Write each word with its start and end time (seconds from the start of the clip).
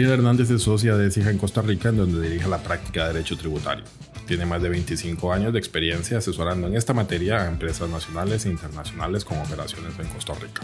Mariela 0.00 0.14
Hernández 0.14 0.50
es 0.50 0.62
socia 0.62 0.96
de 0.96 1.10
CIJA 1.10 1.28
en 1.28 1.36
Costa 1.36 1.60
Rica, 1.60 1.90
en 1.90 1.98
donde 1.98 2.26
dirige 2.26 2.48
la 2.48 2.62
práctica 2.62 3.06
de 3.06 3.12
Derecho 3.12 3.36
Tributario. 3.36 3.84
Tiene 4.26 4.46
más 4.46 4.62
de 4.62 4.70
25 4.70 5.30
años 5.30 5.52
de 5.52 5.58
experiencia 5.58 6.16
asesorando 6.16 6.68
en 6.68 6.74
esta 6.74 6.94
materia 6.94 7.42
a 7.42 7.48
empresas 7.48 7.90
nacionales 7.90 8.46
e 8.46 8.48
internacionales 8.48 9.26
con 9.26 9.38
operaciones 9.38 9.92
en 9.98 10.06
Costa 10.08 10.32
Rica. 10.40 10.62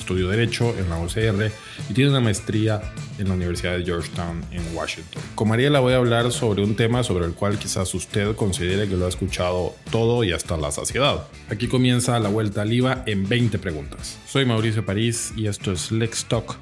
Estudió 0.00 0.28
Derecho 0.28 0.76
en 0.76 0.90
la 0.90 0.98
UCR 0.98 1.52
y 1.90 1.94
tiene 1.94 2.10
una 2.10 2.18
maestría 2.18 2.82
en 3.20 3.28
la 3.28 3.34
Universidad 3.34 3.78
de 3.78 3.84
Georgetown 3.84 4.44
en 4.50 4.64
Washington. 4.74 5.22
Con 5.36 5.46
Mariela 5.46 5.78
voy 5.78 5.92
a 5.92 5.98
hablar 5.98 6.32
sobre 6.32 6.64
un 6.64 6.74
tema 6.74 7.04
sobre 7.04 7.26
el 7.26 7.34
cual 7.34 7.60
quizás 7.60 7.94
usted 7.94 8.34
considere 8.34 8.88
que 8.88 8.96
lo 8.96 9.06
ha 9.06 9.10
escuchado 9.10 9.76
todo 9.92 10.24
y 10.24 10.32
hasta 10.32 10.56
la 10.56 10.72
saciedad. 10.72 11.28
Aquí 11.50 11.68
comienza 11.68 12.18
la 12.18 12.30
vuelta 12.30 12.62
al 12.62 12.72
IVA 12.72 13.04
en 13.06 13.28
20 13.28 13.60
preguntas. 13.60 14.18
Soy 14.26 14.44
Mauricio 14.44 14.84
París 14.84 15.32
y 15.36 15.46
esto 15.46 15.70
es 15.70 15.92
Lex 15.92 16.24
Talk, 16.24 16.56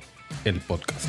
el 0.44 0.60
podcast. 0.60 1.06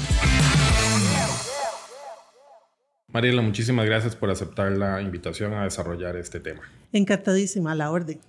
Mariela, 3.13 3.41
muchísimas 3.41 3.85
gracias 3.85 4.15
por 4.15 4.29
aceptar 4.29 4.71
la 4.71 5.01
invitación 5.01 5.53
a 5.53 5.65
desarrollar 5.65 6.15
este 6.15 6.39
tema. 6.39 6.61
Encantadísima, 6.93 7.73
a 7.73 7.75
la 7.75 7.91
orden. 7.91 8.19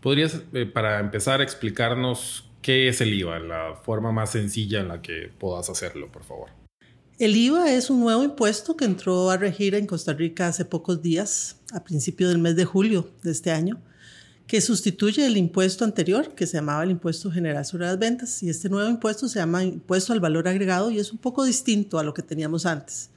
¿Podrías, 0.00 0.40
eh, 0.54 0.64
para 0.64 1.00
empezar, 1.00 1.42
explicarnos 1.42 2.48
qué 2.62 2.88
es 2.88 3.02
el 3.02 3.12
IVA, 3.12 3.38
la 3.40 3.74
forma 3.82 4.12
más 4.12 4.30
sencilla 4.30 4.80
en 4.80 4.88
la 4.88 5.02
que 5.02 5.30
puedas 5.38 5.68
hacerlo, 5.68 6.10
por 6.10 6.24
favor? 6.24 6.48
El 7.18 7.36
IVA 7.36 7.72
es 7.72 7.90
un 7.90 8.00
nuevo 8.00 8.24
impuesto 8.24 8.74
que 8.76 8.86
entró 8.86 9.30
a 9.30 9.36
regir 9.36 9.74
en 9.74 9.86
Costa 9.86 10.14
Rica 10.14 10.48
hace 10.48 10.64
pocos 10.64 11.02
días, 11.02 11.56
a 11.72 11.84
principios 11.84 12.30
del 12.30 12.38
mes 12.38 12.56
de 12.56 12.64
julio 12.64 13.10
de 13.22 13.32
este 13.32 13.50
año, 13.50 13.80
que 14.46 14.62
sustituye 14.62 15.26
el 15.26 15.36
impuesto 15.36 15.84
anterior, 15.84 16.34
que 16.34 16.46
se 16.46 16.56
llamaba 16.56 16.84
el 16.84 16.90
impuesto 16.90 17.30
general 17.30 17.66
sobre 17.66 17.84
las 17.84 17.98
ventas, 17.98 18.42
y 18.42 18.48
este 18.48 18.70
nuevo 18.70 18.88
impuesto 18.88 19.28
se 19.28 19.40
llama 19.40 19.62
impuesto 19.62 20.14
al 20.14 20.20
valor 20.20 20.48
agregado 20.48 20.90
y 20.90 20.98
es 20.98 21.12
un 21.12 21.18
poco 21.18 21.44
distinto 21.44 21.98
a 21.98 22.04
lo 22.04 22.14
que 22.14 22.22
teníamos 22.22 22.64
antes. 22.64 23.10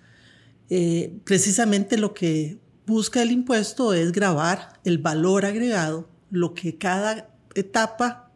Eh, 0.70 1.20
precisamente 1.24 1.98
lo 1.98 2.14
que 2.14 2.60
busca 2.86 3.22
el 3.22 3.32
impuesto 3.32 3.94
es 3.94 4.12
grabar 4.12 4.80
el 4.84 4.98
valor 4.98 5.46
agregado, 5.46 6.10
lo 6.32 6.54
que 6.54 6.78
cada 6.78 7.30
etapa 7.56 8.32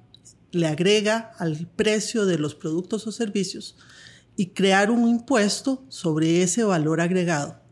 le 0.51 0.67
agrega 0.67 1.31
al 1.37 1.67
precio 1.75 2.25
de 2.25 2.37
los 2.37 2.55
productos 2.55 3.07
o 3.07 3.11
servicios 3.11 3.75
y 4.35 4.47
crear 4.47 4.91
un 4.91 5.07
impuesto 5.07 5.85
sobre 5.89 6.43
ese 6.43 6.63
valor 6.63 7.01
agregado 7.01 7.62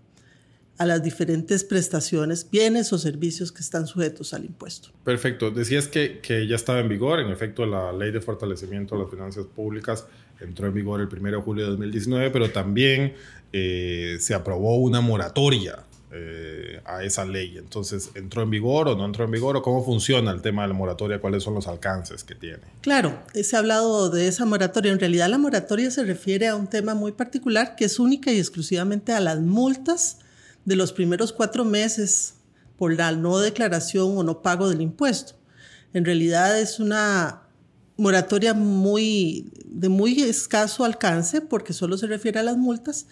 a 0.81 0.85
las 0.87 1.03
diferentes 1.03 1.63
prestaciones, 1.63 2.49
bienes 2.49 2.91
o 2.91 2.97
servicios 2.97 3.51
que 3.51 3.61
están 3.61 3.85
sujetos 3.85 4.33
al 4.33 4.45
impuesto. 4.45 4.89
Perfecto. 5.03 5.51
Decías 5.51 5.87
que, 5.87 6.19
que 6.21 6.47
ya 6.47 6.55
estaba 6.55 6.79
en 6.79 6.89
vigor, 6.89 7.19
en 7.19 7.29
efecto, 7.29 7.67
la 7.67 7.93
ley 7.93 8.11
de 8.11 8.19
fortalecimiento 8.19 8.95
de 8.95 9.03
las 9.03 9.11
finanzas 9.11 9.45
públicas 9.45 10.07
entró 10.39 10.65
en 10.65 10.73
vigor 10.73 10.99
el 11.01 11.07
1 11.07 11.37
de 11.37 11.37
julio 11.37 11.65
de 11.65 11.69
2019, 11.69 12.31
pero 12.31 12.49
también 12.49 13.13
eh, 13.53 14.17
se 14.19 14.33
aprobó 14.33 14.77
una 14.77 15.01
moratoria 15.01 15.83
eh, 16.11 16.81
a 16.83 17.03
esa 17.03 17.25
ley. 17.25 17.59
Entonces, 17.59 18.09
¿entró 18.15 18.41
en 18.41 18.49
vigor 18.49 18.87
o 18.87 18.95
no 18.95 19.05
entró 19.05 19.25
en 19.25 19.29
vigor? 19.29 19.57
¿O 19.57 19.61
cómo 19.61 19.85
funciona 19.85 20.31
el 20.31 20.41
tema 20.41 20.63
de 20.63 20.69
la 20.69 20.73
moratoria? 20.73 21.21
¿Cuáles 21.21 21.43
son 21.43 21.53
los 21.53 21.67
alcances 21.67 22.23
que 22.23 22.33
tiene? 22.33 22.63
Claro, 22.81 23.21
se 23.35 23.55
ha 23.55 23.59
hablado 23.59 24.09
de 24.09 24.27
esa 24.27 24.45
moratoria. 24.45 24.91
En 24.91 24.99
realidad, 24.99 25.29
la 25.29 25.37
moratoria 25.37 25.91
se 25.91 26.03
refiere 26.03 26.47
a 26.47 26.55
un 26.55 26.65
tema 26.65 26.95
muy 26.95 27.11
particular 27.11 27.75
que 27.75 27.85
es 27.85 27.99
única 27.99 28.31
y 28.31 28.39
exclusivamente 28.39 29.13
a 29.13 29.19
las 29.19 29.41
multas 29.41 30.17
de 30.65 30.75
los 30.75 30.93
primeros 30.93 31.33
cuatro 31.33 31.65
meses 31.65 32.35
por 32.77 32.95
la 32.95 33.11
no 33.11 33.39
declaración 33.39 34.17
o 34.17 34.23
no 34.23 34.41
pago 34.41 34.69
del 34.69 34.81
impuesto. 34.81 35.33
En 35.93 36.05
realidad 36.05 36.59
es 36.59 36.79
una 36.79 37.43
moratoria 37.97 38.53
muy, 38.53 39.51
de 39.65 39.89
muy 39.89 40.21
escaso 40.21 40.83
alcance 40.83 41.41
porque 41.41 41.73
solo 41.73 41.97
se 41.97 42.07
refiere 42.07 42.39
a 42.39 42.43
las 42.43 42.57
multas. 42.57 43.07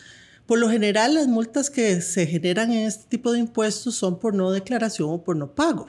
Por 0.45 0.57
lo 0.57 0.69
general, 0.69 1.13
las 1.13 1.27
multas 1.27 1.69
que 1.69 2.01
se 2.01 2.25
generan 2.25 2.71
en 2.71 2.87
este 2.87 3.05
tipo 3.07 3.31
de 3.31 3.39
impuestos 3.39 3.93
son 3.93 4.17
por 4.17 4.33
no 4.33 4.51
declaración 4.51 5.09
o 5.11 5.23
por 5.23 5.35
no 5.35 5.53
pago. 5.53 5.87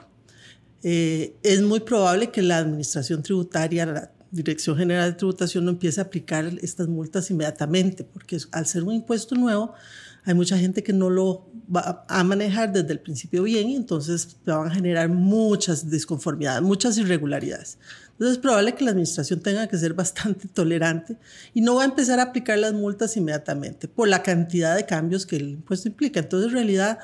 Eh, 0.82 1.34
es 1.42 1.62
muy 1.62 1.80
probable 1.80 2.30
que 2.30 2.42
la 2.42 2.58
Administración 2.58 3.22
Tributaria, 3.22 3.86
la 3.86 4.12
Dirección 4.30 4.76
General 4.76 5.10
de 5.10 5.16
Tributación, 5.16 5.64
no 5.64 5.70
empiece 5.70 6.00
a 6.00 6.04
aplicar 6.04 6.52
estas 6.60 6.88
multas 6.88 7.30
inmediatamente, 7.30 8.04
porque 8.04 8.38
al 8.52 8.66
ser 8.66 8.82
un 8.82 8.92
impuesto 8.92 9.34
nuevo, 9.34 9.72
hay 10.24 10.34
mucha 10.34 10.58
gente 10.58 10.82
que 10.82 10.92
no 10.92 11.10
lo 11.10 11.48
va 11.74 12.04
a 12.08 12.24
manejar 12.24 12.72
desde 12.72 12.92
el 12.92 13.00
principio 13.00 13.42
bien 13.42 13.70
y 13.70 13.76
entonces 13.76 14.36
van 14.44 14.68
a 14.68 14.74
generar 14.74 15.08
muchas 15.08 15.88
disconformidades, 15.88 16.62
muchas 16.62 16.98
irregularidades. 16.98 17.78
Entonces 18.12 18.36
es 18.36 18.42
probable 18.42 18.74
que 18.74 18.84
la 18.84 18.90
administración 18.90 19.40
tenga 19.40 19.66
que 19.66 19.78
ser 19.78 19.94
bastante 19.94 20.48
tolerante 20.52 21.16
y 21.54 21.60
no 21.60 21.76
va 21.76 21.82
a 21.82 21.86
empezar 21.86 22.20
a 22.20 22.24
aplicar 22.24 22.58
las 22.58 22.74
multas 22.74 23.16
inmediatamente 23.16 23.88
por 23.88 24.08
la 24.08 24.22
cantidad 24.22 24.76
de 24.76 24.84
cambios 24.84 25.24
que 25.24 25.36
el 25.36 25.48
impuesto 25.50 25.88
implica. 25.88 26.20
Entonces 26.20 26.48
en 26.48 26.54
realidad 26.54 26.98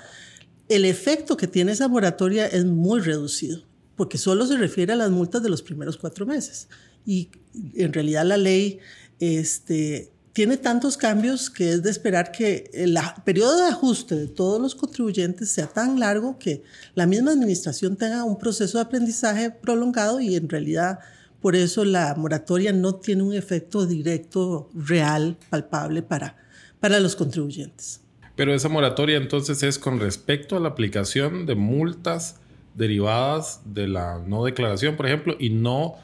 el 0.69 0.85
efecto 0.85 1.37
que 1.37 1.47
tiene 1.47 1.73
esa 1.73 1.89
moratoria 1.89 2.47
es 2.47 2.65
muy 2.65 3.01
reducido 3.01 3.63
porque 3.97 4.19
solo 4.19 4.47
se 4.47 4.59
refiere 4.59 4.93
a 4.93 4.97
las 4.97 5.11
multas 5.11 5.43
de 5.43 5.49
los 5.49 5.63
primeros 5.63 5.97
cuatro 5.97 6.27
meses. 6.27 6.69
Y 7.07 7.31
en 7.75 7.93
realidad 7.93 8.27
la 8.27 8.37
ley 8.37 8.79
este, 9.19 10.13
tiene 10.37 10.59
tantos 10.59 10.99
cambios 10.99 11.49
que 11.49 11.71
es 11.71 11.83
de 11.83 11.89
esperar 11.89 12.31
que 12.31 12.71
el 12.75 12.99
periodo 13.25 13.57
de 13.57 13.69
ajuste 13.71 14.15
de 14.17 14.29
todos 14.29 14.61
los 14.61 14.75
contribuyentes 14.75 15.49
sea 15.49 15.67
tan 15.67 15.99
largo 15.99 16.39
que 16.39 16.63
la 16.95 17.07
misma 17.07 17.31
administración 17.31 17.97
tenga 17.97 18.23
un 18.23 18.39
proceso 18.39 18.77
de 18.77 18.85
aprendizaje 18.85 19.51
prolongado 19.51 20.21
y 20.21 20.37
en 20.37 20.47
realidad 20.47 20.99
por 21.41 21.57
eso 21.57 21.87
la 21.87 22.15
moratoria 22.17 22.75
no 22.75 22.97
tiene 22.97 23.23
un 23.23 23.33
efecto 23.33 23.87
directo, 23.87 24.69
real, 24.75 25.39
palpable 25.49 26.03
para, 26.03 26.37
para 26.81 27.01
los 27.01 27.17
contribuyentes. 27.17 28.03
Pero 28.35 28.53
esa 28.53 28.69
moratoria 28.69 29.17
entonces 29.17 29.63
es 29.63 29.79
con 29.79 30.01
respecto 30.01 30.55
a 30.55 30.61
la 30.61 30.69
aplicación 30.69 31.47
de 31.47 31.55
multas 31.55 32.37
derivadas 32.75 33.63
de 33.65 33.89
la 33.89 34.19
no 34.19 34.45
declaración, 34.45 34.97
por 34.97 35.07
ejemplo, 35.07 35.35
y 35.39 35.49
no 35.49 35.95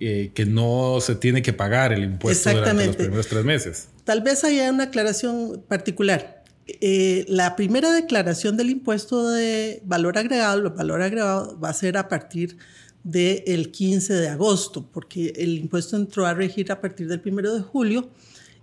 eh, 0.00 0.30
que 0.34 0.46
no 0.46 0.98
se 1.00 1.14
tiene 1.14 1.42
que 1.42 1.52
pagar 1.52 1.92
el 1.92 2.02
impuesto 2.02 2.50
durante 2.50 2.86
los 2.86 2.96
primeros 2.96 3.26
tres 3.26 3.44
meses. 3.44 3.88
Tal 4.04 4.22
vez 4.22 4.44
haya 4.44 4.70
una 4.70 4.84
aclaración 4.84 5.62
particular. 5.68 6.42
Eh, 6.66 7.26
la 7.28 7.54
primera 7.54 7.92
declaración 7.92 8.56
del 8.56 8.70
impuesto 8.70 9.28
de 9.28 9.82
valor 9.84 10.16
agregado, 10.16 10.58
el 10.58 10.68
valor 10.70 11.02
agregado 11.02 11.58
va 11.60 11.68
a 11.68 11.74
ser 11.74 11.98
a 11.98 12.08
partir 12.08 12.56
del 13.04 13.70
15 13.70 14.14
de 14.14 14.28
agosto, 14.28 14.88
porque 14.90 15.34
el 15.36 15.58
impuesto 15.58 15.96
entró 15.96 16.24
a 16.26 16.32
regir 16.32 16.72
a 16.72 16.80
partir 16.80 17.06
del 17.06 17.20
1 17.24 17.54
de 17.54 17.60
julio 17.60 18.10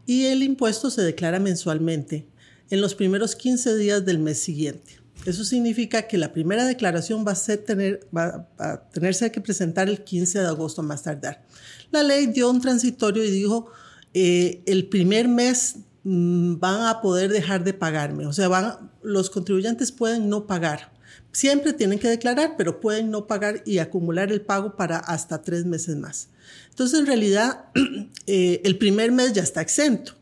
y 0.08 0.26
el 0.26 0.42
impuesto 0.42 0.90
se 0.90 1.02
declara 1.04 1.40
mensualmente 1.40 2.26
en 2.70 2.82
los 2.82 2.96
primeros 2.96 3.36
15 3.36 3.76
días 3.78 4.06
del 4.06 4.20
mes 4.20 4.40
siguiente. 4.40 5.00
Eso 5.26 5.44
significa 5.44 6.04
que 6.04 6.18
la 6.18 6.32
primera 6.32 6.66
declaración 6.66 7.26
va 7.28 7.34
a, 7.34 7.58
tener, 7.58 8.08
va 8.16 8.48
a 8.58 8.78
tenerse 8.90 9.32
que 9.32 9.42
presentar 9.42 9.90
el 9.90 10.04
15 10.04 10.40
de 10.40 10.48
agosto 10.48 10.84
más 10.84 11.04
tardar. 11.04 11.44
La 11.92 12.04
ley 12.04 12.28
dio 12.28 12.50
un 12.50 12.62
transitorio 12.62 13.24
y 13.24 13.32
dijo, 13.32 13.70
eh, 14.14 14.64
el 14.66 14.88
primer 14.88 15.28
mes 15.28 15.76
mm, 16.04 16.60
van 16.60 16.88
a 16.88 17.02
poder 17.02 17.32
dejar 17.32 17.64
de 17.64 17.74
pagarme. 17.74 18.26
O 18.26 18.34
sea, 18.34 18.80
los 19.04 19.30
contribuyentes 19.30 19.92
pueden 19.92 20.30
no 20.30 20.48
pagar. 20.48 20.92
Siempre 21.32 21.74
tienen 21.74 22.00
que 22.00 22.08
declarar, 22.08 22.56
pero 22.58 22.80
pueden 22.80 23.12
no 23.12 23.28
pagar 23.28 23.62
y 23.66 23.78
acumular 23.78 24.32
el 24.32 24.42
pago 24.42 24.76
para 24.76 24.98
hasta 24.98 25.42
tres 25.42 25.66
meses 25.66 25.96
más. 25.98 26.30
Entonces, 26.70 27.00
en 27.00 27.06
realidad, 27.06 27.66
eh, 28.28 28.62
el 28.64 28.78
primer 28.78 29.12
mes 29.12 29.34
ya 29.34 29.44
está 29.44 29.62
exento. 29.62 30.17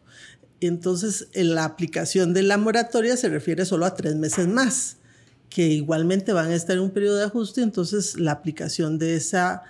Entonces, 0.68 1.28
en 1.34 1.56
la 1.56 1.66
aplicación 1.66 2.34
de 2.34 2.44
la 2.44 2.58
moratoria 2.58 3.18
se 3.18 3.30
refiere 3.30 3.66
solo 3.66 3.86
a 3.86 3.96
tres 3.96 4.16
meses 4.16 4.48
más, 4.48 4.98
que 5.50 5.68
igualmente 5.68 6.34
van 6.34 6.52
a 6.52 6.56
estar 6.56 6.76
en 6.76 6.84
un 6.84 6.92
periodo 6.92 7.18
de 7.18 7.26
ajuste, 7.26 7.62
entonces 7.62 8.20
la 8.20 8.32
aplicación 8.32 8.98
de, 8.98 9.16
esa, 9.16 9.64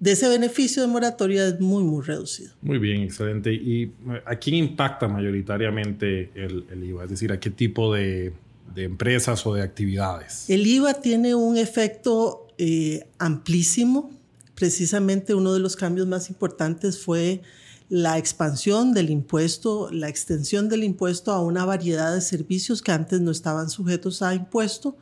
de 0.00 0.12
ese 0.12 0.28
beneficio 0.28 0.82
de 0.82 0.88
moratoria 0.88 1.46
es 1.46 1.60
muy, 1.60 1.82
muy 1.82 2.02
reducido. 2.02 2.52
Muy 2.62 2.78
bien, 2.78 3.02
excelente. 3.02 3.52
¿Y 3.52 3.92
a 4.24 4.36
quién 4.36 4.56
impacta 4.56 5.08
mayoritariamente 5.08 6.30
el, 6.34 6.64
IVA? 6.82 7.04
Es 7.04 7.10
decir, 7.10 7.32
¿a 7.32 7.40
qué 7.40 7.50
tipo 7.50 7.92
de, 7.92 8.32
empresas 8.76 9.44
o 9.46 9.54
de 9.54 9.62
actividades? 9.62 10.48
El 10.48 10.66
IVA 10.66 10.94
tiene 10.94 11.34
un 11.34 11.56
efecto 11.56 12.46
eh, 12.58 13.06
amplísimo. 13.18 14.10
Precisamente 14.54 15.34
uno 15.34 15.52
de 15.52 15.60
los 15.60 15.76
cambios 15.76 16.06
más 16.06 16.30
importantes 16.30 16.98
fue 16.98 17.42
la 17.88 18.18
expansión 18.18 18.92
del 18.92 19.10
impuesto, 19.10 19.90
la 19.90 20.08
extensión 20.08 20.68
del 20.68 20.84
impuesto 20.84 21.32
a 21.32 21.40
una 21.40 21.64
variedad 21.64 22.14
de 22.14 22.20
servicios 22.20 22.82
que 22.82 22.92
antes 22.92 23.20
no 23.20 23.30
estaban 23.30 23.70
sujetos 23.70 24.20
a 24.22 24.34
impuesto. 24.34 24.96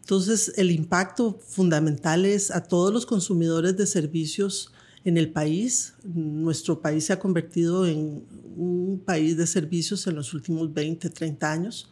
Entonces, 0.00 0.52
el 0.56 0.70
impacto 0.70 1.38
fundamental 1.46 2.24
es 2.24 2.50
a 2.50 2.64
todos 2.64 2.92
los 2.92 3.06
consumidores 3.06 3.76
de 3.76 3.86
servicios 3.86 4.72
en 5.04 5.16
el 5.16 5.30
país. 5.30 5.94
Nuestro 6.04 6.80
país 6.80 7.06
se 7.06 7.12
ha 7.12 7.18
convertido 7.18 7.86
en 7.86 8.24
un 8.56 9.02
país 9.04 9.36
de 9.36 9.46
servicios 9.46 10.06
en 10.06 10.16
los 10.16 10.32
últimos 10.32 10.72
20, 10.72 11.10
30 11.10 11.52
años. 11.52 11.90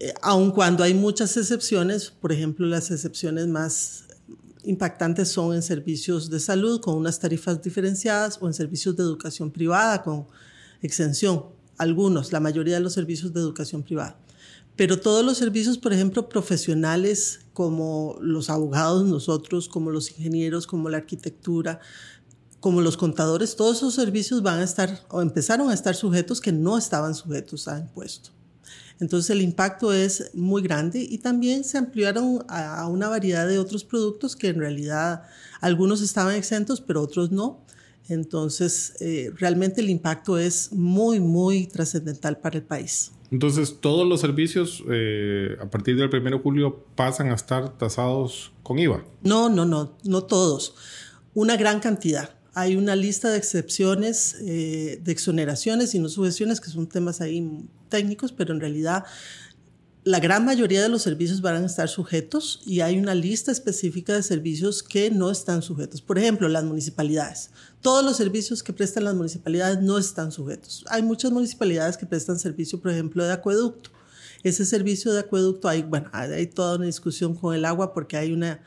Eh, 0.00 0.12
aun 0.20 0.50
cuando 0.50 0.82
hay 0.84 0.94
muchas 0.94 1.36
excepciones, 1.36 2.10
por 2.10 2.32
ejemplo, 2.32 2.66
las 2.66 2.90
excepciones 2.90 3.46
más 3.46 4.04
impactantes 4.66 5.28
son 5.28 5.54
en 5.54 5.62
servicios 5.62 6.28
de 6.28 6.40
salud 6.40 6.80
con 6.80 6.96
unas 6.96 7.18
tarifas 7.18 7.62
diferenciadas 7.62 8.38
o 8.40 8.46
en 8.46 8.54
servicios 8.54 8.96
de 8.96 9.02
educación 9.02 9.50
privada 9.50 10.02
con 10.02 10.26
exención. 10.82 11.44
algunos, 11.78 12.32
la 12.32 12.40
mayoría 12.40 12.74
de 12.74 12.80
los 12.80 12.94
servicios 12.94 13.34
de 13.34 13.40
educación 13.40 13.82
privada. 13.82 14.18
Pero 14.76 14.98
todos 14.98 15.24
los 15.24 15.36
servicios, 15.38 15.78
por 15.78 15.92
ejemplo, 15.92 16.28
profesionales 16.28 17.40
como 17.52 18.16
los 18.20 18.50
abogados, 18.50 19.04
nosotros, 19.06 19.68
como 19.68 19.90
los 19.90 20.10
ingenieros, 20.10 20.66
como 20.66 20.88
la 20.88 20.98
arquitectura, 20.98 21.80
como 22.60 22.80
los 22.80 22.96
contadores, 22.96 23.56
todos 23.56 23.78
esos 23.78 23.94
servicios 23.94 24.42
van 24.42 24.58
a 24.58 24.64
estar 24.64 25.00
o 25.08 25.22
empezaron 25.22 25.70
a 25.70 25.74
estar 25.74 25.94
sujetos 25.94 26.40
que 26.40 26.52
no 26.52 26.76
estaban 26.76 27.14
sujetos 27.14 27.68
a 27.68 27.78
impuesto. 27.78 28.35
Entonces 28.98 29.30
el 29.30 29.42
impacto 29.42 29.92
es 29.92 30.30
muy 30.34 30.62
grande 30.62 31.00
y 31.00 31.18
también 31.18 31.64
se 31.64 31.78
ampliaron 31.78 32.44
a 32.48 32.86
una 32.88 33.08
variedad 33.08 33.46
de 33.46 33.58
otros 33.58 33.84
productos 33.84 34.36
que 34.36 34.48
en 34.48 34.58
realidad 34.58 35.24
algunos 35.60 36.00
estaban 36.00 36.34
exentos, 36.34 36.80
pero 36.80 37.02
otros 37.02 37.30
no. 37.30 37.64
Entonces, 38.08 38.94
eh, 39.00 39.32
realmente 39.36 39.80
el 39.80 39.90
impacto 39.90 40.38
es 40.38 40.72
muy, 40.72 41.18
muy 41.20 41.66
trascendental 41.66 42.38
para 42.38 42.58
el 42.58 42.62
país. 42.62 43.12
Entonces, 43.32 43.78
todos 43.80 44.06
los 44.06 44.20
servicios 44.20 44.84
eh, 44.88 45.56
a 45.60 45.68
partir 45.68 45.96
del 45.96 46.08
1 46.08 46.30
de 46.30 46.38
julio 46.38 46.84
pasan 46.94 47.30
a 47.30 47.34
estar 47.34 47.76
tasados 47.76 48.52
con 48.62 48.78
IVA. 48.78 49.04
No, 49.22 49.48
no, 49.48 49.64
no, 49.64 49.96
no 50.04 50.22
todos. 50.22 50.76
Una 51.34 51.56
gran 51.56 51.80
cantidad. 51.80 52.30
Hay 52.54 52.76
una 52.76 52.94
lista 52.94 53.30
de 53.30 53.38
excepciones, 53.38 54.36
eh, 54.40 55.00
de 55.02 55.12
exoneraciones 55.12 55.94
y 55.94 55.98
no 55.98 56.08
sujeciones, 56.08 56.60
que 56.60 56.70
son 56.70 56.86
temas 56.86 57.20
ahí 57.20 57.66
técnicos, 57.88 58.32
pero 58.32 58.54
en 58.54 58.60
realidad 58.60 59.04
la 60.06 60.20
gran 60.20 60.44
mayoría 60.44 60.80
de 60.80 60.88
los 60.88 61.02
servicios 61.02 61.40
van 61.40 61.64
a 61.64 61.66
estar 61.66 61.88
sujetos 61.88 62.62
y 62.64 62.80
hay 62.80 62.96
una 62.96 63.12
lista 63.12 63.50
específica 63.50 64.12
de 64.12 64.22
servicios 64.22 64.84
que 64.84 65.10
no 65.10 65.32
están 65.32 65.62
sujetos. 65.62 66.00
Por 66.00 66.16
ejemplo, 66.16 66.48
las 66.48 66.62
municipalidades. 66.62 67.50
Todos 67.80 68.04
los 68.04 68.16
servicios 68.16 68.62
que 68.62 68.72
prestan 68.72 69.02
las 69.02 69.16
municipalidades 69.16 69.82
no 69.82 69.98
están 69.98 70.30
sujetos. 70.30 70.84
Hay 70.90 71.02
muchas 71.02 71.32
municipalidades 71.32 71.96
que 71.96 72.06
prestan 72.06 72.38
servicio, 72.38 72.80
por 72.80 72.92
ejemplo, 72.92 73.24
de 73.24 73.32
acueducto. 73.32 73.90
Ese 74.44 74.64
servicio 74.64 75.12
de 75.12 75.18
acueducto, 75.18 75.66
hay, 75.66 75.82
bueno, 75.82 76.08
hay 76.12 76.46
toda 76.46 76.76
una 76.76 76.86
discusión 76.86 77.34
con 77.34 77.52
el 77.56 77.64
agua 77.64 77.92
porque 77.92 78.16
hay 78.16 78.32
una, 78.32 78.60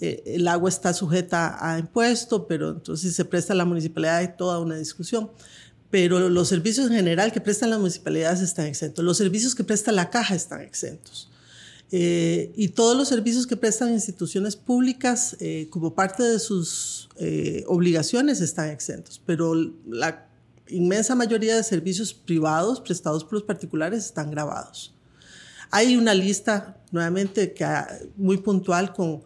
eh, 0.00 0.22
el 0.24 0.48
agua 0.48 0.70
está 0.70 0.94
sujeta 0.94 1.58
a 1.60 1.78
impuesto, 1.78 2.46
pero 2.46 2.70
entonces 2.70 3.10
si 3.10 3.14
se 3.14 3.26
presta 3.26 3.52
a 3.52 3.56
la 3.56 3.66
municipalidad 3.66 4.16
hay 4.16 4.34
toda 4.34 4.58
una 4.60 4.76
discusión 4.76 5.30
pero 5.90 6.28
los 6.28 6.48
servicios 6.48 6.86
en 6.86 6.94
general 6.94 7.32
que 7.32 7.40
prestan 7.40 7.70
las 7.70 7.80
municipalidades 7.80 8.40
están 8.40 8.66
exentos. 8.66 9.04
Los 9.04 9.16
servicios 9.16 9.54
que 9.54 9.64
presta 9.64 9.90
la 9.90 10.10
caja 10.10 10.34
están 10.34 10.60
exentos. 10.60 11.30
Eh, 11.92 12.52
y 12.54 12.68
todos 12.68 12.96
los 12.96 13.08
servicios 13.08 13.48
que 13.48 13.56
prestan 13.56 13.90
instituciones 13.90 14.54
públicas 14.54 15.36
eh, 15.40 15.66
como 15.70 15.94
parte 15.96 16.22
de 16.22 16.38
sus 16.38 17.08
eh, 17.16 17.64
obligaciones 17.66 18.40
están 18.40 18.70
exentos, 18.70 19.20
pero 19.26 19.54
la 19.88 20.28
inmensa 20.68 21.16
mayoría 21.16 21.56
de 21.56 21.64
servicios 21.64 22.14
privados 22.14 22.80
prestados 22.80 23.24
por 23.24 23.34
los 23.34 23.42
particulares 23.42 24.04
están 24.04 24.30
grabados. 24.30 24.94
Hay 25.72 25.96
una 25.96 26.14
lista, 26.14 26.76
nuevamente, 26.92 27.52
que, 27.54 27.64
ah, 27.64 27.88
muy 28.16 28.36
puntual 28.36 28.92
con 28.92 29.24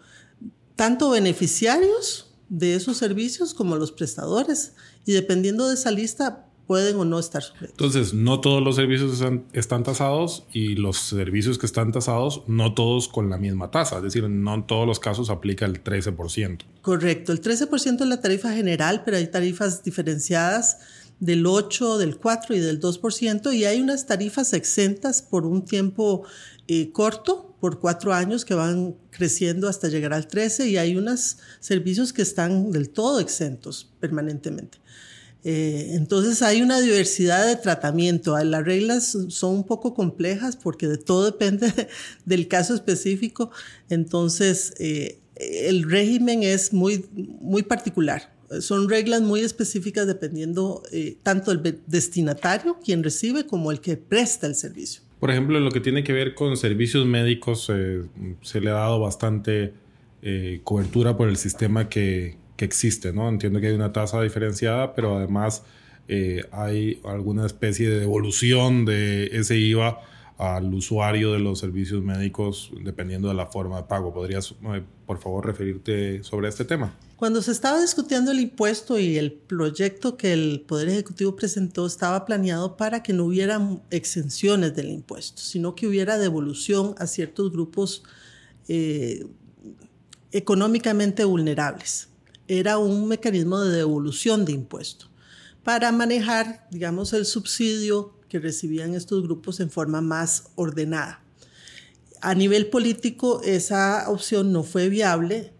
tanto 0.74 1.10
beneficiarios 1.10 2.30
de 2.48 2.76
esos 2.76 2.96
servicios 2.96 3.52
como 3.52 3.76
los 3.76 3.92
prestadores, 3.92 4.72
y 5.04 5.12
dependiendo 5.12 5.68
de 5.68 5.74
esa 5.74 5.90
lista 5.90 6.46
pueden 6.66 6.96
o 6.96 7.04
no 7.04 7.18
estar 7.18 7.42
sujetos. 7.42 7.70
Entonces, 7.70 8.14
no 8.14 8.40
todos 8.40 8.62
los 8.62 8.76
servicios 8.76 9.22
están, 9.52 9.82
tasados 9.82 10.44
y 10.52 10.76
los 10.76 10.98
servicios 10.98 11.58
que 11.58 11.66
están 11.66 11.92
tasados, 11.92 12.42
no 12.46 12.74
todos 12.74 13.08
con 13.08 13.30
la 13.30 13.38
misma 13.38 13.70
tasa. 13.70 13.98
Es 13.98 14.02
decir, 14.02 14.28
no 14.28 14.54
en 14.54 14.66
todos 14.66 14.86
los 14.86 14.98
casos 14.98 15.30
aplica 15.30 15.66
el 15.66 15.82
13%. 15.82 16.58
Correcto, 16.82 17.32
el 17.32 17.40
13% 17.40 18.02
es 18.02 18.08
la 18.08 18.20
tarifa 18.20 18.52
general, 18.52 19.02
pero 19.04 19.16
hay 19.16 19.26
tarifas 19.26 19.82
diferenciadas 19.82 20.78
del 21.20 21.46
8, 21.46 21.98
del 21.98 22.16
4 22.16 22.56
y 22.56 22.58
del 22.60 22.80
2%, 22.80 23.54
y 23.54 23.64
hay 23.64 23.80
unas 23.80 24.06
tarifas 24.06 24.52
exentas 24.52 25.22
por 25.22 25.46
un 25.46 25.64
tiempo 25.64 26.24
eh, 26.66 26.90
corto, 26.92 27.54
por 27.60 27.78
cuatro 27.78 28.12
años, 28.12 28.44
que 28.44 28.54
van 28.54 28.96
creciendo 29.10 29.68
hasta 29.68 29.88
llegar 29.88 30.12
al 30.12 30.26
13, 30.26 30.68
y 30.68 30.76
hay 30.76 30.96
unos 30.96 31.38
servicios 31.60 32.12
que 32.12 32.22
están 32.22 32.72
del 32.72 32.90
todo 32.90 33.20
exentos 33.20 33.90
permanentemente. 34.00 34.78
Eh, 35.44 35.90
entonces 35.90 36.40
hay 36.40 36.62
una 36.62 36.80
diversidad 36.80 37.46
de 37.46 37.56
tratamiento. 37.56 38.36
Las 38.42 38.64
reglas 38.64 39.16
son 39.28 39.56
un 39.56 39.64
poco 39.64 39.94
complejas 39.94 40.56
porque 40.56 40.88
de 40.88 40.96
todo 40.96 41.24
depende 41.30 41.70
del 42.24 42.48
caso 42.48 42.74
específico. 42.74 43.50
Entonces 43.90 44.74
eh, 44.78 45.18
el 45.36 45.88
régimen 45.88 46.42
es 46.42 46.72
muy, 46.72 47.04
muy 47.12 47.62
particular. 47.62 48.32
Son 48.60 48.88
reglas 48.88 49.20
muy 49.20 49.40
específicas 49.40 50.06
dependiendo 50.06 50.82
eh, 50.92 51.16
tanto 51.22 51.54
del 51.54 51.80
destinatario, 51.86 52.78
quien 52.84 53.02
recibe, 53.02 53.46
como 53.46 53.72
el 53.72 53.80
que 53.80 53.96
presta 53.96 54.46
el 54.46 54.54
servicio. 54.54 55.02
Por 55.18 55.30
ejemplo, 55.30 55.58
lo 55.58 55.70
que 55.70 55.80
tiene 55.80 56.04
que 56.04 56.12
ver 56.12 56.34
con 56.34 56.56
servicios 56.56 57.06
médicos, 57.06 57.64
se 57.64 58.60
le 58.60 58.70
ha 58.70 58.74
dado 58.74 59.00
bastante 59.00 59.72
cobertura 60.62 61.16
por 61.16 61.30
el 61.30 61.38
sistema 61.38 61.88
que, 61.88 62.36
que 62.56 62.64
existe, 62.64 63.12
¿no? 63.12 63.28
Entiendo 63.28 63.60
que 63.60 63.68
hay 63.68 63.74
una 63.74 63.92
tasa 63.92 64.20
diferenciada, 64.22 64.94
pero 64.94 65.16
además 65.16 65.62
eh, 66.08 66.44
hay 66.52 67.00
alguna 67.04 67.46
especie 67.46 67.88
de 67.88 68.00
devolución 68.00 68.84
de 68.84 69.26
ese 69.32 69.56
IVA 69.56 70.00
al 70.36 70.74
usuario 70.74 71.32
de 71.32 71.38
los 71.38 71.60
servicios 71.60 72.02
médicos 72.02 72.72
dependiendo 72.82 73.28
de 73.28 73.34
la 73.34 73.46
forma 73.46 73.78
de 73.78 73.82
pago. 73.84 74.12
¿Podrías, 74.12 74.52
eh, 74.74 74.82
por 75.06 75.18
favor, 75.18 75.46
referirte 75.46 76.22
sobre 76.22 76.48
este 76.48 76.64
tema? 76.64 76.96
Cuando 77.16 77.40
se 77.40 77.52
estaba 77.52 77.80
discutiendo 77.80 78.32
el 78.32 78.40
impuesto 78.40 78.98
y 78.98 79.16
el 79.16 79.32
proyecto 79.32 80.16
que 80.16 80.32
el 80.32 80.64
Poder 80.66 80.88
Ejecutivo 80.88 81.36
presentó 81.36 81.86
estaba 81.86 82.24
planeado 82.24 82.76
para 82.76 83.02
que 83.02 83.12
no 83.12 83.24
hubiera 83.24 83.60
exenciones 83.90 84.74
del 84.74 84.90
impuesto, 84.90 85.40
sino 85.40 85.74
que 85.74 85.86
hubiera 85.86 86.18
devolución 86.18 86.94
a 86.98 87.06
ciertos 87.06 87.52
grupos 87.52 88.02
eh, 88.66 89.24
económicamente 90.32 91.24
vulnerables 91.24 92.08
era 92.48 92.78
un 92.78 93.08
mecanismo 93.08 93.60
de 93.60 93.76
devolución 93.76 94.44
de 94.44 94.52
impuestos. 94.52 95.10
Para 95.62 95.92
manejar, 95.92 96.66
digamos, 96.70 97.12
el 97.12 97.24
subsidio 97.24 98.14
que 98.28 98.38
recibían 98.38 98.94
estos 98.94 99.22
grupos 99.22 99.60
en 99.60 99.70
forma 99.70 100.00
más 100.00 100.44
ordenada. 100.56 101.22
A 102.20 102.34
nivel 102.34 102.66
político, 102.66 103.40
esa 103.42 104.04
opción 104.08 104.52
no 104.52 104.62
fue 104.62 104.88
viable, 104.88 105.52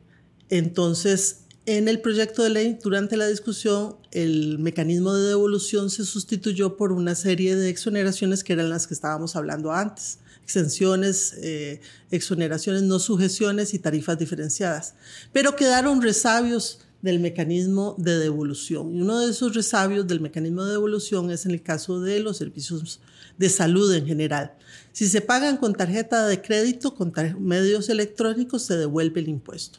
entonces 0.51 1.41
en 1.67 1.89
el 1.89 2.01
proyecto 2.01 2.43
de 2.43 2.51
ley, 2.51 2.79
durante 2.83 3.17
la 3.17 3.27
discusión, 3.27 3.97
el 4.11 4.59
mecanismo 4.59 5.15
de 5.15 5.29
devolución 5.29 5.89
se 5.89 6.05
sustituyó 6.05 6.77
por 6.77 6.93
una 6.93 7.15
serie 7.15 7.57
de 7.57 7.71
exoneraciones 7.71 8.45
que 8.45 8.53
eran 8.53 8.69
las 8.69 8.87
que 8.87 8.93
estábamos 8.93 9.35
hablando 9.35 9.73
antes 9.73 10.19
exenciones, 10.45 11.35
eh, 11.39 11.81
exoneraciones, 12.11 12.83
no 12.83 12.99
sujeciones 12.99 13.75
y 13.75 13.79
tarifas 13.79 14.19
diferenciadas. 14.19 14.95
Pero 15.33 15.57
quedaron 15.57 16.03
resabios 16.03 16.81
del 17.03 17.19
mecanismo 17.19 17.95
de 17.99 18.19
devolución. 18.19 18.95
Y 18.95 19.03
uno 19.03 19.21
de 19.21 19.31
esos 19.31 19.55
resabios 19.55 20.07
del 20.07 20.21
mecanismo 20.21 20.65
de 20.65 20.73
devolución 20.73 21.31
es 21.31 21.45
en 21.45 21.53
el 21.53 21.63
caso 21.63 22.01
de 22.01 22.21
los 22.21 22.37
servicios 22.39 23.01
de 23.37 23.49
salud 23.49 23.93
en 23.93 24.07
general. 24.07 24.55
Si 24.93 25.09
se 25.09 25.21
pagan 25.21 25.57
con 25.57 25.75
tarjeta 25.75 26.27
de 26.27 26.41
crédito, 26.41 26.95
con 26.95 27.13
medios 27.41 27.89
electrónicos, 27.89 28.63
se 28.63 28.77
devuelve 28.77 29.21
el 29.21 29.29
impuesto. 29.29 29.79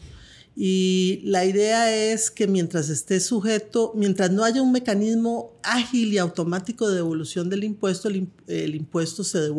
Y 0.58 1.20
la 1.26 1.44
idea 1.44 1.94
es 1.94 2.32
que 2.32 2.48
mientras 2.48 2.88
esté 2.88 3.20
sujeto, 3.20 3.92
mientras 3.94 4.32
no 4.32 4.46
haya 4.46 4.62
un 4.62 4.72
mecanismo 4.72 5.52
ágil 5.64 6.14
y 6.14 6.18
automático 6.18 6.88
de 6.88 6.96
devolución 6.96 7.50
del 7.50 7.66
impuesto, 7.66 8.08
el, 8.08 8.76
impuesto 8.76 9.26
se, 9.26 9.50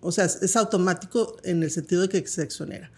o 0.00 0.12
sea, 0.12 0.24
es 0.24 0.56
automático 0.56 1.36
en 1.44 1.62
el 1.62 1.70
sentido 1.70 2.02
de 2.02 2.08
que 2.08 2.26
se 2.26 2.42
exonera. 2.42 2.90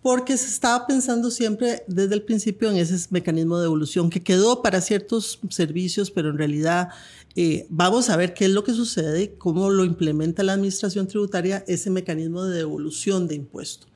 Porque 0.00 0.38
se 0.38 0.46
estaba 0.46 0.86
pensando 0.86 1.30
siempre 1.30 1.84
desde 1.86 2.14
el 2.14 2.22
principio 2.22 2.70
en 2.70 2.78
ese 2.78 2.96
mecanismo 3.10 3.58
de 3.58 3.64
devolución 3.64 4.08
que 4.08 4.22
quedó 4.22 4.62
para 4.62 4.80
ciertos 4.80 5.38
servicios, 5.50 6.10
pero 6.10 6.30
en 6.30 6.38
realidad 6.38 6.88
eh, 7.36 7.66
vamos 7.68 8.08
a 8.08 8.16
ver 8.16 8.32
qué 8.32 8.46
es 8.46 8.50
lo 8.52 8.64
que 8.64 8.72
sucede, 8.72 9.34
cómo 9.36 9.68
lo 9.68 9.84
implementa 9.84 10.42
la 10.42 10.54
administración 10.54 11.06
tributaria 11.06 11.62
ese 11.68 11.90
mecanismo 11.90 12.44
de 12.44 12.56
devolución 12.56 13.28
de 13.28 13.34
impuesto, 13.34 13.88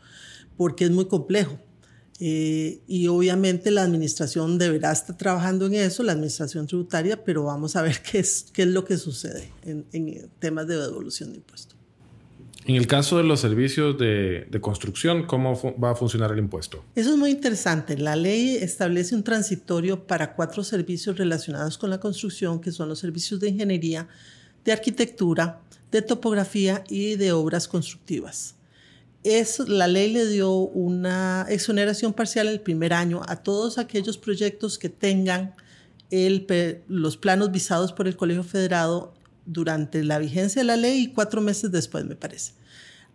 porque 0.59 0.85
es 0.85 0.91
muy 0.91 1.07
complejo 1.07 1.59
eh, 2.21 2.81
y 2.87 3.09
obviamente 3.09 3.73
la 3.73 3.83
administración 3.83 4.57
deberá 4.57 4.93
estar 4.93 5.17
trabajando 5.17 5.67
en 5.67 5.75
eso, 5.75 6.03
la 6.05 6.13
administración 6.13 6.67
tributaria, 6.67 7.25
pero 7.25 7.45
vamos 7.45 7.75
a 7.75 7.83
ver 7.83 8.01
qué 8.11 8.21
es, 8.21 8.47
qué 8.53 8.63
es 8.63 8.69
lo 8.69 8.85
que 8.85 8.97
sucede 8.97 9.51
en, 9.63 10.31
temas 10.39 10.67
de 10.67 10.77
devolución 10.77 11.33
de 11.33 11.39
impuestos. 11.39 11.77
En 12.67 12.77
el 12.77 12.87
caso 12.87 13.19
de 13.19 13.25
los 13.25 13.41
servicios 13.41 13.99
de, 13.99 14.47
de 14.51 14.61
construcción, 14.61 15.27
¿cómo 15.27 15.61
va 15.83 15.91
a 15.91 15.95
funcionar 15.95 16.33
el 16.33 16.39
impuesto? 16.39 16.83
Eso 16.95 17.11
es 17.11 17.17
muy 17.19 17.31
interesante. 17.31 17.99
La 17.99 18.17
ley 18.17 18.57
establece 18.57 19.15
un 19.15 19.23
transitorio 19.23 20.07
para 20.07 20.35
cuatro 20.35 20.65
servicios 20.65 21.19
relacionados 21.19 21.77
con 21.77 21.91
la 21.91 22.01
construcción, 22.01 22.61
que 22.61 22.73
son 22.73 22.89
los 22.89 23.01
servicios 23.01 23.39
de 23.41 23.51
ingeniería, 23.51 24.09
de 24.65 24.73
arquitectura, 24.73 25.61
de 25.93 26.01
topografía 26.01 26.83
y 26.89 27.17
de 27.17 27.33
obras 27.33 27.69
constructivas 27.69 28.55
es, 29.25 29.59
la 29.59 29.89
ley 29.89 30.13
le 30.13 30.29
dio 30.29 30.53
una 30.53 31.47
exoneración 31.49 32.13
parcial 32.13 32.47
el 32.47 32.61
primer 32.61 32.93
año 32.93 33.23
a 33.27 33.37
todos 33.37 33.79
aquellos 33.79 34.19
proyectos 34.19 34.79
que 34.79 34.91
tengan 34.91 35.55
el, 36.11 36.47
los 36.89 37.17
planos 37.17 37.51
visados 37.51 37.93
por 37.93 38.07
el 38.07 38.17
Colegio 38.17 38.45
Federado 38.45 39.15
durante 39.47 40.05
la 40.05 40.19
vigencia 40.19 40.61
de 40.63 40.67
la 40.67 40.77
ley 40.77 41.03
y 41.03 41.13
cuatro 41.13 41.41
meses 41.41 41.73
después, 41.73 42.05
me 42.05 42.17
parece. 42.17 42.53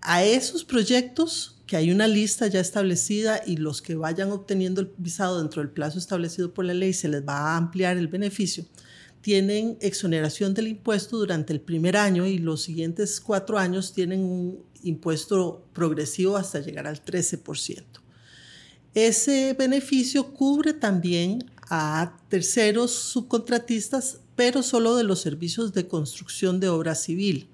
A 0.01 0.23
esos 0.23 0.63
proyectos, 0.63 1.61
que 1.67 1.77
hay 1.77 1.91
una 1.91 2.07
lista 2.07 2.47
ya 2.47 2.59
establecida 2.59 3.41
y 3.45 3.57
los 3.57 3.81
que 3.81 3.95
vayan 3.95 4.31
obteniendo 4.31 4.81
el 4.81 4.91
visado 4.97 5.39
dentro 5.39 5.61
del 5.61 5.71
plazo 5.71 5.99
establecido 5.99 6.53
por 6.53 6.65
la 6.65 6.73
ley, 6.73 6.93
se 6.93 7.07
les 7.07 7.21
va 7.21 7.53
a 7.53 7.57
ampliar 7.57 7.97
el 7.97 8.07
beneficio, 8.07 8.65
tienen 9.21 9.77
exoneración 9.81 10.53
del 10.53 10.69
impuesto 10.69 11.17
durante 11.17 11.53
el 11.53 11.61
primer 11.61 11.97
año 11.97 12.25
y 12.25 12.39
los 12.39 12.63
siguientes 12.63 13.19
cuatro 13.19 13.59
años 13.59 13.93
tienen 13.93 14.21
un 14.21 14.63
impuesto 14.83 15.65
progresivo 15.73 16.37
hasta 16.37 16.59
llegar 16.59 16.87
al 16.87 17.03
13%. 17.03 17.83
Ese 18.93 19.55
beneficio 19.57 20.33
cubre 20.33 20.73
también 20.73 21.49
a 21.69 22.17
terceros 22.27 22.91
subcontratistas, 22.91 24.21
pero 24.35 24.63
solo 24.63 24.95
de 24.95 25.03
los 25.03 25.21
servicios 25.21 25.73
de 25.73 25.87
construcción 25.87 26.59
de 26.59 26.69
obra 26.69 26.95
civil, 26.95 27.49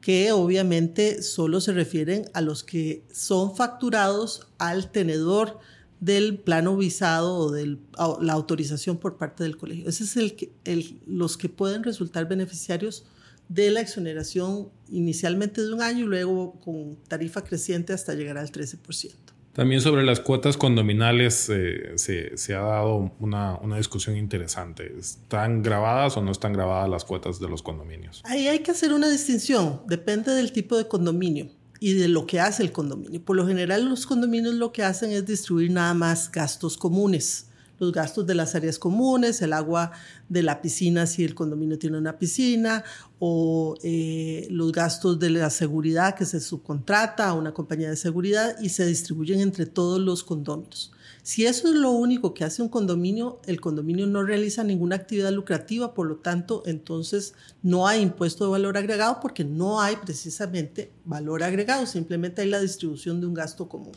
que 0.00 0.30
obviamente 0.30 1.22
solo 1.22 1.60
se 1.60 1.72
refieren 1.72 2.26
a 2.32 2.40
los 2.40 2.62
que 2.62 3.04
son 3.12 3.56
facturados 3.56 4.46
al 4.58 4.92
tenedor 4.92 5.58
del 6.00 6.38
plano 6.38 6.76
visado 6.76 7.34
o 7.34 7.50
de 7.50 7.76
la 8.20 8.32
autorización 8.32 8.98
por 8.98 9.16
parte 9.16 9.42
del 9.42 9.56
colegio. 9.56 9.88
Ese 9.88 10.04
es 10.04 10.16
el, 10.16 10.52
el, 10.64 11.00
los 11.06 11.36
que 11.36 11.48
pueden 11.48 11.82
resultar 11.82 12.28
beneficiarios 12.28 13.04
de 13.48 13.70
la 13.70 13.80
exoneración 13.80 14.68
inicialmente 14.90 15.62
de 15.62 15.72
un 15.72 15.82
año 15.82 16.04
y 16.04 16.08
luego 16.08 16.58
con 16.60 16.96
tarifa 17.08 17.42
creciente 17.42 17.92
hasta 17.92 18.14
llegar 18.14 18.38
al 18.38 18.50
13%. 18.50 19.12
También 19.52 19.80
sobre 19.80 20.04
las 20.04 20.20
cuotas 20.20 20.56
condominales 20.56 21.50
eh, 21.50 21.94
se, 21.96 22.54
ha 22.54 22.60
dado 22.60 23.10
una, 23.18 23.56
una, 23.56 23.76
discusión 23.76 24.16
interesante. 24.16 24.94
¿Están 24.96 25.64
grabadas 25.64 26.16
o 26.16 26.22
no 26.22 26.30
están 26.30 26.52
grabadas 26.52 26.88
las 26.88 27.04
cuotas 27.04 27.40
de 27.40 27.48
los 27.48 27.62
condominios? 27.62 28.22
Ahí 28.24 28.46
hay 28.46 28.60
que 28.60 28.70
hacer 28.70 28.92
una 28.92 29.10
distinción. 29.10 29.80
Depende 29.88 30.32
del 30.32 30.52
tipo 30.52 30.76
de 30.76 30.86
condominio 30.86 31.48
y 31.80 31.94
de 31.94 32.06
lo 32.06 32.24
que 32.24 32.38
hace 32.38 32.62
el 32.62 32.70
condominio. 32.70 33.20
Por 33.24 33.34
lo 33.34 33.48
general 33.48 33.84
los 33.88 34.06
condominios 34.06 34.54
lo 34.54 34.70
que 34.70 34.84
hacen 34.84 35.10
es 35.10 35.26
distribuir 35.26 35.72
nada 35.72 35.92
más 35.92 36.30
gastos 36.30 36.76
comunes 36.76 37.47
los 37.78 37.92
gastos 37.92 38.26
de 38.26 38.34
las 38.34 38.54
áreas 38.54 38.78
comunes, 38.78 39.40
el 39.42 39.52
agua 39.52 39.92
de 40.28 40.42
la 40.42 40.60
piscina 40.60 41.06
si 41.06 41.24
el 41.24 41.34
condominio 41.34 41.78
tiene 41.78 41.98
una 41.98 42.18
piscina, 42.18 42.84
o 43.18 43.76
eh, 43.82 44.46
los 44.50 44.72
gastos 44.72 45.18
de 45.18 45.30
la 45.30 45.50
seguridad 45.50 46.14
que 46.14 46.24
se 46.24 46.40
subcontrata 46.40 47.28
a 47.28 47.34
una 47.34 47.52
compañía 47.52 47.90
de 47.90 47.96
seguridad 47.96 48.56
y 48.60 48.68
se 48.68 48.86
distribuyen 48.86 49.40
entre 49.40 49.66
todos 49.66 50.00
los 50.00 50.24
condominios. 50.24 50.92
Si 51.28 51.44
eso 51.44 51.68
es 51.68 51.74
lo 51.74 51.90
único 51.90 52.32
que 52.32 52.44
hace 52.44 52.62
un 52.62 52.70
condominio, 52.70 53.40
el 53.44 53.60
condominio 53.60 54.06
no 54.06 54.22
realiza 54.22 54.64
ninguna 54.64 54.96
actividad 54.96 55.30
lucrativa, 55.30 55.92
por 55.92 56.06
lo 56.06 56.16
tanto, 56.16 56.62
entonces 56.64 57.34
no 57.62 57.86
hay 57.86 58.00
impuesto 58.00 58.44
de 58.44 58.52
valor 58.52 58.78
agregado 58.78 59.18
porque 59.20 59.44
no 59.44 59.78
hay 59.78 59.96
precisamente 59.96 60.90
valor 61.04 61.42
agregado, 61.42 61.84
simplemente 61.84 62.40
hay 62.40 62.48
la 62.48 62.60
distribución 62.60 63.20
de 63.20 63.26
un 63.26 63.34
gasto 63.34 63.68
común. 63.68 63.92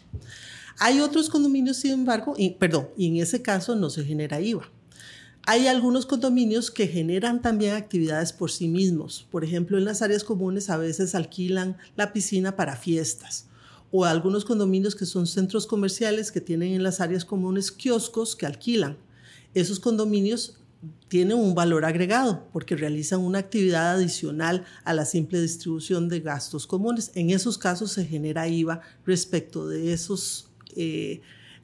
Hay 0.84 1.00
otros 1.00 1.30
condominios, 1.30 1.78
sin 1.78 1.92
embargo, 1.92 2.34
y, 2.36 2.56
perdón, 2.56 2.90
y 2.98 3.06
en 3.06 3.18
ese 3.18 3.44
caso 3.44 3.76
no 3.76 3.92
se 3.92 4.04
genera 4.04 4.42
IVA. 4.42 4.68
Hay 5.46 5.68
algunos 5.68 6.08
condominios 6.08 6.72
que 6.72 6.88
generan 6.88 7.44
también 7.44 7.76
actividades 7.76 8.34
por 8.34 8.50
sí 8.50 8.68
mismos. 8.68 9.28
Por 9.30 9.44
ejemplo, 9.44 9.78
en 9.78 9.86
las 9.86 10.02
áreas 10.02 10.24
comunes 10.24 10.72
a 10.72 10.78
veces 10.78 11.14
alquilan 11.14 11.78
la 11.96 12.14
piscina 12.14 12.56
para 12.56 12.76
fiestas 12.76 13.46
o 13.92 14.06
algunos 14.06 14.44
condominios 14.44 14.96
que 14.96 15.06
son 15.06 15.28
centros 15.28 15.68
comerciales 15.68 16.32
que 16.32 16.42
tienen 16.42 16.74
en 16.74 16.82
las 16.82 17.00
áreas 17.00 17.26
comunes 17.26 17.72
kioscos 17.72 18.36
que 18.36 18.48
alquilan. 18.48 18.98
Esos 19.54 19.80
condominios 19.80 20.58
tienen 21.10 21.38
un 21.38 21.54
valor 21.54 21.86
agregado 21.86 22.48
porque 22.52 22.76
realizan 22.76 23.20
una 23.20 23.38
actividad 23.38 23.92
adicional 23.92 24.66
a 24.84 24.96
la 24.96 25.06
simple 25.06 25.40
distribución 25.40 26.10
de 26.10 26.22
gastos 26.22 26.66
comunes. 26.66 27.12
En 27.14 27.30
esos 27.30 27.60
casos 27.60 27.92
se 27.92 28.04
genera 28.04 28.48
IVA 28.48 28.82
respecto 29.06 29.68
de 29.68 29.94
esos 29.94 30.48
eh, 30.76 31.22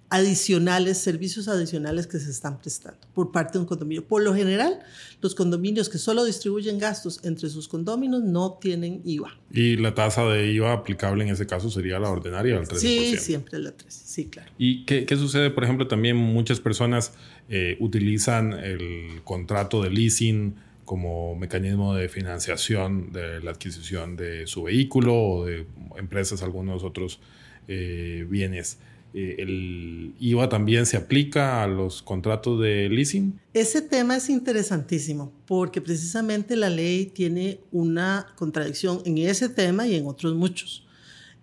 adicionales, 0.09 0.97
servicios 0.99 1.49
adicionales 1.49 2.07
que 2.07 2.17
se 2.19 2.31
están 2.31 2.59
prestando 2.59 2.99
por 3.13 3.31
parte 3.31 3.53
de 3.53 3.59
un 3.59 3.65
condominio. 3.65 4.05
Por 4.05 4.23
lo 4.23 4.33
general, 4.33 4.79
los 5.21 5.35
condominios 5.35 5.89
que 5.89 5.97
solo 5.97 6.23
distribuyen 6.23 6.79
gastos 6.79 7.19
entre 7.23 7.49
sus 7.49 7.67
condominios 7.67 8.23
no 8.23 8.53
tienen 8.53 9.01
IVA. 9.03 9.37
¿Y 9.51 9.75
la 9.75 9.93
tasa 9.93 10.23
de 10.25 10.51
IVA 10.53 10.71
aplicable 10.71 11.25
en 11.25 11.31
ese 11.31 11.45
caso 11.45 11.69
sería 11.69 11.99
la 11.99 12.09
ordinaria, 12.09 12.55
el 12.55 12.65
13%? 12.65 12.77
Sí, 12.77 13.17
siempre 13.17 13.59
la 13.59 13.71
13%, 13.71 13.85
sí, 13.89 14.25
claro. 14.27 14.49
¿Y 14.57 14.85
qué, 14.85 15.05
qué, 15.05 15.17
sucede, 15.17 15.49
por 15.49 15.65
ejemplo, 15.65 15.87
también 15.87 16.15
muchas 16.15 16.61
personas 16.61 17.11
eh, 17.49 17.75
utilizan 17.81 18.53
el 18.53 19.21
contrato 19.25 19.83
de 19.83 19.89
leasing 19.89 20.55
como 20.85 21.35
mecanismo 21.35 21.95
de 21.95 22.07
financiación 22.07 23.11
de 23.11 23.41
la 23.41 23.51
adquisición 23.51 24.15
de 24.15 24.47
su 24.47 24.63
vehículo 24.63 25.21
o 25.21 25.45
de 25.45 25.65
empresas, 25.97 26.43
algunos 26.43 26.85
otros 26.85 27.19
eh, 27.67 28.25
bienes? 28.29 28.77
Eh, 29.13 29.35
el 29.39 30.13
IVA 30.19 30.49
también 30.49 30.85
se 30.85 30.97
aplica 30.97 31.63
a 31.63 31.67
los 31.67 32.01
contratos 32.01 32.59
de 32.61 32.89
leasing? 32.89 33.39
Ese 33.53 33.81
tema 33.81 34.17
es 34.17 34.29
interesantísimo 34.29 35.31
porque 35.45 35.81
precisamente 35.81 36.55
la 36.55 36.69
ley 36.69 37.05
tiene 37.07 37.59
una 37.71 38.27
contradicción 38.35 39.01
en 39.05 39.17
ese 39.19 39.49
tema 39.49 39.87
y 39.87 39.95
en 39.95 40.05
otros 40.07 40.35
muchos. 40.35 40.85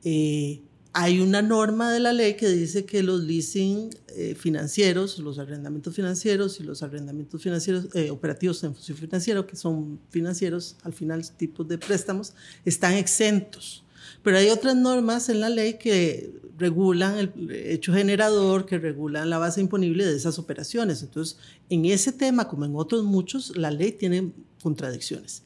Eh, 0.05 0.61
hay 0.93 1.19
una 1.19 1.43
norma 1.43 1.93
de 1.93 1.99
la 1.99 2.13
ley 2.13 2.35
que 2.35 2.49
dice 2.49 2.85
que 2.85 3.03
los 3.03 3.23
leasing 3.23 3.91
eh, 4.17 4.37
financieros, 4.39 5.19
los 5.19 5.41
arrendamientos 5.41 5.97
financieros 5.97 6.61
y 6.61 6.63
los 6.63 6.85
arrendamientos 6.85 7.43
financieros 7.43 7.89
operativos 8.11 8.63
en 8.63 8.75
función 8.75 8.99
financiera, 8.99 9.45
que 9.45 9.57
son 9.57 9.99
financieros, 10.11 10.77
al 10.85 10.93
final 10.93 11.29
tipos 11.37 11.67
de 11.67 11.79
préstamos, 11.79 12.35
están 12.65 12.95
exentos. 12.95 13.85
Pero 14.23 14.39
hay 14.39 14.49
otras 14.51 14.77
normas 14.77 15.29
en 15.29 15.41
la 15.41 15.49
ley 15.49 15.75
que 15.75 16.31
regulan 16.57 17.19
el 17.19 17.51
hecho 17.51 17.93
generador, 17.93 18.67
que 18.67 18.79
regulan 18.79 19.31
la 19.31 19.39
base 19.39 19.61
imponible 19.61 20.05
de 20.05 20.17
esas 20.17 20.39
operaciones. 20.39 21.03
Entonces, 21.03 21.39
en 21.69 21.85
ese 21.85 22.13
tema, 22.13 22.49
como 22.49 22.65
en 22.65 22.77
otros 22.77 23.05
muchos, 23.05 23.57
la 23.57 23.71
ley 23.71 23.93
tiene 23.93 24.33
contradicciones. 24.63 25.43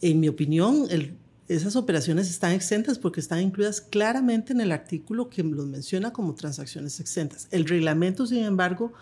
En 0.00 0.20
mi 0.20 0.28
opinión, 0.28 0.86
esas 1.48 1.76
operaciones 1.76 2.30
están 2.30 2.52
exentas 2.52 2.98
porque 2.98 3.20
están 3.20 3.40
incluidas 3.40 3.80
claramente 3.80 4.52
en 4.52 4.60
el 4.60 4.72
artículo 4.72 5.28
que 5.28 5.42
los 5.42 5.66
menciona 5.66 6.12
como 6.12 6.34
transacciones 6.34 7.00
exentas. 7.00 7.48
El 7.50 7.64
reglamento, 7.66 8.26
sin 8.26 8.44
embargo, 8.44 8.92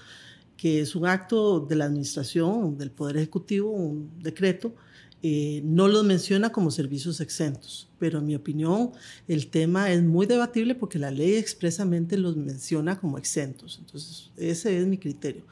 que 0.57 0.81
es 0.81 0.95
un 0.95 1.07
acto 1.07 1.61
de 1.61 1.77
la 1.77 1.85
administración, 1.85 2.79
del 2.79 2.91
Poder 2.91 3.19
Ejecutivo, 3.19 3.71
un 3.71 4.11
decreto, 4.23 4.75
eh, 5.23 5.63
no 5.65 5.89
los 5.89 6.05
menciona 6.05 6.53
como 6.53 6.71
servicios 6.71 7.21
exentos, 7.21 7.89
pero 7.99 8.19
en 8.19 8.27
mi 8.27 8.35
opinión 8.35 8.93
el 9.27 9.49
tema 9.49 9.91
es 9.91 10.03
muy 10.03 10.27
debatible 10.27 10.75
porque 10.75 10.99
la 10.99 11.11
ley 11.11 11.35
expresamente 11.35 12.19
los 12.19 12.37
menciona 12.37 13.01
como 13.01 13.19
exentos. 13.19 13.79
Entonces, 13.81 14.31
ese 14.37 14.79
es 14.79 14.87
mi 14.87 14.99
criterio. 14.99 15.45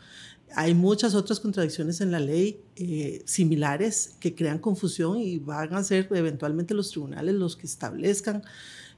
Hay 0.54 0.74
muchas 0.74 1.14
otras 1.14 1.40
contradicciones 1.40 2.00
en 2.00 2.12
la 2.12 2.20
ley 2.20 2.60
eh, 2.76 3.22
similares 3.24 4.14
que 4.20 4.34
crean 4.34 4.58
confusión 4.58 5.18
y 5.18 5.38
van 5.38 5.74
a 5.74 5.82
ser 5.82 6.08
eventualmente 6.12 6.74
los 6.74 6.90
tribunales 6.90 7.34
los 7.34 7.56
que 7.56 7.66
establezcan 7.66 8.42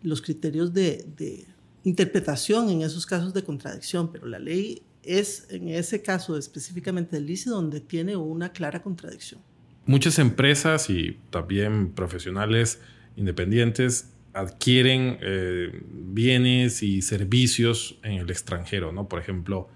los 0.02 0.20
criterios 0.20 0.72
de, 0.72 1.46
interpretación 1.84 2.68
en 2.68 2.82
esos 2.82 3.06
casos 3.06 3.32
de 3.32 3.44
contradicción, 3.44 4.10
pero 4.10 4.26
la 4.26 4.40
ley 4.40 4.82
es 5.04 5.46
en 5.50 5.68
ese 5.68 6.02
caso 6.02 6.36
específicamente 6.36 7.14
del 7.14 7.30
ICI 7.30 7.50
donde 7.50 7.80
tiene 7.80 8.16
una 8.16 8.52
clara 8.52 8.82
contradicción. 8.82 9.40
Muchas 9.86 10.18
empresas 10.18 10.90
y 10.90 11.16
también 11.30 11.92
profesionales 11.92 12.80
independientes 13.16 14.10
adquieren 14.34 15.18
eh, 15.22 15.80
bienes 15.90 16.82
y 16.82 17.02
servicios 17.02 17.98
en 18.02 18.14
el 18.14 18.30
extranjero, 18.30 18.92
¿no? 18.92 19.08
Por 19.08 19.20
ejemplo, 19.20 19.68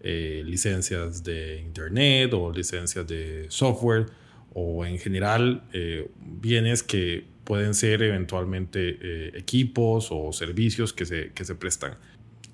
eh, 0.00 0.42
licencias 0.44 1.22
de 1.22 1.60
internet 1.60 2.32
o 2.32 2.50
licencias 2.50 3.06
de 3.06 3.46
software 3.50 4.06
o 4.54 4.86
en 4.86 4.98
general 4.98 5.62
eh, 5.74 6.10
bienes 6.18 6.82
que 6.82 7.26
pueden 7.44 7.74
ser 7.74 8.02
eventualmente 8.02 9.38
equipos 9.38 10.08
o 10.10 10.32
servicios 10.32 10.92
que 10.92 11.06
se, 11.06 11.32
que 11.32 11.44
se 11.44 11.54
prestan. 11.54 11.96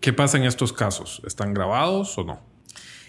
¿Qué 0.01 0.13
pasa 0.13 0.37
en 0.37 0.45
estos 0.45 0.73
casos? 0.73 1.23
¿Están 1.27 1.55
grabados 1.55 2.17
o 2.19 2.25
no? 2.25 2.41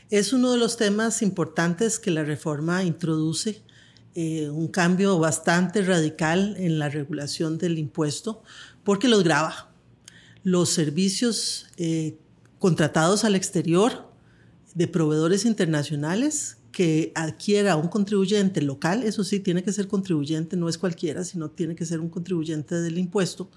Es 0.10 0.34
uno 0.34 0.52
de 0.52 0.58
los 0.58 0.78
temas 0.78 1.22
importantes 1.22 2.00
que 2.00 2.12
la 2.12 2.24
reforma 2.24 2.84
introduce 2.84 3.62
eh, 4.16 4.50
un 4.50 4.70
cambio 4.70 5.20
bastante 5.20 5.82
radical 5.82 6.56
en 6.58 6.80
la 6.80 6.88
regulación 6.90 7.58
del 7.58 7.78
impuesto 7.78 8.42
porque 8.86 9.10
los 9.10 9.24
graba. 9.24 9.74
Los 10.44 10.70
servicios 10.70 11.68
eh, 11.76 12.18
contratados 12.60 13.26
al 13.26 13.36
exterior 13.36 14.10
de 14.74 14.88
proveedores 14.88 15.44
internacionales 15.46 16.58
que 16.72 17.12
adquiera 17.16 17.76
un 17.76 17.88
contribuyente 17.88 18.62
local, 18.62 19.04
eso 19.04 19.24
sí, 19.24 19.40
tiene 19.40 19.64
que 19.64 19.72
ser 19.72 19.88
contribuyente, 19.88 20.58
no 20.58 20.68
es 20.68 20.78
cualquiera, 20.78 21.24
sino 21.24 21.50
tiene 21.50 21.76
que 21.76 21.86
ser 21.86 22.00
un 22.00 22.10
contribuyente 22.10 22.76
del 22.76 22.98
impuesto, 22.98 23.50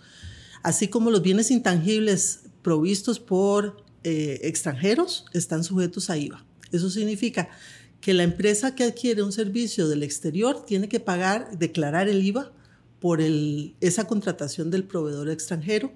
así 0.62 0.88
como 0.88 1.10
los 1.10 1.22
bienes 1.22 1.50
intangibles 1.50 2.40
provistos 2.62 3.18
por 3.18 3.84
eh, 4.04 4.40
extranjeros 4.42 5.24
están 5.32 5.64
sujetos 5.64 6.10
a 6.10 6.16
IVA. 6.16 6.44
Eso 6.70 6.90
significa 6.90 7.48
que 8.00 8.14
la 8.14 8.22
empresa 8.22 8.74
que 8.74 8.84
adquiere 8.84 9.22
un 9.22 9.32
servicio 9.32 9.88
del 9.88 10.02
exterior 10.02 10.64
tiene 10.64 10.88
que 10.88 11.00
pagar, 11.00 11.58
declarar 11.58 12.08
el 12.08 12.24
IVA 12.24 12.52
por 13.00 13.20
esa 13.20 14.06
contratación 14.06 14.70
del 14.70 14.84
proveedor 14.84 15.30
extranjero. 15.30 15.92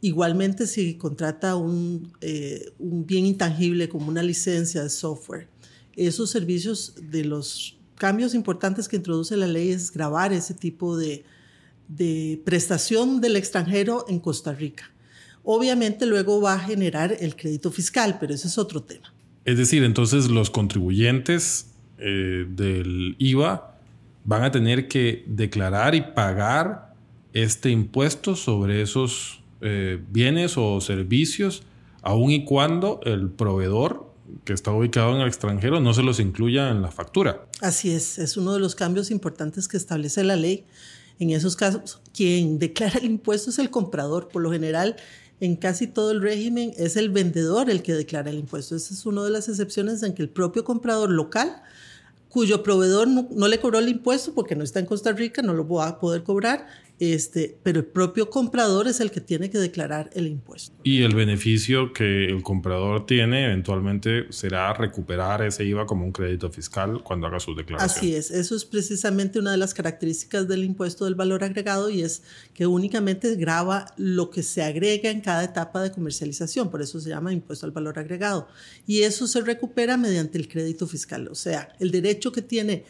Igualmente, 0.00 0.66
si 0.66 0.94
contrata 0.94 1.56
un, 1.56 2.12
eh, 2.20 2.72
un 2.78 3.06
bien 3.06 3.26
intangible 3.26 3.88
como 3.88 4.08
una 4.08 4.22
licencia 4.22 4.82
de 4.82 4.90
software, 4.90 5.48
esos 5.94 6.30
servicios 6.30 6.94
de 7.10 7.24
los 7.24 7.78
cambios 7.96 8.34
importantes 8.34 8.88
que 8.88 8.96
introduce 8.96 9.36
la 9.36 9.46
ley 9.46 9.70
es 9.70 9.92
grabar 9.92 10.32
ese 10.32 10.54
tipo 10.54 10.96
de, 10.96 11.24
de 11.88 12.40
prestación 12.44 13.20
del 13.20 13.36
extranjero 13.36 14.06
en 14.08 14.18
Costa 14.18 14.52
Rica. 14.52 14.90
Obviamente 15.44 16.06
luego 16.06 16.40
va 16.40 16.54
a 16.54 16.58
generar 16.58 17.16
el 17.20 17.36
crédito 17.36 17.70
fiscal, 17.70 18.18
pero 18.18 18.34
ese 18.34 18.48
es 18.48 18.58
otro 18.58 18.82
tema. 18.82 19.11
Es 19.44 19.58
decir, 19.58 19.82
entonces 19.82 20.28
los 20.28 20.50
contribuyentes 20.50 21.72
eh, 21.98 22.46
del 22.48 23.16
IVA 23.18 23.76
van 24.24 24.44
a 24.44 24.52
tener 24.52 24.88
que 24.88 25.24
declarar 25.26 25.94
y 25.94 26.02
pagar 26.02 26.94
este 27.32 27.70
impuesto 27.70 28.36
sobre 28.36 28.82
esos 28.82 29.42
eh, 29.60 30.00
bienes 30.10 30.56
o 30.56 30.80
servicios, 30.80 31.62
aun 32.02 32.30
y 32.30 32.44
cuando 32.44 33.00
el 33.04 33.30
proveedor 33.30 34.12
que 34.44 34.52
está 34.52 34.70
ubicado 34.70 35.14
en 35.14 35.22
el 35.22 35.28
extranjero 35.28 35.80
no 35.80 35.92
se 35.94 36.02
los 36.02 36.20
incluya 36.20 36.70
en 36.70 36.82
la 36.82 36.90
factura. 36.90 37.46
Así 37.60 37.90
es, 37.90 38.18
es 38.18 38.36
uno 38.36 38.54
de 38.54 38.60
los 38.60 38.74
cambios 38.74 39.10
importantes 39.10 39.68
que 39.68 39.76
establece 39.76 40.24
la 40.24 40.36
ley. 40.36 40.64
En 41.18 41.30
esos 41.30 41.54
casos, 41.54 42.00
quien 42.14 42.58
declara 42.58 42.98
el 42.98 43.04
impuesto 43.04 43.50
es 43.50 43.58
el 43.58 43.70
comprador. 43.70 44.28
Por 44.28 44.42
lo 44.42 44.50
general, 44.50 44.96
en 45.42 45.56
casi 45.56 45.88
todo 45.88 46.12
el 46.12 46.22
régimen 46.22 46.72
es 46.76 46.96
el 46.96 47.10
vendedor 47.10 47.68
el 47.68 47.82
que 47.82 47.94
declara 47.94 48.30
el 48.30 48.38
impuesto. 48.38 48.76
Esa 48.76 48.94
es 48.94 49.04
una 49.06 49.24
de 49.24 49.30
las 49.30 49.48
excepciones 49.48 50.00
en 50.04 50.14
que 50.14 50.22
el 50.22 50.28
propio 50.28 50.62
comprador 50.62 51.10
local, 51.10 51.62
cuyo 52.28 52.62
proveedor 52.62 53.08
no, 53.08 53.26
no, 53.28 53.48
le 53.48 53.58
cobró 53.58 53.80
el 53.80 53.88
impuesto 53.88 54.34
porque 54.34 54.54
no 54.54 54.62
está 54.62 54.78
en 54.78 54.86
Costa 54.86 55.10
Rica, 55.10 55.42
no 55.42 55.52
lo 55.52 55.66
va 55.66 55.88
a 55.88 55.98
poder 55.98 56.22
cobrar, 56.22 56.68
este, 57.10 57.58
pero 57.64 57.80
el 57.80 57.86
propio 57.86 58.30
comprador 58.30 58.86
es 58.86 59.00
el 59.00 59.10
que 59.10 59.20
tiene 59.20 59.50
que 59.50 59.58
declarar 59.58 60.08
el 60.14 60.28
impuesto. 60.28 60.72
Y 60.84 61.02
el 61.02 61.16
beneficio 61.16 61.92
que 61.92 62.26
el 62.26 62.44
comprador 62.44 63.06
tiene 63.06 63.46
eventualmente 63.46 64.26
será 64.30 64.72
recuperar 64.72 65.42
ese 65.42 65.64
IVA 65.64 65.84
como 65.84 66.04
un 66.04 66.12
crédito 66.12 66.48
fiscal 66.52 67.02
cuando 67.02 67.26
haga 67.26 67.40
sus 67.40 67.56
declaraciones. 67.56 67.96
Así 67.96 68.14
es, 68.14 68.30
eso 68.30 68.54
es 68.54 68.64
precisamente 68.64 69.40
una 69.40 69.50
de 69.50 69.56
las 69.56 69.74
características 69.74 70.46
del 70.46 70.62
impuesto 70.62 71.04
del 71.04 71.16
valor 71.16 71.42
agregado 71.42 71.90
y 71.90 72.02
es 72.02 72.22
que 72.54 72.66
únicamente 72.66 73.34
graba 73.34 73.86
lo 73.96 74.30
que 74.30 74.44
se 74.44 74.62
agrega 74.62 75.10
en 75.10 75.22
cada 75.22 75.42
etapa 75.42 75.82
de 75.82 75.90
comercialización, 75.90 76.70
por 76.70 76.82
eso 76.82 77.00
se 77.00 77.08
llama 77.08 77.32
impuesto 77.32 77.66
al 77.66 77.72
valor 77.72 77.98
agregado. 77.98 78.46
Y 78.86 79.02
eso 79.02 79.26
se 79.26 79.40
recupera 79.40 79.96
mediante 79.96 80.38
el 80.38 80.46
crédito 80.46 80.86
fiscal, 80.86 81.26
o 81.26 81.34
sea, 81.34 81.74
el 81.80 81.90
derecho 81.90 82.30
que 82.30 82.42
tiene 82.42 82.84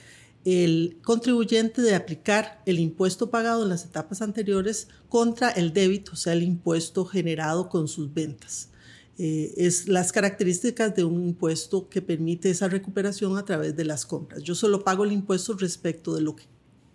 el 0.45 0.99
contribuyente 1.03 1.83
de 1.83 1.95
aplicar 1.95 2.63
el 2.67 2.79
impuesto 2.79 3.31
pagado 3.31 3.63
en 3.63 3.69
las 3.69 3.85
etapas 3.85 4.23
anteriores 4.23 4.89
contra 5.09 5.51
el 5.51 5.73
débito, 5.73 6.13
o 6.13 6.17
sea, 6.17 6.33
el 6.33 6.43
impuesto 6.43 7.05
generado 7.05 7.69
con 7.69 7.89
sus 7.89 8.13
ventas. 8.13 8.71
Eh, 9.19 9.53
es 9.57 9.89
las 9.89 10.11
características 10.11 10.97
de 10.97 11.05
un 11.05 11.23
impuesto 11.23 11.89
que 11.89 12.03
permite 12.03 12.51
esa 12.51 12.69
recuperación 12.69 13.37
a 13.37 13.45
través 13.45 13.77
de 13.77 13.85
las 13.85 14.07
compras. 14.07 14.43
Yo 14.43 14.55
solo 14.55 14.83
pago 14.83 15.05
el 15.05 15.13
impuesto 15.13 15.55
respecto 15.55 16.15
de 16.15 16.23
lo 16.23 16.35
que 16.35 16.45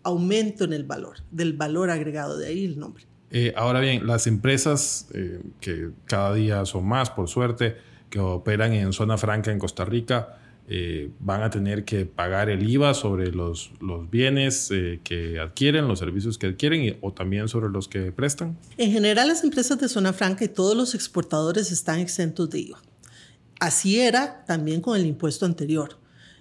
aumento 0.04 0.64
en 0.64 0.74
el 0.74 0.84
valor, 0.84 1.18
del 1.32 1.54
valor 1.54 1.90
agregado, 1.90 2.38
de 2.38 2.48
ahí 2.48 2.66
el 2.66 2.80
nombre. 2.80 3.06
Eh, 3.30 3.54
ahora 3.56 3.82
bien, 3.82 4.08
las 4.08 4.26
empresas 4.26 5.08
eh, 5.14 5.42
que 5.60 5.90
cada 6.06 6.34
día 6.34 6.66
son 6.66 6.88
más, 6.88 7.10
por 7.10 7.28
suerte, 7.28 7.76
que 8.10 8.20
operan 8.20 8.74
en 8.74 8.94
zona 8.94 9.18
franca 9.18 9.52
en 9.52 9.60
Costa 9.60 9.84
Rica, 9.84 10.40
eh, 10.70 11.12
van 11.20 11.44
a 11.44 11.50
tener 11.50 11.86
que 11.86 12.06
pagar 12.06 12.50
el 12.50 12.70
IVA 12.70 12.94
sobre 12.94 13.32
los, 13.32 13.72
los 13.80 14.10
bienes 14.10 14.70
eh, 14.72 15.00
que 15.04 15.40
adquieren, 15.40 15.88
los 15.88 16.00
servicios 16.00 16.38
que 16.38 16.48
adquieren 16.48 16.98
o 17.02 17.14
también 17.14 17.48
sobre 17.48 17.70
los 17.70 17.88
que 17.88 18.12
prestan? 18.12 18.58
En 18.78 18.92
general, 18.92 19.30
las 19.30 19.46
empresas 19.46 19.80
de 19.80 19.88
zona 19.88 20.12
franca 20.12 20.44
y 20.44 20.50
todos 20.50 20.76
los 20.76 20.94
exportadores 20.94 21.72
están 21.72 22.00
exentos 22.00 22.50
de 22.50 22.60
IVA. 22.60 22.82
Así 23.62 24.00
era 24.00 24.46
también 24.46 24.82
con 24.82 24.98
el 24.98 25.06
impuesto 25.06 25.46
anterior. 25.46 25.98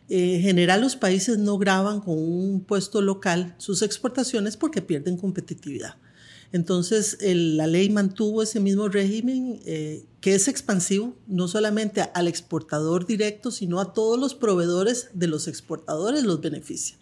En 0.09 0.41
general, 0.41 0.81
los 0.81 0.97
países 0.97 1.39
no 1.39 1.57
graban 1.59 2.01
con 2.01 2.19
un 2.19 2.55
impuesto 2.55 3.01
local 3.03 3.55
sus 3.59 3.83
exportaciones 3.83 4.57
porque 4.57 4.83
pierden 4.83 5.17
competitividad. 5.17 5.97
Entonces, 6.53 7.19
la 7.21 7.67
ley 7.67 7.91
mantuvo 7.91 8.43
ese 8.43 8.61
mismo 8.61 8.89
régimen 8.89 9.61
eh, 9.67 10.05
que 10.21 10.35
es 10.35 10.49
expansivo, 10.49 11.15
no 11.27 11.49
solamente 11.49 12.03
al 12.15 12.29
exportador 12.29 13.07
directo, 13.07 13.51
sino 13.51 13.81
a 13.81 13.93
todos 13.93 14.19
los 14.19 14.35
proveedores 14.35 15.09
de 15.15 15.27
los 15.27 15.49
exportadores 15.49 16.25
los 16.25 16.41
beneficia. 16.41 16.97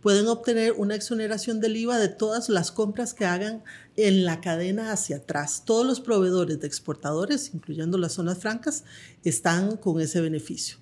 Pueden 0.00 0.28
obtener 0.28 0.72
una 0.72 0.94
exoneración 0.94 1.60
del 1.60 1.76
IVA 1.76 1.98
de 1.98 2.08
todas 2.08 2.48
las 2.48 2.70
compras 2.70 3.12
que 3.12 3.24
hagan 3.24 3.64
en 3.96 4.24
la 4.24 4.40
cadena 4.40 4.92
hacia 4.92 5.16
atrás. 5.16 5.62
Todos 5.64 5.86
los 5.86 6.00
proveedores 6.00 6.60
de 6.60 6.66
exportadores, 6.66 7.50
incluyendo 7.54 7.98
las 7.98 8.12
zonas 8.12 8.38
francas, 8.38 8.84
están 9.24 9.76
con 9.76 10.00
ese 10.00 10.20
beneficio, 10.20 10.76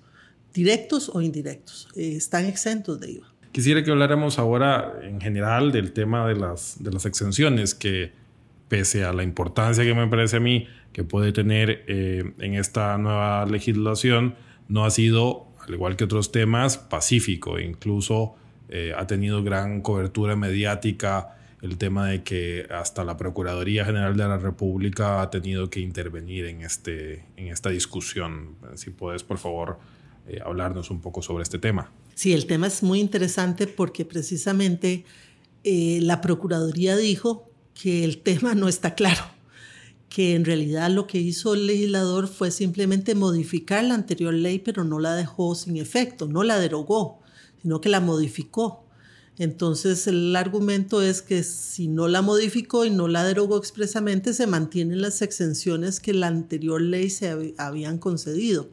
directos 0.53 1.09
o 1.09 1.21
indirectos, 1.21 1.87
eh, 1.95 2.15
están 2.15 2.45
exentos 2.45 2.99
de 2.99 3.11
IVA. 3.11 3.34
Quisiera 3.55 3.85
que 3.85 3.91
habláramos 3.91 4.37
ahora 4.37 4.99
en 5.01 5.21
general 5.21 5.71
del 5.71 5.93
tema 5.93 6.27
de 6.27 6.35
las, 6.35 6.83
de 6.83 6.91
las 6.91 7.05
exenciones, 7.05 7.73
que 7.73 8.11
pese 8.67 9.05
a 9.05 9.13
la 9.13 9.23
importancia 9.23 9.85
que 9.85 9.93
me 9.93 10.05
parece 10.07 10.35
a 10.35 10.39
mí 10.41 10.67
que 10.91 11.05
puede 11.05 11.31
tener 11.31 11.85
eh, 11.87 12.33
en 12.39 12.55
esta 12.55 12.97
nueva 12.97 13.45
legislación, 13.45 14.35
no 14.67 14.83
ha 14.83 14.91
sido, 14.91 15.47
al 15.65 15.73
igual 15.73 15.95
que 15.95 16.03
otros 16.03 16.33
temas, 16.33 16.77
pacífico. 16.77 17.57
Incluso 17.57 18.35
eh, 18.67 18.93
ha 18.93 19.07
tenido 19.07 19.41
gran 19.41 19.79
cobertura 19.79 20.35
mediática 20.35 21.37
el 21.61 21.77
tema 21.77 22.09
de 22.09 22.23
que 22.23 22.67
hasta 22.69 23.05
la 23.05 23.15
Procuraduría 23.15 23.85
General 23.85 24.17
de 24.17 24.27
la 24.27 24.37
República 24.37 25.21
ha 25.21 25.29
tenido 25.29 25.69
que 25.69 25.79
intervenir 25.79 26.43
en, 26.47 26.61
este, 26.61 27.23
en 27.37 27.47
esta 27.47 27.69
discusión. 27.69 28.57
Si 28.73 28.89
puedes, 28.89 29.23
por 29.23 29.37
favor, 29.37 29.79
eh, 30.27 30.41
hablarnos 30.45 30.91
un 30.91 30.99
poco 30.99 31.21
sobre 31.21 31.43
este 31.43 31.57
tema. 31.57 31.89
Sí, 32.15 32.31
el 32.31 32.47
tema 32.47 32.67
es 32.67 32.81
muy 32.81 33.01
interesante 33.01 33.67
porque 33.67 34.05
precisamente 34.05 35.03
eh, 35.65 35.99
la 36.01 36.21
Procuraduría 36.21 36.95
dijo 36.95 37.51
que 37.73 38.05
el 38.05 38.17
tema 38.23 38.55
no 38.55 38.69
está 38.69 38.95
claro, 38.95 39.23
que 40.07 40.33
en 40.33 40.45
realidad 40.45 40.89
lo 40.89 41.07
que 41.07 41.19
hizo 41.19 41.53
el 41.53 41.67
legislador 41.67 42.29
fue 42.29 42.51
simplemente 42.51 43.15
modificar 43.15 43.83
la 43.83 43.95
anterior 43.95 44.33
ley, 44.33 44.59
pero 44.59 44.85
no 44.85 44.99
la 44.99 45.13
dejó 45.13 45.55
sin 45.55 45.75
efecto, 45.75 46.27
no 46.27 46.43
la 46.43 46.57
derogó, 46.57 47.19
sino 47.61 47.81
que 47.81 47.89
la 47.89 47.99
modificó. 47.99 48.85
Entonces 49.37 50.07
el 50.07 50.33
argumento 50.37 51.01
es 51.01 51.21
que 51.21 51.43
si 51.43 51.89
no 51.89 52.07
la 52.07 52.21
modificó 52.21 52.85
y 52.85 52.91
no 52.91 53.09
la 53.09 53.25
derogó 53.25 53.57
expresamente, 53.57 54.33
se 54.33 54.47
mantienen 54.47 55.01
las 55.01 55.21
exenciones 55.21 55.99
que 55.99 56.13
la 56.13 56.27
anterior 56.27 56.81
ley 56.81 57.09
se 57.09 57.53
habían 57.57 57.97
concedido. 57.97 58.69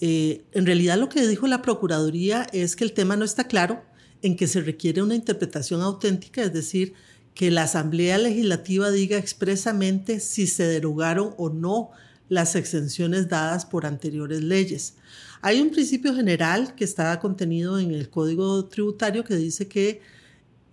Eh, 0.00 0.44
en 0.52 0.66
realidad 0.66 0.98
lo 0.98 1.08
que 1.08 1.26
dijo 1.26 1.46
la 1.46 1.62
Procuraduría 1.62 2.46
es 2.52 2.76
que 2.76 2.84
el 2.84 2.92
tema 2.92 3.16
no 3.16 3.24
está 3.24 3.44
claro, 3.44 3.82
en 4.22 4.36
que 4.36 4.46
se 4.46 4.60
requiere 4.60 5.02
una 5.02 5.14
interpretación 5.14 5.80
auténtica, 5.82 6.42
es 6.42 6.52
decir, 6.52 6.94
que 7.34 7.50
la 7.50 7.64
Asamblea 7.64 8.18
Legislativa 8.18 8.90
diga 8.90 9.18
expresamente 9.18 10.20
si 10.20 10.46
se 10.46 10.64
derogaron 10.64 11.34
o 11.36 11.50
no 11.50 11.90
las 12.28 12.56
exenciones 12.56 13.28
dadas 13.28 13.66
por 13.66 13.86
anteriores 13.86 14.42
leyes. 14.42 14.94
Hay 15.42 15.60
un 15.60 15.70
principio 15.70 16.14
general 16.14 16.74
que 16.74 16.84
está 16.84 17.18
contenido 17.20 17.78
en 17.78 17.92
el 17.92 18.08
Código 18.10 18.64
Tributario 18.64 19.22
que 19.22 19.36
dice 19.36 19.68
que 19.68 20.00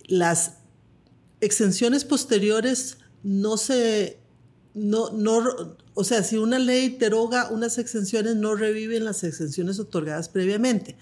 las 0.06 0.56
exenciones 1.40 2.04
posteriores 2.04 2.98
no 3.22 3.56
se 3.56 4.18
no, 4.74 5.10
no, 5.10 5.76
o 5.94 6.02
sea, 6.02 6.22
si 6.24 6.36
una 6.36 6.58
ley 6.58 6.96
deroga 6.98 7.48
unas 7.50 7.78
exenciones, 7.78 8.36
no 8.36 8.54
reviven 8.56 9.04
las 9.04 9.22
exenciones 9.22 9.78
otorgadas 9.78 10.28
previamente. 10.28 10.96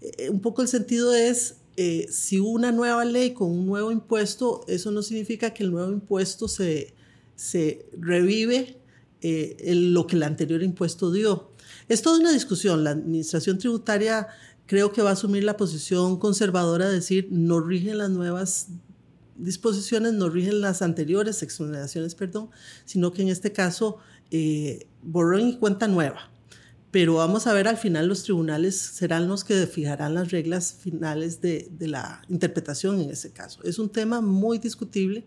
Eh, 0.00 0.30
un 0.30 0.40
poco 0.40 0.62
el 0.62 0.68
sentido 0.68 1.14
es, 1.14 1.56
eh, 1.76 2.06
si 2.10 2.38
una 2.40 2.72
nueva 2.72 3.04
ley 3.04 3.34
con 3.34 3.50
un 3.50 3.66
nuevo 3.66 3.92
impuesto, 3.92 4.64
eso 4.66 4.90
no 4.90 5.02
significa 5.02 5.52
que 5.52 5.64
el 5.64 5.70
nuevo 5.70 5.92
impuesto 5.92 6.48
se, 6.48 6.94
se 7.36 7.86
revive 7.98 8.78
eh, 9.20 9.56
lo 9.74 10.06
que 10.06 10.16
el 10.16 10.22
anterior 10.22 10.62
impuesto 10.62 11.12
dio. 11.12 11.52
Es 11.88 12.00
toda 12.00 12.18
una 12.18 12.32
discusión. 12.32 12.84
La 12.84 12.90
administración 12.90 13.58
tributaria 13.58 14.28
creo 14.66 14.92
que 14.92 15.02
va 15.02 15.10
a 15.10 15.12
asumir 15.12 15.44
la 15.44 15.56
posición 15.58 16.18
conservadora 16.18 16.88
de 16.88 16.94
decir 16.94 17.28
no 17.30 17.60
rigen 17.60 17.98
las 17.98 18.10
nuevas 18.10 18.68
disposiciones 19.38 20.12
no 20.14 20.28
rigen 20.28 20.60
las 20.60 20.82
anteriores 20.82 21.42
exoneraciones, 21.42 22.14
perdón, 22.14 22.50
sino 22.84 23.12
que 23.12 23.22
en 23.22 23.28
este 23.28 23.52
caso 23.52 23.98
eh, 24.30 24.86
borrón 25.02 25.48
y 25.48 25.56
cuenta 25.56 25.88
nueva. 25.88 26.30
Pero 26.90 27.16
vamos 27.16 27.46
a 27.46 27.52
ver 27.52 27.68
al 27.68 27.76
final 27.76 28.08
los 28.08 28.22
tribunales 28.22 28.76
serán 28.76 29.28
los 29.28 29.44
que 29.44 29.66
fijarán 29.66 30.14
las 30.14 30.30
reglas 30.30 30.72
finales 30.72 31.40
de, 31.40 31.70
la 31.80 32.22
interpretación 32.28 33.00
en 33.00 33.10
ese 33.10 33.30
caso. 33.30 33.62
Es 33.62 33.78
un 33.78 33.90
tema 33.90 34.20
muy 34.20 34.58
discutible 34.58 35.24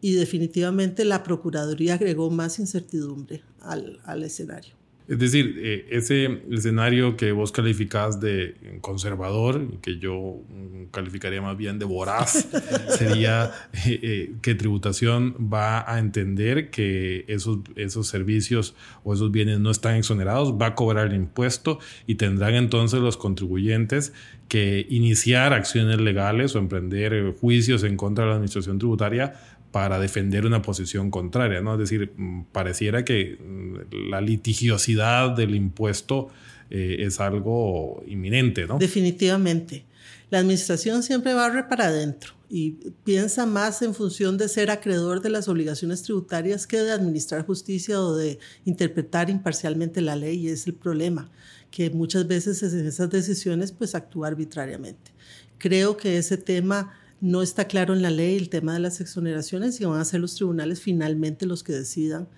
y 0.00 0.14
definitivamente 0.14 1.04
la 1.04 1.22
Procuraduría 1.22 1.94
agregó 1.94 2.30
más 2.30 2.58
incertidumbre 2.58 3.42
al, 3.60 4.00
al 4.04 4.24
escenario. 4.24 4.75
Es 5.08 5.20
decir, 5.20 5.54
eh, 5.58 5.86
ese 5.90 6.42
escenario 6.50 7.16
que 7.16 7.30
vos 7.30 7.52
calificás 7.52 8.18
de 8.20 8.56
conservador, 8.80 9.78
que 9.80 9.98
yo 9.98 10.40
mm, 10.48 10.86
calificaría 10.90 11.40
más 11.40 11.56
bien 11.56 11.78
de 11.78 11.84
voraz, 11.84 12.48
sería 12.98 13.52
eh, 13.86 14.00
eh, 14.02 14.32
que 14.42 14.56
tributación 14.56 15.36
va 15.52 15.88
a 15.90 16.00
entender 16.00 16.70
que 16.70 17.24
esos, 17.28 17.60
esos 17.76 18.08
servicios 18.08 18.74
o 19.04 19.14
esos 19.14 19.30
bienes 19.30 19.60
no 19.60 19.70
están 19.70 19.94
exonerados, 19.94 20.54
va 20.54 20.66
a 20.66 20.74
cobrar 20.74 21.06
el 21.06 21.14
impuesto 21.14 21.78
y 22.08 22.16
tendrán 22.16 22.54
entonces 22.54 23.00
los 23.00 23.16
contribuyentes 23.16 24.12
que 24.48 24.86
iniciar 24.90 25.52
acciones 25.52 26.00
legales 26.00 26.54
o 26.56 26.58
emprender 26.58 27.34
juicios 27.40 27.84
en 27.84 27.96
contra 27.96 28.24
de 28.24 28.30
la 28.30 28.36
administración 28.36 28.78
tributaria 28.78 29.34
para 29.70 29.98
defender 29.98 30.46
una 30.46 30.62
posición 30.62 31.10
contraria, 31.10 31.60
¿no? 31.60 31.74
Es 31.74 31.80
decir, 31.80 32.12
mm, 32.16 32.44
pareciera 32.52 33.04
que 33.04 33.38
mm, 33.38 34.10
la 34.10 34.20
litigiosidad 34.20 35.36
del 35.36 35.54
impuesto 35.54 36.28
eh, 36.70 36.96
es 37.00 37.20
algo 37.20 38.02
inminente, 38.06 38.66
¿no? 38.66 38.78
Definitivamente. 38.78 39.84
La 40.30 40.38
administración 40.38 41.02
siempre 41.02 41.34
barre 41.34 41.64
para 41.64 41.86
adentro 41.86 42.34
y 42.48 42.72
piensa 43.04 43.46
más 43.46 43.82
en 43.82 43.94
función 43.94 44.38
de 44.38 44.48
ser 44.48 44.70
acreedor 44.70 45.20
de 45.20 45.30
las 45.30 45.48
obligaciones 45.48 46.02
tributarias 46.02 46.66
que 46.66 46.78
de 46.78 46.92
administrar 46.92 47.44
justicia 47.46 48.00
o 48.00 48.16
de 48.16 48.38
interpretar 48.64 49.30
imparcialmente 49.30 50.00
la 50.00 50.16
ley. 50.16 50.46
Y 50.46 50.48
es 50.48 50.66
el 50.66 50.74
problema, 50.74 51.30
que 51.70 51.90
muchas 51.90 52.26
veces 52.26 52.62
en 52.62 52.86
esas 52.86 53.10
decisiones 53.10 53.72
pues 53.72 53.94
actúa 53.94 54.28
arbitrariamente. 54.28 55.12
Creo 55.58 55.96
que 55.96 56.18
ese 56.18 56.36
tema 56.36 56.92
no 57.20 57.42
está 57.42 57.66
claro 57.66 57.94
en 57.94 58.02
la 58.02 58.10
ley 58.10 58.36
el 58.36 58.48
tema 58.48 58.74
de 58.74 58.80
las 58.80 59.00
exoneraciones 59.00 59.80
y 59.80 59.84
van 59.84 60.00
a 60.00 60.04
ser 60.04 60.20
los 60.20 60.34
tribunales 60.34 60.80
finalmente 60.80 61.46
los 61.46 61.62
que 61.62 61.72
decidan 61.72 62.28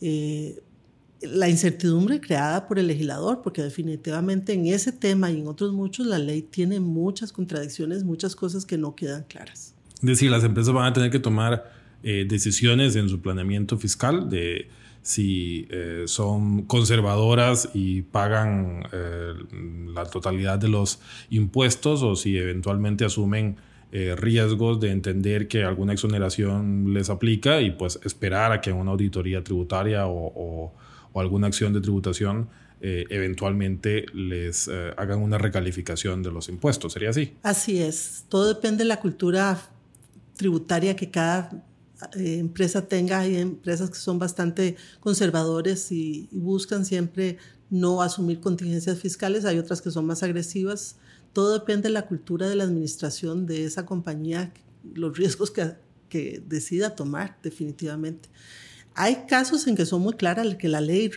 eh, 0.00 0.60
la 1.22 1.48
incertidumbre 1.48 2.20
creada 2.20 2.66
por 2.66 2.78
el 2.78 2.86
legislador, 2.86 3.42
porque 3.42 3.62
definitivamente 3.62 4.54
en 4.54 4.66
ese 4.66 4.92
tema 4.92 5.30
y 5.30 5.38
en 5.40 5.48
otros 5.48 5.72
muchos 5.72 6.06
la 6.06 6.18
ley 6.18 6.42
tiene 6.42 6.80
muchas 6.80 7.32
contradicciones, 7.32 8.04
muchas 8.04 8.34
cosas 8.34 8.64
que 8.64 8.78
no 8.78 8.94
quedan 8.94 9.24
claras. 9.24 9.74
Es 9.96 10.06
decir, 10.06 10.30
las 10.30 10.44
empresas 10.44 10.72
van 10.72 10.86
a 10.86 10.92
tener 10.94 11.10
que 11.10 11.18
tomar 11.18 11.70
eh, 12.02 12.24
decisiones 12.26 12.96
en 12.96 13.10
su 13.10 13.20
planeamiento 13.20 13.76
fiscal 13.76 14.30
de 14.30 14.68
si 15.02 15.66
eh, 15.70 16.04
son 16.06 16.62
conservadoras 16.62 17.70
y 17.74 18.02
pagan 18.02 18.84
la 19.94 20.04
totalidad 20.06 20.58
de 20.58 20.68
los 20.68 21.00
impuestos 21.28 22.02
o 22.02 22.16
si 22.16 22.38
eventualmente 22.38 23.04
asumen 23.04 23.56
eh, 23.92 24.14
riesgos 24.14 24.78
de 24.78 24.92
entender 24.92 25.48
que 25.48 25.64
alguna 25.64 25.92
exoneración 25.92 26.94
les 26.94 27.10
aplica 27.10 27.60
y 27.60 27.72
pues 27.72 27.98
esperar 28.04 28.52
a 28.52 28.60
que 28.60 28.70
una 28.70 28.92
auditoría 28.92 29.42
tributaria 29.42 30.06
o, 30.06 30.72
alguna 31.12 31.48
acción 31.48 31.72
de 31.72 31.80
tributación 31.80 32.48
eh, 32.80 33.04
eventualmente 33.10 34.06
les 34.14 34.68
eh, 34.68 34.94
hagan 34.96 35.18
una 35.18 35.38
recalificación 35.38 36.22
de 36.22 36.30
los 36.30 36.48
impuestos. 36.48 36.92
¿Sería 36.92 37.10
así? 37.10 37.34
Así 37.42 37.82
es. 37.82 38.26
Todo 38.28 38.46
depende 38.46 38.84
de 38.84 38.88
la 38.88 39.00
cultura 39.00 39.60
tributaria 40.36 40.94
que 40.94 41.10
cada 41.10 41.50
empresa 42.14 42.86
tenga. 42.86 43.18
Hay 43.18 43.38
empresas 43.38 43.90
que 43.90 43.96
son 43.96 44.20
bastante 44.20 44.76
conservadores 45.00 45.90
y 45.90 46.28
buscan 46.30 46.84
siempre 46.84 47.38
no 47.70 48.02
asumir 48.02 48.38
contingencias 48.38 49.00
fiscales. 49.00 49.44
Hay 49.44 49.58
otras 49.58 49.82
que 49.82 49.90
son 49.90 50.06
más 50.06 50.22
agresivas 50.22 50.94
todo 51.32 51.52
depende 51.52 51.88
de 51.88 51.94
la 51.94 52.06
cultura 52.06 52.48
de 52.48 52.56
la 52.56 52.64
administración 52.64 53.46
de 53.46 53.64
esa 53.64 53.86
compañía, 53.86 54.52
los 54.94 55.16
riesgos 55.16 55.50
que, 55.50 55.76
decida 56.46 56.96
tomar 56.96 57.38
definitivamente. 57.42 58.28
Hay 58.94 59.26
casos 59.28 59.68
en 59.68 59.76
que 59.76 59.86
son 59.86 60.02
muy 60.02 60.14
claras, 60.14 60.56
que 60.56 60.68
la 60.68 60.80
ley 60.80 61.08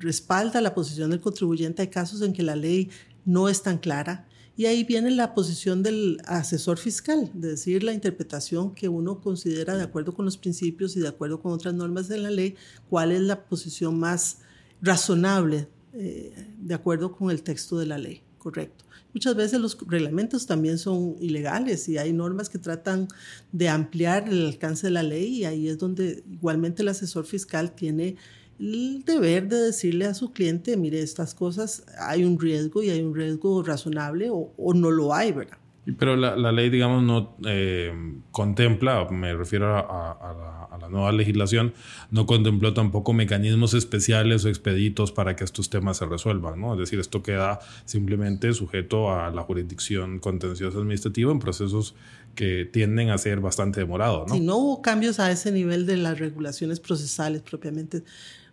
respalda 0.00 0.60
la 0.60 0.74
posición 0.74 1.10
del 1.10 1.20
contribuyente, 1.20 1.82
hay 1.82 1.88
casos 1.88 2.22
en 2.22 2.32
que 2.32 2.42
la 2.42 2.56
ley 2.56 2.90
no 3.24 3.48
es 3.48 3.62
tan 3.62 3.78
clara. 3.78 4.26
Y 4.56 4.66
ahí 4.66 4.82
viene 4.82 5.12
la 5.12 5.34
posición 5.34 5.84
del 5.84 6.20
asesor 6.24 6.78
fiscal, 6.78 7.30
de 7.32 7.50
decir 7.50 7.84
la 7.84 7.92
interpretación 7.92 8.74
que 8.74 8.88
uno 8.88 9.20
considera 9.20 9.76
de 9.76 9.84
acuerdo 9.84 10.14
con 10.14 10.24
los 10.24 10.36
principios 10.36 10.96
y 10.96 11.00
de 11.00 11.06
acuerdo 11.06 11.40
con 11.40 11.52
otras 11.52 11.74
normas 11.74 12.08
de 12.08 12.18
la 12.18 12.32
ley, 12.32 12.56
cuál 12.90 13.12
es 13.12 13.20
la 13.20 13.44
posición 13.44 14.00
más 14.00 14.38
razonable 14.82 15.68
eh, 15.92 16.32
de 16.58 16.74
acuerdo 16.74 17.12
con 17.12 17.30
el 17.30 17.42
texto 17.42 17.78
de 17.78 17.86
la 17.86 17.98
ley, 17.98 18.22
correcto. 18.48 18.86
Muchas 19.12 19.36
veces 19.36 19.60
los 19.60 19.76
reglamentos 19.86 20.46
también 20.46 20.78
son 20.78 21.16
ilegales 21.20 21.86
y 21.88 21.98
hay 21.98 22.14
normas 22.14 22.48
que 22.48 22.58
tratan 22.58 23.08
de 23.52 23.68
ampliar 23.68 24.26
el 24.26 24.46
alcance 24.46 24.86
de 24.86 24.92
la 24.92 25.02
ley 25.02 25.40
y 25.40 25.44
ahí 25.44 25.68
es 25.68 25.76
donde 25.76 26.24
igualmente 26.30 26.80
el 26.80 26.88
asesor 26.88 27.26
fiscal 27.26 27.72
tiene 27.72 28.16
el 28.58 29.04
deber 29.04 29.48
de 29.48 29.56
decirle 29.56 30.06
a 30.06 30.14
su 30.14 30.32
cliente, 30.32 30.78
mire, 30.78 31.00
estas 31.02 31.34
cosas 31.34 31.84
hay 31.98 32.24
un 32.24 32.40
riesgo 32.40 32.82
y 32.82 32.88
hay 32.88 33.02
un 33.02 33.14
riesgo 33.14 33.62
razonable 33.62 34.30
o, 34.30 34.54
o 34.56 34.72
no 34.72 34.90
lo 34.90 35.12
hay, 35.12 35.32
¿verdad? 35.32 35.58
Pero 35.96 36.16
la, 36.16 36.52
ley, 36.52 36.70
digamos, 36.70 37.02
no 37.02 37.36
eh, 37.46 37.92
contempla, 38.30 39.08
me 39.10 39.34
refiero 39.34 39.76
a, 39.76 40.68
la, 40.80 40.88
nueva 40.88 41.12
legislación, 41.12 41.74
no 42.10 42.24
contempló 42.24 42.72
tampoco 42.72 43.12
mecanismos 43.12 43.74
especiales 43.74 44.44
o 44.44 44.48
expeditos 44.48 45.12
para 45.12 45.36
que 45.36 45.44
estos 45.44 45.68
temas 45.68 45.98
se 45.98 46.06
resuelvan, 46.06 46.60
¿no? 46.60 46.72
Es 46.74 46.80
decir, 46.80 46.98
esto 46.98 47.22
queda 47.22 47.58
simplemente 47.84 48.54
sujeto 48.54 49.12
a 49.12 49.30
la 49.30 49.42
jurisdicción 49.42 50.18
contenciosa 50.18 50.78
administrativa 50.78 51.30
en 51.30 51.40
procesos 51.40 51.94
que 52.34 52.64
tienden 52.64 53.10
a 53.10 53.18
ser 53.18 53.40
bastante 53.40 53.80
demorados, 53.80 54.28
¿no? 54.28 54.34
Si 54.34 54.40
no 54.40 54.56
hubo 54.56 54.82
cambios 54.82 55.20
a 55.20 55.30
ese 55.30 55.52
nivel 55.52 55.84
de 55.84 55.98
las 55.98 56.18
regulaciones 56.18 56.80
procesales 56.80 57.42
propiamente. 57.42 58.02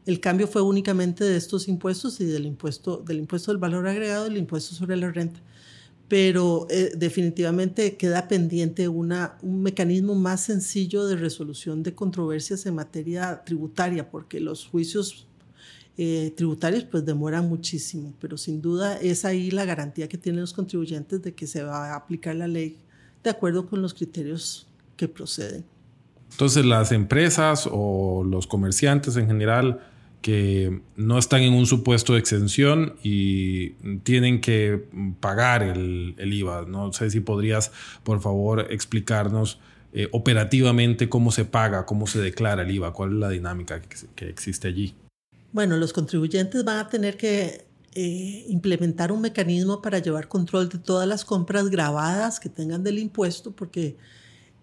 El 0.05 0.19
cambio 0.19 0.47
fue 0.47 0.61
únicamente 0.61 1.23
de 1.23 1.37
estos 1.37 1.67
impuestos 1.67 2.19
y 2.19 2.25
del 2.25 2.45
impuesto, 2.45 2.97
del 2.97 3.17
impuesto 3.17 3.51
del 3.51 3.59
valor 3.59 3.87
agregado 3.87 4.27
y 4.27 4.31
el 4.31 4.37
impuesto 4.37 4.75
sobre 4.75 4.97
la 4.97 5.09
renta 5.09 5.39
pero 6.07 6.67
eh, 6.69 6.91
definitivamente 6.95 7.95
queda 7.97 8.27
pendiente 8.27 8.87
una, 8.87 9.37
un 9.41 9.63
mecanismo 9.63 10.13
más 10.13 10.41
sencillo 10.41 11.05
de 11.05 11.15
resolución 11.15 11.81
de 11.81 11.95
controversias 11.95 12.65
en 12.65 12.75
materia 12.75 13.43
tributaria, 13.43 14.09
porque 14.09 14.39
los 14.39 14.67
juicios 14.67 15.27
eh, 15.97 16.33
tributarios 16.35 16.83
pues 16.83 17.05
demoran 17.05 17.47
muchísimo, 17.47 18.13
pero 18.19 18.37
sin 18.37 18.61
duda 18.61 18.97
es 18.97 19.25
ahí 19.25 19.49
la 19.49 19.65
garantía 19.65 20.07
que 20.07 20.17
tienen 20.17 20.41
los 20.41 20.53
contribuyentes 20.53 21.21
de 21.23 21.33
que 21.33 21.47
se 21.47 21.63
va 21.63 21.93
a 21.93 21.95
aplicar 21.95 22.35
la 22.35 22.47
ley 22.47 22.77
de 23.23 23.29
acuerdo 23.29 23.65
con 23.65 23.81
los 23.81 23.93
criterios 23.93 24.67
que 24.97 25.07
proceden. 25.07 25.65
Entonces 26.31 26.65
las 26.65 26.91
empresas 26.91 27.67
o 27.71 28.23
los 28.23 28.45
comerciantes 28.45 29.15
en 29.15 29.27
general 29.27 29.79
que 30.25 30.81
no 30.95 31.19
están 31.19 31.43
en 31.43 31.53
un 31.53 31.67
supuesto 31.67 32.13
de 32.13 32.19
exención 32.19 32.95
y 33.03 33.73
tienen 34.01 34.41
que 34.41 34.83
pagar 35.19 35.61
el, 35.61 36.15
IVA. 36.17 36.65
No 36.67 36.91
sé 36.93 37.11
si 37.11 37.19
podrías, 37.19 37.71
por 38.01 38.19
favor, 38.21 38.65
explicarnos 38.71 39.59
eh, 39.93 40.07
operativamente 40.11 41.09
cómo 41.09 41.31
se 41.31 41.45
paga, 41.45 41.85
cómo 41.85 42.07
se 42.07 42.19
declara 42.21 42.63
el 42.63 42.71
IVA, 42.71 42.91
cuál 42.91 43.11
es 43.11 43.17
la 43.19 43.29
dinámica 43.29 43.79
que, 44.15 44.27
existe 44.27 44.67
allí. 44.67 44.95
Bueno, 45.51 45.77
los 45.77 45.93
contribuyentes 45.93 46.63
van 46.63 46.79
a 46.79 46.89
tener 46.89 47.17
que 47.17 47.67
eh, 47.93 48.45
implementar 48.47 49.11
un 49.11 49.21
mecanismo 49.21 49.79
para 49.79 49.99
llevar 49.99 50.27
control 50.27 50.69
de 50.69 50.79
todas 50.79 51.07
las 51.07 51.23
compras 51.23 51.69
grabadas 51.69 52.39
que 52.39 52.49
tengan 52.49 52.83
del 52.83 52.97
impuesto, 52.97 53.51
porque 53.51 53.95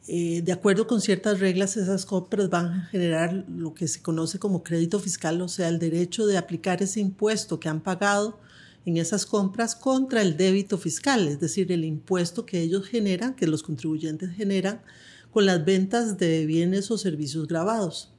eh, 0.09 0.43
de 0.43 0.53
acuerdo 0.53 0.89
con 0.89 1.01
ciertas 1.01 1.39
reglas, 1.39 1.77
esas 1.77 2.07
compras 2.07 2.51
van 2.51 2.67
a 2.67 2.87
generar 2.87 3.45
lo 3.49 3.73
que 3.73 3.87
se 3.87 4.03
conoce 4.03 4.41
como 4.41 4.65
crédito 4.65 4.99
fiscal, 4.99 5.41
o 5.41 5.49
sea, 5.49 5.69
el 5.69 5.79
derecho 5.79 6.27
de 6.27 6.37
aplicar 6.37 6.83
ese 6.83 6.99
impuesto 7.01 7.61
que 7.61 7.69
han 7.69 7.81
pagado 7.81 8.41
en 8.85 8.97
esas 8.97 9.27
compras 9.27 9.77
contra 9.77 10.23
el 10.23 10.37
débito 10.37 10.77
fiscal, 10.77 11.29
es 11.29 11.39
decir, 11.39 11.71
el 11.71 11.85
impuesto 11.85 12.45
que 12.45 12.61
ellos 12.61 12.87
generan, 12.89 13.35
que 13.35 13.47
los 13.47 13.63
contribuyentes 13.63 14.31
generan 14.35 14.83
con 15.31 15.47
las 15.47 15.65
ventas 15.65 16.19
de 16.19 16.47
bienes 16.47 16.91
o 16.91 16.99
servicios 16.99 17.47
grabados. 17.47 18.11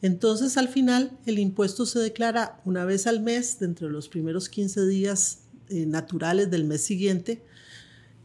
Entonces, 0.00 0.56
al 0.56 0.68
final, 0.68 1.18
el 1.26 1.38
impuesto 1.38 1.84
se 1.84 1.98
declara 1.98 2.62
una 2.64 2.86
vez 2.86 3.06
al 3.06 3.20
mes, 3.20 3.58
dentro 3.58 3.88
de 3.88 3.92
los 3.92 4.08
primeros 4.08 4.48
15 4.48 4.86
días 4.86 5.40
eh, 5.68 5.84
naturales 5.84 6.50
del 6.50 6.64
mes 6.64 6.80
siguiente, 6.80 7.42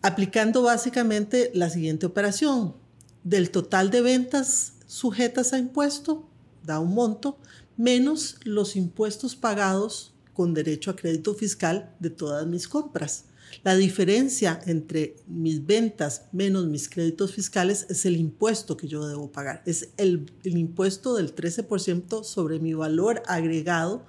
aplicando 0.01 0.61
básicamente 0.61 1.51
la 1.53 1.69
siguiente 1.69 2.05
operación 2.05 2.80
del 3.23 3.51
total 3.51 3.91
de 3.91 4.01
ventas 4.01 4.73
sujetas 4.87 5.53
a 5.53 5.57
impuesto, 5.57 6.27
da 6.63 6.79
un 6.79 6.93
monto, 6.93 7.37
menos 7.77 8.37
los 8.43 8.75
impuestos 8.75 9.35
pagados 9.35 10.13
con 10.33 10.53
derecho 10.53 10.91
a 10.91 10.95
crédito 10.95 11.33
fiscal 11.33 11.93
de 11.99 12.09
todas 12.09 12.45
mis 12.47 12.67
compras. 12.67 13.25
La 13.63 13.75
diferencia 13.75 14.61
entre 14.65 15.15
mis 15.27 15.65
ventas 15.65 16.23
menos 16.31 16.67
mis 16.67 16.87
créditos 16.87 17.33
fiscales 17.33 17.85
es 17.89 18.05
el 18.05 18.15
impuesto 18.15 18.77
que 18.77 18.87
yo 18.87 19.05
debo 19.07 19.31
pagar. 19.31 19.61
Es 19.65 19.89
el, 19.97 20.31
impuesto 20.43 21.15
del 21.15 21.35
13% 21.35 22.23
sobre 22.23 22.59
mi 22.59 22.73
valor 22.73 23.21
agregado, 23.27 24.05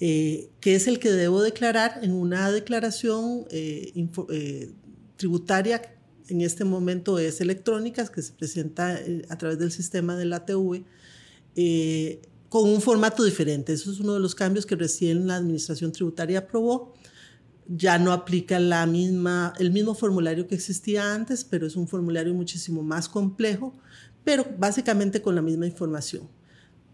eh, 0.00 0.50
que 0.60 0.74
es 0.74 0.86
el 0.86 0.98
que 0.98 1.10
debo 1.10 1.42
declarar 1.42 2.00
en 2.02 2.12
una 2.12 2.50
declaración 2.50 3.46
eh, 3.50 3.92
eh, 4.30 4.70
tributaria 5.16 5.82
en 6.28 6.40
este 6.40 6.64
momento 6.64 7.18
es 7.18 7.40
electrónica, 7.40 8.06
que 8.06 8.22
se 8.22 8.32
presenta 8.32 8.98
eh, 9.00 9.24
a 9.28 9.36
través 9.36 9.58
del 9.58 9.72
sistema 9.72 10.16
de 10.16 10.24
la 10.24 10.36
ATV, 10.36 10.84
eh, 11.56 12.22
con 12.48 12.68
un 12.68 12.80
formato 12.80 13.24
diferente. 13.24 13.72
Eso 13.72 13.90
es 13.90 14.00
uno 14.00 14.14
de 14.14 14.20
los 14.20 14.34
cambios 14.34 14.66
que 14.66 14.76
recién 14.76 15.26
la 15.26 15.36
Administración 15.36 15.92
Tributaria 15.92 16.40
aprobó. 16.40 16.94
Ya 17.66 17.98
no 17.98 18.12
aplica 18.12 18.58
la 18.58 18.86
misma, 18.86 19.52
el 19.58 19.70
mismo 19.70 19.94
formulario 19.94 20.46
que 20.46 20.54
existía 20.54 21.14
antes, 21.14 21.44
pero 21.44 21.66
es 21.66 21.76
un 21.76 21.86
formulario 21.86 22.32
muchísimo 22.32 22.82
más 22.82 23.08
complejo, 23.08 23.74
pero 24.24 24.46
básicamente 24.58 25.20
con 25.20 25.34
la 25.34 25.42
misma 25.42 25.66
información 25.66 26.37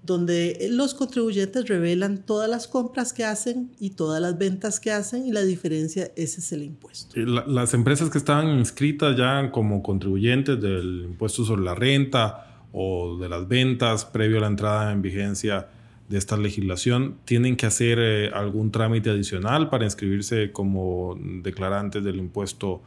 donde 0.05 0.69
los 0.71 0.95
contribuyentes 0.95 1.67
revelan 1.67 2.19
todas 2.25 2.49
las 2.49 2.69
compras 2.69 3.12
que 3.12 3.25
hacen 3.25 3.71
y 3.81 3.90
todas 3.90 4.21
las 4.21 4.37
ventas 4.37 4.81
que 4.81 4.90
hacen 4.93 5.27
y 5.27 5.33
la 5.33 5.43
diferencia 5.43 6.11
ese 6.17 6.40
es 6.40 6.53
el 6.53 6.62
impuesto. 6.62 7.19
las 7.19 7.75
empresas 7.75 8.11
que 8.11 8.19
estaban 8.19 8.59
inscritas 8.59 9.17
ya 9.17 9.51
como 9.51 9.83
contribuyentes 9.83 10.61
del 10.61 11.05
impuesto 11.07 11.45
sobre 11.45 11.62
la 11.62 11.75
renta 11.75 12.62
o 12.73 13.17
de 13.19 13.29
las 13.29 13.49
ventas 13.49 14.05
previo 14.05 14.38
a 14.38 14.40
la 14.43 14.49
entrada 14.49 14.93
en 14.93 15.01
vigencia 15.01 15.69
de 16.09 16.19
esta 16.19 16.37
legislación, 16.37 17.17
tienen 17.25 17.57
que 17.57 17.67
hacer 17.67 17.99
eh, 17.99 18.31
algún 18.35 18.71
trámite 18.71 19.11
adicional 19.11 19.71
para 19.71 19.85
inscribirse 19.85 20.53
como 20.53 21.19
declarantes 21.43 22.05
del 22.05 22.17
impuesto 22.17 22.83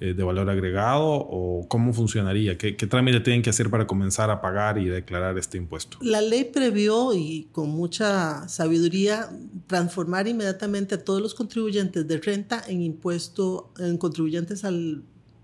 eh, 0.00 0.14
de 0.14 0.22
valor 0.24 0.48
agregado 0.48 1.04
o 1.06 1.66
cómo 1.68 1.92
funcionaría? 1.92 2.56
¿Qué, 2.56 2.74
¿Qué, 2.74 2.86
trámite 2.86 3.20
tienen 3.20 3.42
que 3.42 3.50
hacer 3.50 3.68
para 3.68 3.86
comenzar 3.86 4.30
a 4.30 4.40
pagar 4.40 4.78
y 4.78 4.86
declarar 4.86 5.36
este 5.36 5.58
impuesto? 5.58 5.98
La 6.00 6.22
ley 6.22 6.44
previó 6.44 7.12
y 7.14 7.48
con 7.52 7.68
mucha 7.68 8.48
sabiduría 8.48 9.28
transformar 9.66 10.26
inmediatamente 10.26 10.94
a 10.94 11.04
todos 11.04 11.20
los 11.20 11.34
contribuyentes 11.34 12.08
de 12.08 12.18
renta 12.18 12.64
en 12.66 12.80
impuesto, 12.80 13.74
en 13.78 13.98
contribuyentes 13.98 14.64
al, 14.64 15.02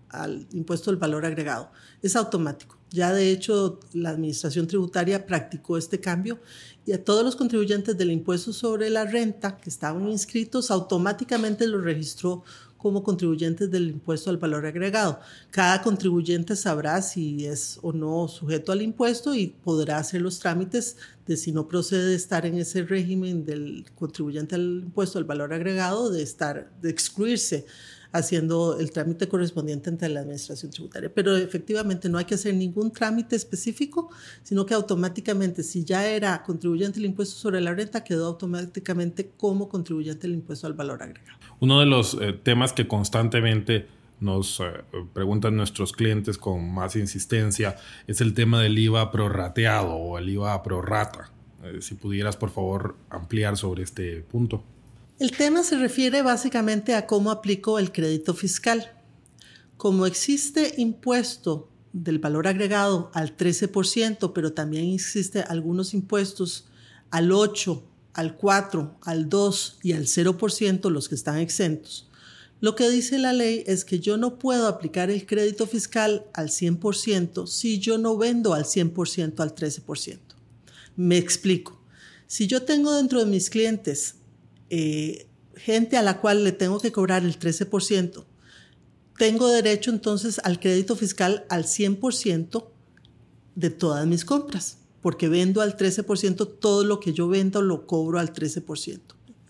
al 0.09 0.47
impuesto 0.53 0.91
del 0.91 0.99
valor 0.99 1.27
agregado. 1.27 1.71
Es 2.01 2.17
automático. 2.17 2.77
Ya 2.91 3.13
de 3.13 3.31
hecho 3.31 3.81
la 3.93 4.11
Administración 4.11 4.67
Tributaria 4.67 5.27
practicó 5.27 5.77
este 5.77 6.01
cambio 6.01 6.39
y 6.87 6.93
a 6.93 7.05
todos 7.05 7.25
los 7.25 7.37
contribuyentes 7.37 7.99
del 7.99 8.13
impuesto 8.13 8.53
sobre 8.53 8.91
la 8.91 9.05
renta 9.05 9.57
que 9.57 9.69
estaban 9.69 10.09
inscritos 10.09 10.71
automáticamente 10.71 11.67
los 11.67 11.83
registró 11.83 12.45
como 12.77 13.03
contribuyentes 13.03 13.71
del 13.71 13.91
impuesto 13.91 14.31
al 14.31 14.37
valor 14.37 14.67
agregado. 14.67 15.21
Cada 15.51 15.83
contribuyente 15.83 16.57
sabrá 16.57 17.01
si 17.03 17.47
es 17.47 17.79
o 17.83 17.93
no 17.93 18.29
sujeto 18.29 18.73
al 18.73 18.83
impuesto 18.83 19.35
y 19.35 19.49
podrá 19.49 19.99
hacer 19.99 20.21
los 20.21 20.39
trámites 20.39 20.97
de 21.27 21.37
si 21.37 21.53
no 21.53 21.69
procede 21.69 22.07
de 22.07 22.15
estar 22.15 22.47
en 22.47 22.59
ese 22.59 22.83
régimen 22.83 23.45
del 23.45 23.85
contribuyente 23.95 24.55
al 24.55 24.83
impuesto 24.85 25.19
al 25.19 25.25
valor 25.25 25.53
agregado, 25.53 26.11
de 26.11 26.23
estar, 26.23 26.71
de 26.81 26.91
excluirse 26.91 27.67
haciendo 28.13 28.79
el 28.79 28.91
trámite 28.91 29.29
correspondiente 29.29 29.91
ante 29.91 30.09
la 30.09 30.21
administración 30.21 30.71
tributaria. 30.71 31.13
Pero 31.13 31.37
efectivamente 31.37 32.09
no 32.09 32.19
hay 32.19 32.25
que 32.25 32.35
hacer 32.35 32.55
ningún 32.55 32.93
trámite 32.93 33.37
específico, 33.37 34.11
sino 34.43 34.67
que 34.67 34.75
automáticamente, 34.75 35.63
si 35.63 35.85
ya 35.85 36.07
era 36.07 36.43
contribuyente 36.43 37.01
del 37.01 37.07
impuesto 37.07 37.37
sobre 37.37 37.61
la 37.61 37.75
renta, 37.75 38.05
quedó 38.05 38.27
automáticamente 38.27 39.31
como 39.37 39.69
contribuyente 39.69 40.23
del 40.23 40.35
impuesto 40.35 40.67
al 40.67 40.75
valor 40.75 41.03
agregado. 41.03 41.39
Uno 41.61 41.81
de 41.81 41.87
los 41.87 42.15
eh, 42.21 42.33
temas 42.33 42.73
que 42.73 42.87
constantemente 42.87 43.87
nos 44.21 44.61
eh, 44.61 44.65
preguntan 45.13 45.57
nuestros 45.57 45.93
clientes 45.93 46.39
con 46.39 46.73
más 46.73 46.97
insistencia 46.97 47.77
es 48.07 48.21
el 48.21 48.35
tema 48.35 48.61
del 48.63 48.79
IVA 48.79 49.11
prorrateado 49.11 49.95
o 49.95 50.19
el 50.19 50.29
IVA 50.29 50.63
prorrata. 50.63 51.31
Eh, 51.63 51.81
si 51.81 51.95
pudieras, 51.95 52.37
por 52.37 52.51
favor, 52.51 52.97
ampliar 53.11 53.57
sobre 53.57 53.83
este 53.83 54.23
punto. 54.23 54.63
El 55.19 55.31
tema 55.31 55.63
se 55.63 55.79
refiere 55.79 56.21
básicamente 56.21 56.95
a 56.95 57.07
cómo 57.07 57.31
aplico 57.31 57.79
el 57.79 57.91
crédito 57.91 58.35
fiscal. 58.35 58.93
Como 59.79 60.05
existe 60.05 60.75
impuesto 60.77 61.71
del 61.95 62.19
valor 62.19 62.47
agregado 62.47 63.11
al 63.15 63.35
13%, 63.35 64.35
pero 64.35 64.53
también 64.53 64.93
existe 64.93 65.41
algunos 65.41 65.95
impuestos 65.95 66.67
al 67.11 67.33
8, 67.33 67.83
al 68.13 68.37
4, 68.37 68.99
al 69.01 69.31
2 69.31 69.79
y 69.83 69.93
al 69.93 70.05
0%, 70.05 70.91
los 70.91 71.09
que 71.09 71.15
están 71.15 71.39
exentos. 71.39 72.11
Lo 72.61 72.77
que 72.77 72.91
dice 72.91 73.17
la 73.19 73.33
ley 73.33 73.65
es 73.67 73.87
que 73.87 74.01
yo 74.01 74.19
no 74.19 74.39
puedo 74.39 74.69
aplicar 74.69 75.11
el 75.11 75.25
crédito 75.25 75.67
fiscal 75.67 76.27
al 76.35 76.49
100% 76.51 77.47
si 77.47 77.79
yo 77.79 77.97
no 77.97 78.19
vendo 78.19 78.53
al 78.53 78.65
100% 78.65 79.41
al 79.41 79.55
13%. 79.55 80.19
Me 80.95 81.17
explico. 81.17 81.81
Si 82.27 82.47
yo 82.47 82.65
tengo 82.65 82.93
dentro 82.93 83.21
de 83.21 83.31
mis 83.31 83.49
clientes 83.49 84.17
eh, 84.71 85.27
gente 85.57 85.97
a 85.97 86.03
la 86.03 86.21
cual 86.21 86.45
le 86.45 86.53
tengo 86.53 86.81
que 86.81 86.93
cobrar 86.93 87.25
el 87.25 87.39
13%, 87.39 88.25
tengo 89.19 89.49
derecho 89.49 89.91
entonces 89.91 90.41
al 90.45 90.61
crédito 90.61 90.95
fiscal 90.95 91.47
al 91.49 91.65
100% 91.65 92.67
de 93.55 93.71
todas 93.71 94.07
mis 94.07 94.25
compras, 94.25 94.79
porque 95.01 95.29
vendo 95.29 95.63
al 95.63 95.77
13%, 95.77 96.59
todo 96.61 96.85
lo 96.85 97.01
que 97.01 97.13
yo 97.13 97.29
vendo 97.29 97.63
lo 97.63 97.87
cobro 97.87 98.19
al 98.19 98.33
13%. 98.33 99.01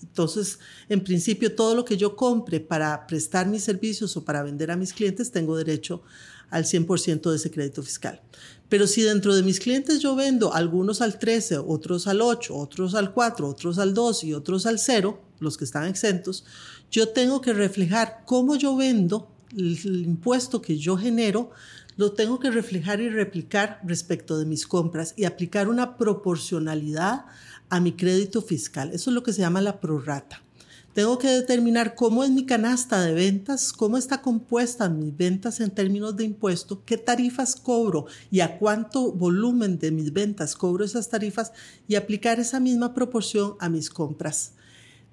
Entonces, 0.02 0.60
en 0.88 1.02
principio, 1.02 1.54
todo 1.54 1.74
lo 1.74 1.84
que 1.84 1.96
yo 1.96 2.16
compre 2.16 2.60
para 2.60 3.06
prestar 3.06 3.48
mis 3.48 3.64
servicios 3.64 4.16
o 4.16 4.24
para 4.24 4.42
vender 4.42 4.70
a 4.70 4.76
mis 4.76 4.92
clientes, 4.92 5.30
tengo 5.30 5.56
derecho 5.56 6.02
al 6.50 6.64
100% 6.64 7.30
de 7.30 7.36
ese 7.36 7.50
crédito 7.50 7.82
fiscal. 7.82 8.20
Pero 8.68 8.86
si 8.86 9.02
dentro 9.02 9.34
de 9.34 9.42
mis 9.42 9.60
clientes 9.60 10.00
yo 10.00 10.16
vendo 10.16 10.52
algunos 10.52 11.00
al 11.00 11.18
13, 11.18 11.58
otros 11.58 12.06
al 12.06 12.20
8, 12.20 12.54
otros 12.54 12.94
al 12.94 13.12
4, 13.12 13.48
otros 13.48 13.78
al 13.78 13.94
2 13.94 14.24
y 14.24 14.34
otros 14.34 14.66
al 14.66 14.78
0, 14.78 15.20
los 15.38 15.56
que 15.56 15.64
están 15.64 15.86
exentos, 15.86 16.44
yo 16.90 17.08
tengo 17.08 17.40
que 17.40 17.52
reflejar 17.52 18.22
cómo 18.24 18.56
yo 18.56 18.76
vendo 18.76 19.30
el 19.56 20.04
impuesto 20.04 20.60
que 20.60 20.76
yo 20.78 20.96
genero, 20.96 21.50
lo 21.96 22.12
tengo 22.12 22.40
que 22.40 22.50
reflejar 22.50 23.00
y 23.00 23.08
replicar 23.08 23.80
respecto 23.84 24.38
de 24.38 24.44
mis 24.44 24.66
compras 24.66 25.14
y 25.16 25.24
aplicar 25.24 25.68
una 25.68 25.96
proporcionalidad 25.96 27.24
a 27.70 27.80
mi 27.80 27.92
crédito 27.92 28.42
fiscal. 28.42 28.90
Eso 28.92 29.10
es 29.10 29.14
lo 29.14 29.22
que 29.22 29.32
se 29.32 29.40
llama 29.40 29.60
la 29.60 29.80
prorrata. 29.80 30.42
Tengo 30.96 31.18
que 31.18 31.28
determinar 31.28 31.94
cómo 31.94 32.24
es 32.24 32.30
mi 32.30 32.46
canasta 32.46 33.02
de 33.02 33.12
ventas, 33.12 33.74
cómo 33.74 33.98
está 33.98 34.22
compuesta 34.22 34.88
mis 34.88 35.14
ventas 35.14 35.60
en 35.60 35.70
términos 35.70 36.16
de 36.16 36.24
impuesto, 36.24 36.86
qué 36.86 36.96
tarifas 36.96 37.54
cobro 37.54 38.06
y 38.30 38.40
a 38.40 38.58
cuánto 38.58 39.12
volumen 39.12 39.78
de 39.78 39.90
mis 39.90 40.14
ventas 40.14 40.56
cobro 40.56 40.86
esas 40.86 41.10
tarifas 41.10 41.52
y 41.86 41.96
aplicar 41.96 42.40
esa 42.40 42.60
misma 42.60 42.94
proporción 42.94 43.56
a 43.60 43.68
mis 43.68 43.90
compras. 43.90 44.52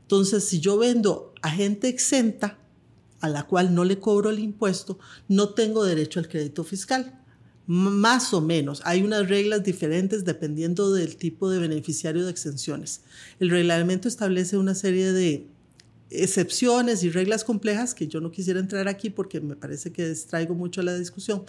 Entonces, 0.03 0.45
si 0.45 0.61
yo 0.61 0.77
vendo 0.77 1.33
a 1.41 1.49
gente 1.49 1.89
exenta, 1.89 2.57
a 3.19 3.27
la 3.27 3.43
cual 3.43 3.75
no 3.75 3.83
le 3.83 3.99
cobro 3.99 4.29
el 4.29 4.39
impuesto, 4.39 4.99
no 5.27 5.49
tengo 5.49 5.83
derecho 5.83 6.21
al 6.21 6.29
crédito 6.29 6.63
fiscal. 6.63 7.19
Más 7.67 8.33
o 8.33 8.39
menos. 8.39 8.81
Hay 8.85 9.03
unas 9.03 9.27
reglas 9.27 9.63
diferentes 9.63 10.23
dependiendo 10.23 10.93
del 10.93 11.17
tipo 11.17 11.49
de 11.49 11.59
beneficiario 11.59 12.23
de 12.23 12.31
exenciones. 12.31 13.01
El 13.41 13.49
reglamento 13.49 14.07
establece 14.07 14.57
una 14.57 14.75
serie 14.75 15.11
de 15.11 15.47
excepciones 16.13 17.03
y 17.03 17.09
reglas 17.09 17.43
complejas 17.43 17.93
que 17.93 18.07
yo 18.07 18.21
no 18.21 18.31
quisiera 18.31 18.59
entrar 18.59 18.87
aquí 18.87 19.09
porque 19.09 19.41
me 19.41 19.55
parece 19.55 19.91
que 19.91 20.09
distraigo 20.09 20.53
mucho 20.55 20.81
la 20.81 20.95
discusión, 20.95 21.43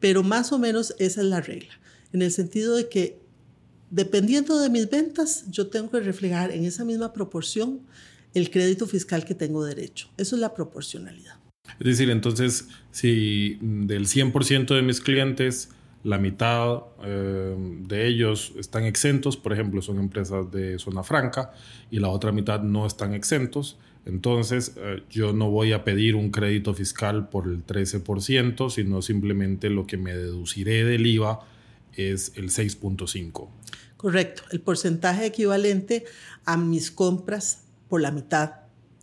pero 0.00 0.22
más 0.22 0.52
o 0.52 0.58
menos 0.58 0.94
esa 0.98 1.20
es 1.20 1.26
la 1.26 1.40
regla, 1.40 1.74
en 2.12 2.22
el 2.22 2.32
sentido 2.32 2.76
de 2.76 2.88
que 2.88 3.20
dependiendo 3.90 4.58
de 4.60 4.70
mis 4.70 4.88
ventas, 4.90 5.44
yo 5.50 5.68
tengo 5.68 5.90
que 5.90 6.00
reflejar 6.00 6.50
en 6.50 6.64
esa 6.64 6.84
misma 6.84 7.12
proporción 7.12 7.80
el 8.34 8.50
crédito 8.50 8.86
fiscal 8.86 9.24
que 9.24 9.34
tengo 9.34 9.64
derecho. 9.64 10.08
Eso 10.16 10.36
es 10.36 10.40
la 10.40 10.54
proporcionalidad. 10.54 11.36
Es 11.80 11.86
decir, 11.86 12.10
entonces, 12.10 12.68
si 12.90 13.58
del 13.60 14.06
100% 14.06 14.74
de 14.74 14.82
mis 14.82 15.00
clientes, 15.00 15.70
la 16.04 16.18
mitad 16.18 16.82
eh, 17.04 17.54
de 17.86 18.06
ellos 18.06 18.52
están 18.58 18.84
exentos, 18.84 19.36
por 19.36 19.52
ejemplo, 19.52 19.82
son 19.82 19.98
empresas 19.98 20.50
de 20.50 20.78
zona 20.78 21.02
franca, 21.02 21.52
y 21.90 21.98
la 21.98 22.08
otra 22.08 22.32
mitad 22.32 22.62
no 22.62 22.86
están 22.86 23.14
exentos, 23.14 23.78
entonces, 24.08 24.72
eh, 24.78 25.02
yo 25.10 25.34
no 25.34 25.50
voy 25.50 25.72
a 25.72 25.84
pedir 25.84 26.16
un 26.16 26.30
crédito 26.30 26.72
fiscal 26.72 27.28
por 27.28 27.46
el 27.46 27.64
13%, 27.66 28.70
sino 28.70 29.02
simplemente 29.02 29.68
lo 29.68 29.86
que 29.86 29.98
me 29.98 30.16
deduciré 30.16 30.82
del 30.84 31.06
IVA 31.06 31.40
es 31.92 32.32
el 32.36 32.48
6.5. 32.48 33.48
Correcto, 33.98 34.44
el 34.50 34.60
porcentaje 34.60 35.26
equivalente 35.26 36.06
a 36.46 36.56
mis 36.56 36.90
compras 36.90 37.64
por 37.88 38.00
la 38.00 38.10
mitad 38.10 38.52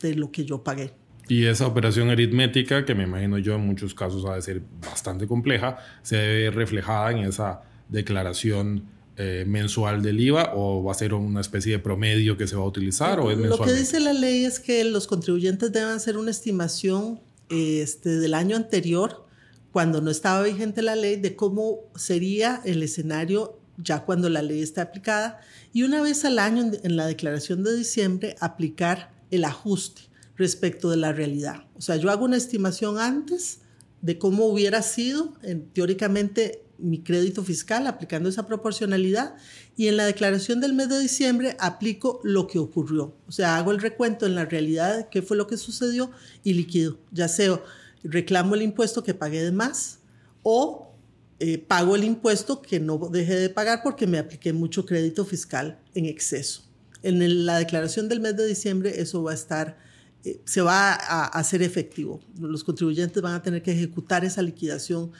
de 0.01 0.15
lo 0.15 0.31
que 0.31 0.43
yo 0.43 0.63
pagué. 0.63 0.93
Y 1.27 1.45
esa 1.45 1.67
operación 1.67 2.09
aritmética, 2.09 2.83
que 2.83 2.95
me 2.95 3.03
imagino 3.03 3.37
yo 3.37 3.55
en 3.55 3.61
muchos 3.61 3.93
casos 3.93 4.25
ha 4.25 4.35
de 4.35 4.41
ser 4.41 4.63
bastante 4.81 5.27
compleja, 5.27 5.77
se 6.01 6.17
ve 6.17 6.51
reflejada 6.51 7.11
en 7.11 7.19
esa 7.19 7.61
declaración 7.89 8.85
eh, 9.17 9.45
mensual 9.47 10.01
del 10.01 10.19
IVA 10.19 10.51
o 10.56 10.84
va 10.84 10.91
a 10.91 10.95
ser 10.95 11.13
una 11.13 11.39
especie 11.39 11.71
de 11.71 11.80
promedio 11.80 12.36
que 12.38 12.47
se 12.47 12.56
va 12.56 12.63
a 12.63 12.65
utilizar 12.65 13.19
o 13.19 13.32
es 13.32 13.38
Lo 13.38 13.60
que 13.60 13.73
dice 13.73 13.99
la 14.01 14.12
ley 14.12 14.43
es 14.43 14.60
que 14.60 14.84
los 14.84 15.08
contribuyentes 15.08 15.71
deben 15.71 15.91
hacer 15.91 16.17
una 16.17 16.32
estimación 16.32 17.21
este, 17.49 18.19
del 18.19 18.34
año 18.34 18.58
anterior, 18.58 19.25
cuando 19.71 20.01
no 20.01 20.12
estaba 20.12 20.41
vigente 20.41 20.82
la 20.82 20.95
ley, 20.95 21.15
de 21.15 21.36
cómo 21.36 21.80
sería 21.95 22.62
el 22.65 22.84
escenario 22.84 23.58
ya 23.78 24.04
cuando 24.04 24.30
la 24.30 24.41
ley 24.41 24.62
está 24.62 24.84
aplicada 24.84 25.39
y 25.73 25.84
una 25.84 26.01
vez 26.01 26.25
al 26.25 26.39
año 26.39 26.71
en 26.82 26.95
la 26.95 27.08
declaración 27.08 27.63
de 27.63 27.75
diciembre 27.75 28.36
aplicar 28.39 29.12
el 29.32 29.45
ajuste 29.45 30.04
respecto 30.38 30.89
de 30.89 30.97
la 30.97 31.13
realidad. 31.13 31.65
O 31.75 31.82
sea, 31.82 31.95
yo 31.97 32.10
hago 32.12 32.25
una 32.25 32.38
estimación 32.38 32.99
antes 32.99 33.60
de 34.05 34.19
cómo 34.19 34.45
hubiera 34.45 34.83
sido, 34.83 35.33
teóricamente 35.73 36.61
mi 36.77 37.01
crédito 37.01 37.43
fiscal 37.43 37.87
aplicando 37.87 38.29
esa 38.29 38.45
proporcionalidad 38.45 39.35
y 39.75 39.87
en 39.87 39.97
la 39.97 40.05
declaración 40.05 40.61
del 40.61 40.73
mes 40.73 40.89
de 40.89 40.99
diciembre 40.99 41.57
aplico 41.59 42.19
lo 42.23 42.45
que 42.45 42.59
ocurrió. 42.59 43.15
O 43.27 43.31
sea, 43.31 43.57
hago 43.57 43.71
el 43.71 43.79
recuento 43.79 44.27
en 44.27 44.35
la 44.35 44.45
realidad 44.45 44.95
de 44.95 45.07
qué 45.09 45.23
fue 45.23 45.37
lo 45.37 45.47
que 45.47 45.57
sucedió 45.57 46.11
y 46.43 46.53
liquido. 46.53 46.99
Ya 47.11 47.27
sea 47.27 47.59
reclamo 48.03 48.53
el 48.53 48.61
impuesto 48.61 49.03
que 49.03 49.15
pagué 49.15 49.41
de 49.43 49.51
más 49.51 49.99
o 50.43 50.93
eh, 51.39 51.57
pago 51.57 51.95
el 51.95 52.03
impuesto 52.03 52.61
que 52.61 52.79
no 52.79 52.97
dejé 53.11 53.35
de 53.35 53.49
pagar 53.49 53.81
porque 53.83 54.05
me 54.05 54.19
apliqué 54.19 54.53
mucho 54.53 54.85
crédito 54.85 55.25
fiscal 55.25 55.79
en 55.95 56.05
exceso. 56.05 56.61
En 57.01 57.45
la 57.47 57.57
declaración 57.57 58.07
del 58.07 58.19
mes 58.19 58.37
de 58.37 58.45
diciembre 58.45 59.01
eso 59.01 59.23
va 59.23 59.31
a 59.31 59.35
estar, 59.35 59.79
eh, 60.25 60.41
se 60.43 60.61
va 60.61 60.93
a, 60.93 61.25
hacer 61.27 61.61
efectivo. 61.61 62.19
Los 62.39 62.63
contribuyentes 62.63 63.21
van 63.21 63.35
a 63.35 63.41
tener 63.41 63.61
que 63.61 63.71
ejecutar 63.71 64.25
esa 64.25 64.41
liquidación 64.41 65.11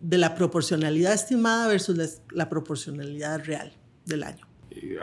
de 0.00 0.18
la 0.18 0.34
proporcionalidad 0.34 1.14
estimada 1.14 1.68
versus 1.68 2.20
la, 2.32 2.48
proporcionalidad 2.48 3.44
real 3.44 3.72
del 4.04 4.24
año. 4.24 4.46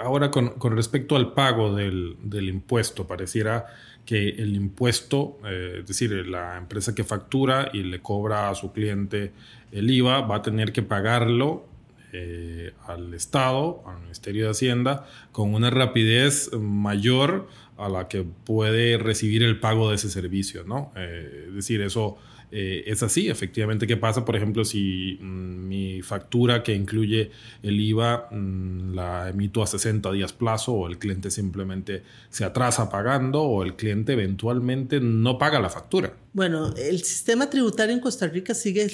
Ahora, 0.02 0.30
con, 0.30 0.52
con 0.60 0.76
respecto 0.76 1.16
al 1.16 1.34
pago 1.34 1.76
del, 1.76 2.18
del 2.24 2.50
impuesto, 2.50 3.08
pareciera 3.08 3.66
que 4.06 4.30
el 4.30 4.56
impuesto, 4.56 5.40
eh, 5.46 5.78
es 5.80 5.88
decir, 5.88 6.12
la 6.28 6.58
empresa 6.58 6.94
que 6.94 7.04
factura 7.04 7.70
y 7.74 7.84
le 7.84 8.02
cobra 8.02 8.50
a 8.50 8.56
su 8.56 8.72
cliente 8.72 9.32
el 9.72 9.90
IVA, 9.90 10.22
va 10.22 10.38
a 10.38 10.42
tener 10.42 10.72
que 10.72 10.84
pagarlo 10.84 11.66
eh, 12.14 12.74
al 12.88 13.14
Estado, 13.14 13.84
al 13.88 14.00
Ministerio 14.02 14.46
de 14.46 14.52
Hacienda, 14.52 15.06
con 15.32 15.54
una 15.54 15.70
rapidez 15.70 16.52
mayor 16.54 17.50
a 17.78 17.90
la 17.90 18.08
que 18.08 18.24
puede 18.24 18.98
recibir 18.98 19.44
el 19.44 19.60
pago 19.60 19.90
de 19.90 19.96
ese 19.96 20.10
servicio, 20.10 20.64
¿no? 20.64 20.92
Eh, 20.96 21.46
es 21.50 21.56
decir, 21.56 21.82
eso 21.82 22.18
eh, 22.52 22.84
es 22.88 23.04
así, 23.04 23.30
efectivamente. 23.30 23.88
¿Qué 23.88 23.98
pasa, 23.98 24.24
por 24.24 24.36
ejemplo, 24.36 24.64
si 24.64 25.18
mm, 25.22 25.68
mi 25.68 26.02
factura 26.02 26.64
que 26.64 26.74
incluye 26.74 27.32
el 27.64 27.80
IVA 27.80 28.30
mm, 28.32 28.94
la 28.94 29.30
emito 29.30 29.62
a 29.62 29.68
60 29.68 30.12
días 30.12 30.34
plazo 30.34 30.74
o 30.74 30.88
el 30.88 30.98
cliente 30.98 31.32
simplemente 31.32 32.04
se 32.30 32.46
atrasa 32.46 32.90
pagando 32.90 33.44
o 33.44 33.64
el 33.64 33.76
cliente 33.76 34.14
eventualmente 34.14 35.00
no 35.00 35.38
paga 35.38 35.60
la 35.60 35.70
factura? 35.70 36.14
Bueno, 36.36 36.74
el 36.76 37.02
sistema 37.02 37.50
tributario 37.50 37.96
en 37.96 38.02
Costa 38.02 38.28
Rica 38.28 38.54
sigue 38.54 38.86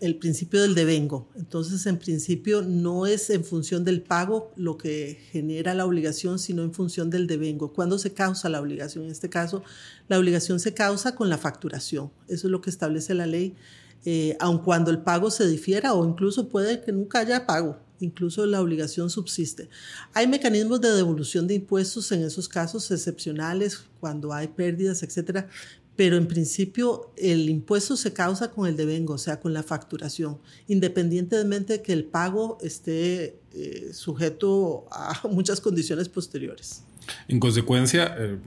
el, 0.00 0.16
principio 0.16 0.62
del 0.62 0.76
devengo. 0.76 1.28
Entonces, 1.34 1.86
en 1.86 1.98
principio, 1.98 2.62
no 2.62 3.08
es 3.08 3.30
en 3.30 3.44
función 3.44 3.84
del 3.84 4.00
pago 4.00 4.52
lo 4.54 4.78
que 4.78 5.18
genera 5.32 5.74
la 5.74 5.86
obligación, 5.86 6.38
sino 6.38 6.62
en 6.62 6.72
función 6.72 7.10
del 7.10 7.26
devengo. 7.26 7.72
¿Cuándo 7.72 7.98
se 7.98 8.14
causa 8.14 8.48
la 8.48 8.60
obligación? 8.60 9.06
En 9.06 9.10
este 9.10 9.28
caso, 9.28 9.64
la 10.06 10.20
obligación 10.20 10.60
se 10.60 10.72
causa 10.72 11.16
con 11.16 11.28
la 11.28 11.36
facturación. 11.36 12.12
Eso 12.28 12.46
es 12.46 12.52
lo 12.52 12.60
que 12.60 12.70
establece 12.70 13.12
la 13.12 13.26
ley, 13.26 13.56
eh, 14.04 14.36
aun 14.38 14.58
cuando 14.58 14.92
el 14.92 14.98
pago 15.02 15.32
se 15.32 15.48
difiera 15.48 15.94
o 15.94 16.08
incluso 16.08 16.48
puede 16.48 16.80
que 16.80 16.92
nunca 16.92 17.18
haya 17.18 17.44
pago. 17.44 17.76
Incluso 17.98 18.46
la 18.46 18.60
obligación 18.60 19.10
subsiste. 19.10 19.68
Hay 20.12 20.28
mecanismos 20.28 20.80
de 20.80 20.92
devolución 20.92 21.48
de 21.48 21.54
impuestos 21.54 22.12
en 22.12 22.22
esos 22.22 22.48
casos 22.48 22.88
excepcionales, 22.92 23.82
cuando 23.98 24.32
hay 24.32 24.48
pérdidas, 24.48 25.02
etcétera, 25.02 25.48
pero 25.96 26.16
en 26.16 26.26
principio 26.26 27.12
el 27.16 27.48
impuesto 27.48 27.96
se 27.96 28.12
causa 28.12 28.50
con 28.50 28.66
el 28.66 28.76
devengo, 28.76 29.14
o 29.14 29.18
sea, 29.18 29.40
con 29.40 29.52
la 29.52 29.62
facturación, 29.62 30.38
independientemente 30.66 31.74
de 31.74 31.82
que 31.82 31.92
el 31.92 32.04
pago 32.04 32.58
esté 32.60 33.38
eh, 33.52 33.90
sujeto 33.92 34.86
a 34.90 35.20
muchas 35.30 35.60
condiciones 35.60 36.08
posteriores. 36.08 36.82
En 37.28 37.38
consecuencia, 37.38 38.14
eh, 38.18 38.38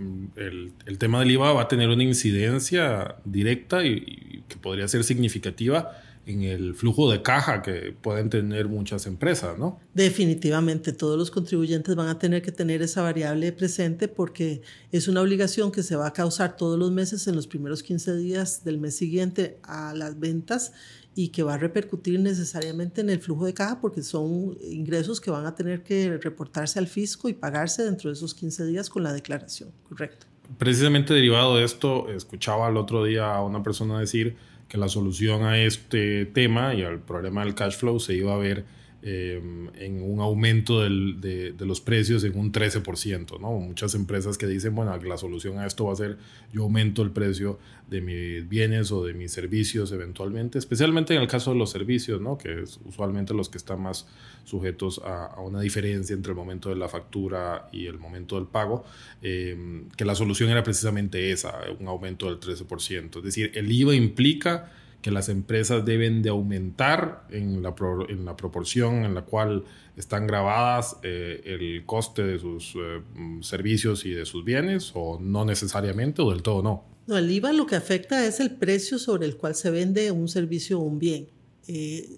el, 0.86 0.98
tema 0.98 1.20
del 1.20 1.32
IVA 1.32 1.54
va 1.54 1.62
a 1.64 1.68
tener 1.68 1.90
una 1.90 2.04
incidencia 2.04 3.16
directa 3.24 3.86
y 3.86 4.44
que 4.48 4.58
podría 4.58 4.88
ser 4.88 5.04
significativa 5.04 5.92
en 6.28 6.44
el 6.44 6.76
flujo 6.76 7.10
de 7.10 7.22
caja 7.22 7.62
que 7.62 7.96
pueden 8.02 8.30
tener 8.30 8.68
muchas 8.68 9.08
empresas, 9.08 9.58
¿no? 9.58 9.80
Definitivamente, 9.94 10.92
todos 10.92 11.18
los 11.18 11.32
contribuyentes 11.32 11.96
van 11.96 12.10
a 12.10 12.20
tener 12.20 12.42
que 12.42 12.52
tener 12.52 12.82
esa 12.82 13.02
variable 13.02 13.52
presente 13.54 14.10
porque 14.10 14.62
es 14.92 15.08
una 15.08 15.22
obligación 15.22 15.72
que 15.72 15.84
se 15.84 15.96
va 15.96 16.08
a 16.08 16.14
causar 16.14 16.58
todos 16.58 16.78
los 16.78 16.92
meses 16.92 17.28
en 17.28 17.36
los 17.36 17.48
primeros 17.48 17.82
15 17.82 18.18
días 18.18 18.66
del 18.66 18.78
mes 18.78 18.96
siguiente 18.98 19.58
a 19.64 19.94
las 19.94 20.20
ventas 20.20 20.74
y 21.16 21.30
que 21.30 21.44
va 21.44 21.54
a 21.54 21.58
repercutir 21.58 22.20
necesariamente 22.20 23.02
en 23.02 23.10
el 23.10 23.20
flujo 23.20 23.46
de 23.46 23.54
caja 23.54 23.80
porque 23.80 24.04
son 24.04 24.58
ingresos 24.62 25.22
que 25.22 25.32
van 25.32 25.46
a 25.46 25.56
tener 25.56 25.82
que 25.82 26.18
reportarse 26.18 26.78
al 26.78 26.88
fisco 26.88 27.30
y 27.30 27.34
pagarse 27.34 27.84
dentro 27.84 28.10
de 28.10 28.16
esos 28.16 28.36
15 28.36 28.66
días 28.66 28.90
con 28.90 29.02
la 29.02 29.14
declaración, 29.14 29.72
correcto. 29.88 30.28
Precisamente 30.58 31.14
derivado 31.14 31.56
de 31.56 31.64
esto, 31.64 32.10
escuchaba 32.10 32.70
el 32.70 32.78
otro 32.78 33.04
día 33.04 33.34
a 33.34 33.44
una 33.44 33.64
persona 33.64 34.00
decir 34.00 34.36
que 34.68 34.78
la 34.78 34.90
solución 34.90 35.44
a 35.44 35.60
este 35.60 36.26
tema 36.26 36.74
y 36.74 36.84
al 36.84 37.00
problema 37.00 37.44
del 37.44 37.56
cash 37.56 37.78
flow 37.78 38.00
se 38.00 38.14
iba 38.16 38.34
a 38.34 38.38
ver 38.38 38.66
eh, 39.10 39.42
en 39.76 40.04
un 40.04 40.20
aumento 40.20 40.82
de, 40.82 41.56
los 41.60 41.80
precios 41.80 42.26
en 42.26 42.38
un 42.38 42.52
13%. 42.52 43.40
¿no? 43.40 43.54
Muchas 43.54 43.96
empresas 43.96 44.38
que 44.38 44.48
dicen, 44.48 44.76
bueno, 44.76 44.98
la 44.98 45.18
solución 45.18 45.60
a 45.60 45.66
esto 45.66 45.86
va 45.86 45.94
a 45.94 45.96
ser 45.96 46.18
yo 46.52 46.64
aumento 46.64 47.04
el 47.04 47.12
precio 47.12 47.58
de 47.90 48.02
mis 48.02 48.50
bienes 48.50 48.92
o 48.92 49.06
de 49.06 49.14
mis 49.14 49.32
servicios 49.32 49.94
eventualmente, 49.94 50.60
especialmente 50.60 51.16
en 51.16 51.22
el 51.22 51.30
caso 51.30 51.54
de 51.54 51.58
los 51.58 51.70
servicios, 51.70 52.20
¿no? 52.20 52.38
que 52.38 52.64
es 52.64 52.82
usualmente 52.84 53.34
los 53.34 53.48
que 53.48 53.58
están 53.58 53.82
más 53.82 54.08
sujetos 54.44 55.00
a, 55.06 55.40
una 55.40 55.62
diferencia 55.62 56.14
entre 56.14 56.34
el 56.34 56.36
momento 56.36 56.68
de 56.68 56.76
la 56.76 56.90
factura 56.90 57.70
y 57.72 57.86
el 57.86 58.00
momento 58.00 58.36
del 58.36 58.48
pago, 58.48 58.84
eh, 59.22 59.86
que 59.96 60.04
la 60.04 60.16
solución 60.16 60.50
era 60.50 60.64
precisamente 60.64 61.32
esa, 61.32 61.54
un 61.80 61.88
aumento 61.88 62.26
del 62.26 62.42
13%. 62.42 63.20
Es 63.20 63.24
decir, 63.24 63.52
el 63.56 63.72
IVA 63.72 63.96
implica 63.96 64.70
que 65.02 65.12
las 65.12 65.30
empresas 65.30 65.86
deben 65.86 66.22
de 66.22 66.30
aumentar 66.30 67.28
en 67.30 67.62
la, 67.62 67.76
en 68.10 68.26
la 68.26 68.36
proporción 68.36 69.06
en 69.06 69.14
la 69.14 69.22
cual 69.24 69.64
están 69.96 70.28
grabadas 70.28 70.98
eh, 71.04 71.42
el 71.46 71.86
coste 71.86 72.24
de 72.24 72.40
sus 72.40 72.76
eh, 72.76 73.02
servicios 73.42 74.06
y 74.06 74.12
de 74.12 74.26
sus 74.26 74.44
bienes 74.44 74.92
o 74.96 75.20
no 75.20 75.46
necesariamente 75.46 76.22
o 76.22 76.32
del 76.32 76.42
todo 76.42 76.62
no. 76.62 76.84
No, 77.08 77.18
el 77.18 77.32
IVA 77.32 77.54
lo 77.54 77.66
que 77.66 77.76
afecta 77.76 78.26
es 78.26 78.40
el 78.40 78.52
precio 78.52 79.00
sobre 79.00 79.26
el 79.26 79.38
cual 79.38 79.56
se 79.56 79.72
vende 79.72 80.12
un 80.12 80.28
servicio 80.28 80.80
o 80.80 80.84
un 80.84 81.00
bien. 81.00 81.30
Eh, 81.68 82.18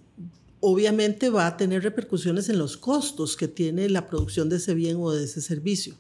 obviamente 0.62 1.30
va 1.30 1.48
a 1.48 1.58
tener 1.58 1.84
repercusiones 1.84 2.50
en 2.50 2.58
los 2.58 2.76
costos 2.76 3.38
que 3.38 3.48
tiene 3.48 3.88
la 3.90 4.08
producción 4.08 4.50
de 4.50 4.56
ese 4.56 4.74
bien 4.74 4.98
o 5.00 5.12
de 5.12 5.26
ese 5.26 5.42
servicio 5.42 5.96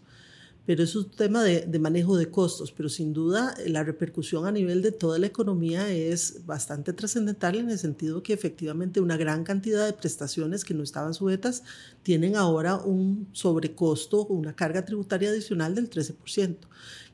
pero 0.69 0.83
es 0.83 0.95
un 0.95 1.09
tema 1.09 1.43
de, 1.43 1.79
manejo 1.79 2.15
de 2.15 2.29
costos, 2.29 2.71
pero 2.71 2.89
sin 2.89 3.11
duda 3.11 3.55
eh, 3.57 3.69
la 3.69 3.83
repercusión 3.83 4.45
a 4.45 4.51
nivel 4.51 4.83
de 4.83 4.91
toda 4.91 5.17
la 5.17 5.25
economía 5.25 5.91
es 5.91 6.45
bastante 6.45 6.93
trascendental 6.93 7.55
en 7.55 7.71
el 7.71 7.79
sentido 7.79 8.21
que 8.21 8.33
efectivamente 8.33 9.01
una 9.01 9.17
gran 9.17 9.43
cantidad 9.43 9.83
de 9.87 9.93
prestaciones 9.93 10.63
que 10.63 10.75
no 10.75 10.83
estaban 10.83 11.15
sujetas 11.15 11.63
tienen 12.03 12.35
ahora 12.35 12.75
un 12.75 13.29
sobrecosto, 13.31 14.27
una 14.27 14.55
carga 14.55 14.85
tributaria 14.85 15.31
adicional 15.31 15.73
del 15.73 15.89
13%. 15.89 16.57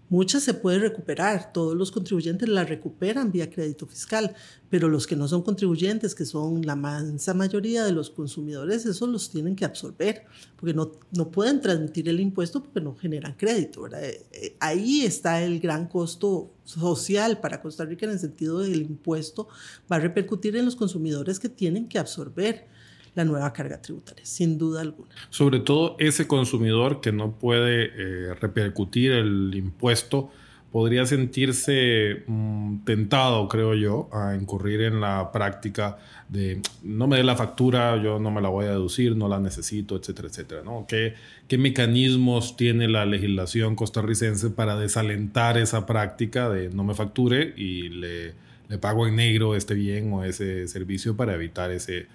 Muchas 0.08 0.44
se 0.44 0.54
pueden 0.54 0.82
recuperar, 0.82 1.52
todos 1.52 1.76
los 1.76 1.92
contribuyentes 1.92 2.48
las 2.48 2.70
recuperan 2.70 3.32
vía 3.32 3.50
crédito 3.50 3.88
fiscal, 3.88 4.36
pero 4.70 4.88
los 4.88 5.08
que 5.08 5.16
no 5.16 5.28
son 5.28 5.42
contribuyentes, 5.42 6.14
que 6.14 6.26
son 6.26 6.64
la 6.64 6.76
mansa 6.76 7.34
mayoría 7.34 7.84
de 7.84 7.92
los 7.92 8.12
consumidores, 8.12 8.86
esos 8.86 9.10
los 9.10 9.32
tienen 9.32 9.56
que 9.56 9.66
absorber, 9.66 10.26
porque 10.58 10.76
no, 10.76 10.92
no 11.12 11.32
pueden 11.32 11.60
transmitir 11.60 12.08
el 12.08 12.20
impuesto 12.20 12.62
porque 12.62 12.82
no 12.82 12.96
generan 12.96 13.34
crédito. 13.34 13.88
Eh, 13.88 14.28
eh, 14.32 14.56
ahí 14.60 15.02
está 15.02 15.42
el 15.42 15.60
gran 15.60 15.88
costo 15.88 16.52
social 16.64 17.40
para 17.40 17.62
Costa 17.62 17.84
Rica 17.84 18.06
en 18.06 18.12
el 18.12 18.20
sentido 18.20 18.60
del 18.60 18.84
impuesto, 18.84 19.48
va 19.92 19.96
a 19.96 20.00
repercutir 20.00 20.56
en 20.56 20.66
los 20.66 20.76
consumidores 20.76 21.40
que 21.40 21.50
tienen 21.50 21.88
que 21.88 21.98
absorber 21.98 22.68
la 23.16 23.26
nueva 23.26 23.52
carga 23.54 23.82
tributaria, 23.82 24.26
sin 24.26 24.58
duda 24.58 24.82
alguna. 24.82 25.10
Sobre 25.30 25.60
todo 25.60 25.96
ese 26.00 26.28
consumidor 26.28 27.02
que 27.02 27.12
no 27.12 27.32
puede 27.32 27.92
eh, 27.96 28.34
repercutir 28.36 29.14
el 29.14 29.54
impuesto 29.56 30.32
podría 30.76 31.06
sentirse 31.06 32.24
mm, 32.28 32.84
tentado, 32.84 33.48
creo 33.48 33.76
yo, 33.76 34.10
a 34.12 34.36
incurrir 34.36 34.82
en 34.82 35.00
la 35.00 35.32
práctica 35.32 35.98
de 36.28 36.62
no 36.84 37.08
me 37.08 37.16
dé 37.16 37.24
la 37.24 37.38
factura, 37.38 37.96
yo 38.04 38.20
no 38.20 38.30
me 38.30 38.42
la 38.42 38.50
voy 38.50 38.66
a 38.66 38.72
deducir, 38.72 39.16
no 39.16 39.30
la 39.30 39.40
necesito, 39.40 39.96
etcétera, 39.96 40.28
etcétera. 40.28 40.64
¿Qué, 40.86 41.14
¿Qué 41.48 41.58
mecanismos 41.58 42.58
tiene 42.58 42.90
la 42.90 43.06
legislación 43.06 43.78
costarricense 43.78 44.50
para 44.50 44.76
desalentar 44.76 45.58
esa 45.58 45.86
práctica 45.86 46.50
de 46.50 46.70
no 46.70 46.84
me 46.84 46.94
facture 46.94 47.54
y 47.56 47.88
le, 47.88 48.34
le 48.68 48.78
pago 48.78 49.08
en 49.08 49.16
negro 49.16 49.56
este 49.56 49.76
bien 49.76 50.12
o 50.12 50.26
ese 50.26 50.68
servicio 50.68 51.16
para 51.16 51.36
evitar 51.36 51.72
ese, 51.72 52.08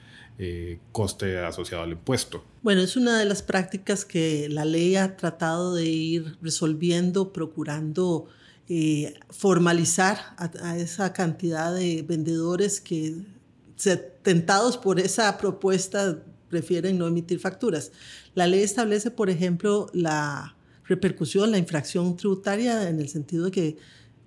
eh, 0.42 0.78
coste 0.90 1.38
asociado 1.38 1.82
al 1.82 1.90
impuesto. 1.90 2.42
Bueno, 2.62 2.80
es 2.80 2.96
una 2.96 3.18
de 3.18 3.26
las 3.26 3.42
prácticas 3.42 4.06
que 4.06 4.48
la 4.48 4.64
ley 4.64 4.96
ha 4.96 5.14
tratado 5.18 5.74
de 5.74 5.84
ir 5.84 6.38
resolviendo, 6.40 7.30
procurando 7.30 8.26
eh, 8.66 9.20
formalizar 9.28 10.16
a, 10.38 10.78
esa 10.78 11.12
cantidad 11.12 11.74
de 11.74 12.00
vendedores 12.08 12.80
que, 12.80 13.16
tentados 14.22 14.78
por 14.78 14.98
esa 14.98 15.36
propuesta, 15.36 16.22
prefieren 16.48 16.96
no 16.96 17.06
emitir 17.06 17.38
facturas. 17.38 17.92
La 18.34 18.46
ley 18.46 18.62
establece, 18.62 19.10
por 19.10 19.28
ejemplo, 19.28 19.90
la 19.92 20.56
repercusión, 20.86 21.50
la 21.50 21.58
infracción 21.58 22.16
tributaria 22.16 22.88
en 22.88 22.98
el 22.98 23.10
sentido 23.10 23.44
de 23.44 23.50
que 23.50 23.76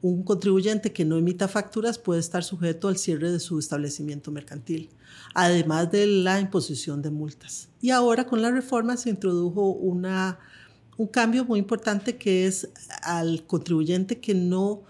un 0.03 0.21
contribuyente 0.21 0.91
que 0.91 1.05
no 1.05 1.17
emita 1.17 1.47
facturas 1.47 1.97
puede 1.97 2.19
estar 2.19 2.43
sujeto 2.43 2.89
al 2.89 2.97
cierre 2.97 3.31
de 3.31 3.39
su 3.39 3.57
establecimiento 3.57 4.31
mercantil, 4.31 4.89
además 5.33 5.89
de 5.91 6.05
la 6.05 6.41
imposición 6.41 7.01
de 7.01 7.09
multas. 7.09 7.69
Y 7.79 7.91
ahora 7.91 8.27
con 8.27 8.41
la 8.41 8.51
reforma 8.51 8.97
se 8.97 9.09
introdujo 9.09 9.69
una, 9.69 10.39
un 10.97 11.07
cambio 11.07 11.45
muy 11.45 11.57
importante 11.57 12.17
que 12.17 12.45
es 12.45 12.67
al 13.01 13.47
contribuyente 13.47 14.19
que 14.19 14.35
no 14.35 14.83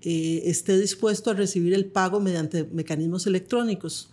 eh, 0.00 0.42
esté 0.44 0.78
dispuesto 0.78 1.32
a 1.32 1.34
recibir 1.34 1.74
el 1.74 1.86
pago 1.86 2.20
mediante 2.20 2.62
mecanismos 2.62 3.26
electrónicos, 3.26 4.10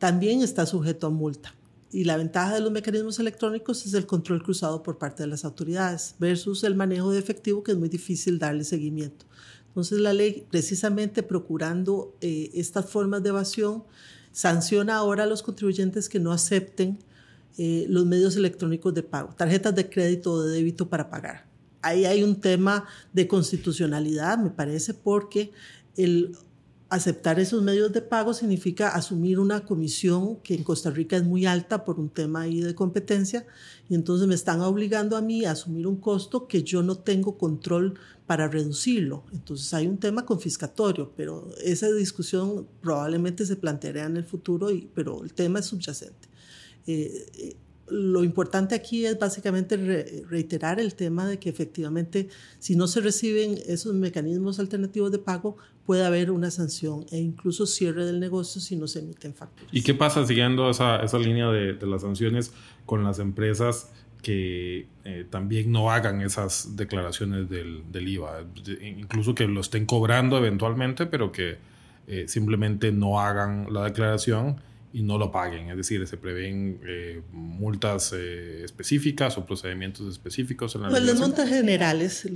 también 0.00 0.42
está 0.42 0.66
sujeto 0.66 1.06
a 1.06 1.10
multa. 1.10 1.54
Y 1.92 2.04
la 2.04 2.16
ventaja 2.16 2.54
de 2.54 2.60
los 2.60 2.72
mecanismos 2.72 3.20
electrónicos 3.20 3.86
es 3.86 3.94
el 3.94 4.06
control 4.06 4.42
cruzado 4.42 4.82
por 4.82 4.98
parte 4.98 5.22
de 5.22 5.28
las 5.28 5.44
autoridades 5.44 6.16
versus 6.18 6.64
el 6.64 6.74
manejo 6.74 7.12
de 7.12 7.20
efectivo 7.20 7.62
que 7.62 7.70
es 7.70 7.78
muy 7.78 7.88
difícil 7.88 8.40
darle 8.40 8.64
seguimiento. 8.64 9.26
Entonces 9.72 10.00
la 10.00 10.12
ley, 10.12 10.46
precisamente 10.50 11.22
procurando 11.22 12.14
eh, 12.20 12.50
estas 12.52 12.90
formas 12.90 13.22
de 13.22 13.30
evasión, 13.30 13.84
sanciona 14.30 14.96
ahora 14.96 15.24
a 15.24 15.26
los 15.26 15.42
contribuyentes 15.42 16.10
que 16.10 16.20
no 16.20 16.30
acepten 16.30 16.98
eh, 17.56 17.86
los 17.88 18.04
medios 18.04 18.36
electrónicos 18.36 18.92
de 18.92 19.02
pago, 19.02 19.34
tarjetas 19.34 19.74
de 19.74 19.88
crédito 19.88 20.32
o 20.32 20.42
de 20.42 20.52
débito 20.52 20.90
para 20.90 21.08
pagar. 21.08 21.46
Ahí 21.80 22.04
hay 22.04 22.22
un 22.22 22.38
tema 22.38 22.86
de 23.14 23.26
constitucionalidad, 23.26 24.36
me 24.38 24.50
parece, 24.50 24.92
porque 24.92 25.52
el 25.96 26.36
aceptar 26.92 27.40
esos 27.40 27.62
medios 27.62 27.90
de 27.90 28.02
pago 28.02 28.34
significa 28.34 28.90
asumir 28.90 29.40
una 29.40 29.64
comisión 29.64 30.36
que 30.42 30.54
en 30.54 30.62
Costa 30.62 30.90
Rica 30.90 31.16
es 31.16 31.24
muy 31.24 31.46
alta 31.46 31.84
por 31.84 31.98
un 31.98 32.10
tema 32.10 32.42
ahí 32.42 32.60
de 32.60 32.74
competencia 32.74 33.46
y 33.88 33.94
entonces 33.94 34.28
me 34.28 34.34
están 34.34 34.60
obligando 34.60 35.16
a 35.16 35.22
mí 35.22 35.46
a 35.46 35.52
asumir 35.52 35.86
un 35.86 35.96
costo 35.96 36.46
que 36.46 36.62
yo 36.62 36.82
no 36.82 36.96
tengo 36.96 37.38
control 37.38 37.98
para 38.26 38.46
reducirlo. 38.46 39.24
Entonces 39.32 39.72
hay 39.72 39.86
un 39.86 39.96
tema 39.96 40.26
confiscatorio, 40.26 41.12
pero 41.16 41.48
esa 41.64 41.90
discusión 41.90 42.68
probablemente 42.82 43.46
se 43.46 43.56
planteará 43.56 44.04
en 44.04 44.18
el 44.18 44.24
futuro, 44.24 44.68
pero 44.94 45.24
el 45.24 45.32
tema 45.32 45.60
es 45.60 45.66
subyacente. 45.66 46.28
Eh, 46.86 47.26
eh, 47.38 47.56
lo 47.92 48.24
importante 48.24 48.74
aquí 48.74 49.04
es 49.04 49.18
básicamente 49.18 49.76
reiterar 50.28 50.80
el 50.80 50.94
tema 50.94 51.26
de 51.26 51.38
que 51.38 51.50
efectivamente 51.50 52.28
si 52.58 52.74
no 52.74 52.86
se 52.86 53.00
reciben 53.00 53.58
esos 53.66 53.94
mecanismos 53.94 54.58
alternativos 54.58 55.12
de 55.12 55.18
pago 55.18 55.56
puede 55.84 56.04
haber 56.04 56.30
una 56.30 56.50
sanción 56.50 57.04
e 57.10 57.18
incluso 57.18 57.66
cierre 57.66 58.06
del 58.06 58.18
negocio 58.18 58.60
si 58.60 58.76
no 58.76 58.86
se 58.86 59.00
emiten 59.00 59.34
facturas. 59.34 59.68
¿Y 59.72 59.82
qué 59.82 59.94
pasa 59.94 60.26
siguiendo 60.26 60.70
esa, 60.70 61.02
esa 61.02 61.18
línea 61.18 61.48
de, 61.48 61.74
las 61.86 62.02
sanciones 62.02 62.52
con 62.86 63.04
las 63.04 63.18
empresas 63.18 63.92
que 64.22 64.86
eh, 65.04 65.26
también 65.28 65.70
no 65.70 65.90
hagan 65.90 66.22
esas 66.22 66.76
declaraciones 66.76 67.50
del, 67.50 67.82
del, 67.90 68.08
IVA? 68.08 68.44
Incluso 68.80 69.34
que 69.34 69.46
lo 69.46 69.60
estén 69.60 69.84
cobrando 69.84 70.38
eventualmente, 70.38 71.06
pero 71.06 71.32
que 71.32 71.58
eh, 72.06 72.24
simplemente 72.28 72.92
no 72.92 73.20
hagan 73.20 73.66
la 73.72 73.84
declaración 73.84 74.56
y 74.92 75.02
no 75.02 75.18
lo 75.18 75.30
paguen. 75.32 75.70
Es 75.70 75.76
decir, 75.76 76.06
se 76.06 76.16
prevén 76.16 76.80
eh, 76.86 77.22
multas 77.32 78.12
eh, 78.14 78.62
específicas 78.64 79.38
o 79.38 79.46
procedimientos 79.46 80.06
específicos 80.10 80.74
en 80.74 80.82
la 80.82 80.90
pues 80.90 81.02
las 81.02 81.18
multas 81.18 81.48
generales, 81.48 82.28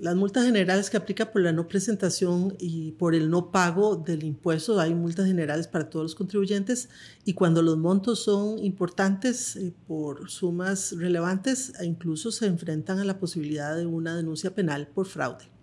las 0.00 0.14
multas 0.14 0.44
generales 0.44 0.90
que 0.90 0.96
aplica 0.96 1.30
por 1.32 1.42
la 1.42 1.52
no 1.52 1.66
presentación 1.66 2.54
y 2.58 2.92
por 2.92 3.14
el 3.14 3.30
no 3.30 3.50
pago 3.50 3.96
del 3.96 4.22
impuesto, 4.22 4.78
hay 4.80 4.94
multas 4.94 5.26
generales 5.26 5.66
para 5.66 5.90
todos 5.90 6.04
los 6.04 6.14
contribuyentes 6.14 6.88
y 7.24 7.34
cuando 7.34 7.62
los 7.62 7.76
montos 7.76 8.22
son 8.22 8.58
importantes 8.58 9.56
eh, 9.56 9.72
por 9.86 10.30
sumas 10.30 10.94
relevantes, 10.96 11.72
incluso 11.82 12.30
se 12.30 12.46
enfrentan 12.46 13.00
a 13.00 13.04
la 13.04 13.18
posibilidad 13.18 13.76
de 13.76 13.86
una 13.86 14.16
denuncia 14.16 14.54
penal 14.54 14.86
por 14.88 15.06
fraude 15.06 15.57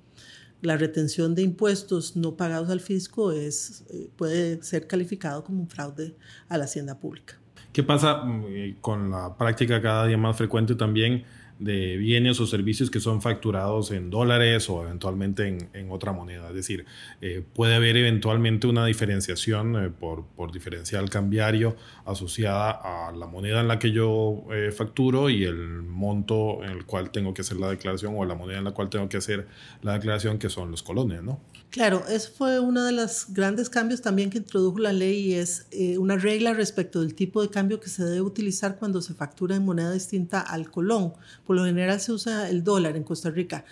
la 0.65 0.77
retención 0.77 1.35
de 1.35 1.41
impuestos 1.41 2.15
no 2.15 2.35
pagados 2.35 2.69
al 2.69 2.79
fisco 2.79 3.31
es, 3.31 3.85
eh, 3.89 4.09
puede 4.15 4.61
ser 4.63 4.87
calificado 4.87 5.43
como 5.43 5.61
un 5.61 5.69
fraude 5.69 6.15
a 6.49 6.57
la 6.57 6.65
hacienda 6.65 6.99
pública. 6.99 7.35
¿Qué 7.71 7.83
pasa 7.83 8.23
mm, 8.23 8.77
con 8.81 9.11
la 9.11 9.37
práctica 9.37 9.81
cada 9.81 10.05
día 10.07 10.17
más 10.17 10.37
frecuente 10.37 10.75
también 10.75 11.23
de 11.59 11.95
bienes 11.95 12.39
o 12.41 12.47
servicios 12.47 12.91
que 12.91 12.99
son 12.99 13.21
facturados 13.21 13.91
en 13.91 14.09
dólares 14.09 14.69
o 14.69 14.83
eventualmente 14.83 15.47
en, 15.47 15.69
en 15.73 15.89
otra 15.89 16.11
moneda. 16.11 16.49
Es 16.49 16.55
decir, 16.55 16.85
eh, 17.21 17.43
puede 17.53 17.75
haber 17.75 17.95
eventualmente 17.95 18.67
una 18.67 18.85
diferenciación 18.85 19.85
eh, 19.85 19.89
por, 19.89 20.25
por, 20.25 20.51
diferencial 20.51 21.09
cambiario 21.09 21.77
asociada 22.05 22.71
a 22.71 23.11
la 23.13 23.25
moneda 23.27 23.61
en 23.61 23.69
la 23.69 23.79
que 23.79 23.91
yo 23.91 24.43
eh, 24.51 24.71
facturo 24.71 25.29
y 25.29 25.45
el 25.45 25.81
monto 25.81 26.63
en 26.63 26.71
el 26.71 26.85
cual 26.85 27.11
tengo 27.11 27.33
que 27.33 27.41
hacer 27.41 27.57
la 27.57 27.69
declaración 27.69 28.15
o 28.17 28.25
la 28.25 28.35
moneda 28.35 28.57
en 28.57 28.65
la 28.65 28.71
cual 28.71 28.89
tengo 28.89 29.07
que 29.07 29.17
hacer 29.17 29.47
la 29.81 29.93
declaración 29.93 30.37
que 30.37 30.49
son 30.49 30.71
los 30.71 30.83
colones, 30.83 31.23
¿no? 31.23 31.39
Claro, 31.69 32.03
eso 32.07 32.31
fue 32.37 32.59
uno 32.59 32.85
de 32.85 32.93
los 32.93 33.27
grandes 33.33 33.69
cambios 33.69 34.01
también 34.01 34.29
que 34.29 34.37
introdujo 34.37 34.79
la 34.79 34.93
ley 34.93 35.33
es 35.33 35.67
una 35.97 36.15
regla 36.15 36.53
respecto 36.53 37.01
del 37.01 37.15
tipo 37.15 37.41
de 37.41 37.49
cambio 37.49 37.81
que 37.81 37.89
se 37.89 38.05
debe 38.05 38.21
utilizar 38.21 38.77
cuando 38.77 39.01
se 39.01 39.13
factura 39.13 39.57
en 39.57 39.65
moneda 39.65 39.91
distinta 39.91 40.39
al 40.39 40.71
colón 40.71 41.13
por 41.45 41.55
lo 41.55 41.65
general 41.65 41.99
se 41.99 42.11
usa 42.11 42.49
el 42.49 42.63
dólar 42.63 42.97
en 42.97 43.03
Costa 43.03 43.29
Rica. 43.29 43.65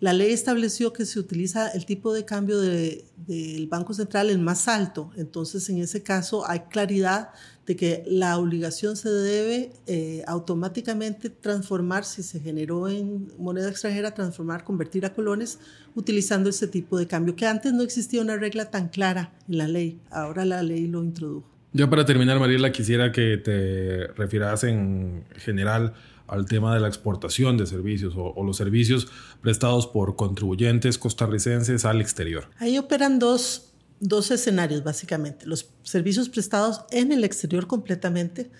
La 0.00 0.12
ley 0.12 0.32
estableció 0.32 0.92
que 0.92 1.06
se 1.06 1.18
utiliza 1.18 1.68
el 1.68 1.86
tipo 1.86 2.12
de 2.12 2.24
cambio 2.24 2.58
del 2.58 3.04
de, 3.26 3.66
Banco 3.70 3.94
Central 3.94 4.28
el 4.28 4.38
más 4.38 4.66
alto. 4.68 5.10
Entonces, 5.16 5.68
en 5.70 5.78
ese 5.78 6.02
caso, 6.02 6.48
hay 6.48 6.60
claridad 6.70 7.30
de 7.64 7.76
que 7.76 8.04
la 8.06 8.36
obligación 8.36 8.96
se 8.96 9.08
debe 9.08 9.72
eh, 9.86 10.22
automáticamente 10.26 11.30
transformar, 11.30 12.04
si 12.04 12.22
se 12.22 12.40
generó 12.40 12.88
en 12.88 13.32
moneda 13.38 13.70
extranjera, 13.70 14.12
transformar, 14.12 14.64
convertir 14.64 15.06
a 15.06 15.14
colones 15.14 15.58
utilizando 15.94 16.50
ese 16.50 16.66
tipo 16.66 16.98
de 16.98 17.06
cambio, 17.06 17.36
que 17.36 17.46
antes 17.46 17.72
no 17.72 17.82
existía 17.82 18.20
una 18.20 18.36
regla 18.36 18.70
tan 18.70 18.88
clara 18.88 19.32
en 19.48 19.58
la 19.58 19.68
ley. 19.68 20.00
Ahora 20.10 20.44
la 20.44 20.62
ley 20.62 20.86
lo 20.86 21.02
introdujo. 21.02 21.48
Yo 21.72 21.88
para 21.88 22.04
terminar, 22.04 22.38
Mariela, 22.38 22.70
quisiera 22.72 23.10
que 23.10 23.36
te 23.36 24.08
refieras 24.08 24.64
en 24.64 25.24
general 25.36 25.94
al 26.26 26.46
tema 26.46 26.74
de 26.74 26.80
la 26.80 26.88
exportación 26.88 27.56
de 27.56 27.66
servicios 27.66 28.14
o, 28.16 28.42
los 28.42 28.56
servicios 28.56 29.08
prestados 29.40 29.86
por 29.86 30.16
contribuyentes 30.16 30.98
costarricenses 30.98 31.84
al 31.84 32.00
exterior. 32.00 32.48
Ahí 32.58 32.78
operan 32.78 33.18
dos, 33.18 33.72
dos 34.00 34.30
escenarios 34.30 34.82
básicamente. 34.82 35.46
Los 35.46 35.70
servicios 35.82 36.28
prestados 36.28 36.82
en 36.90 37.12
el 37.12 37.24
exterior 37.24 37.66
completamente 37.66 38.50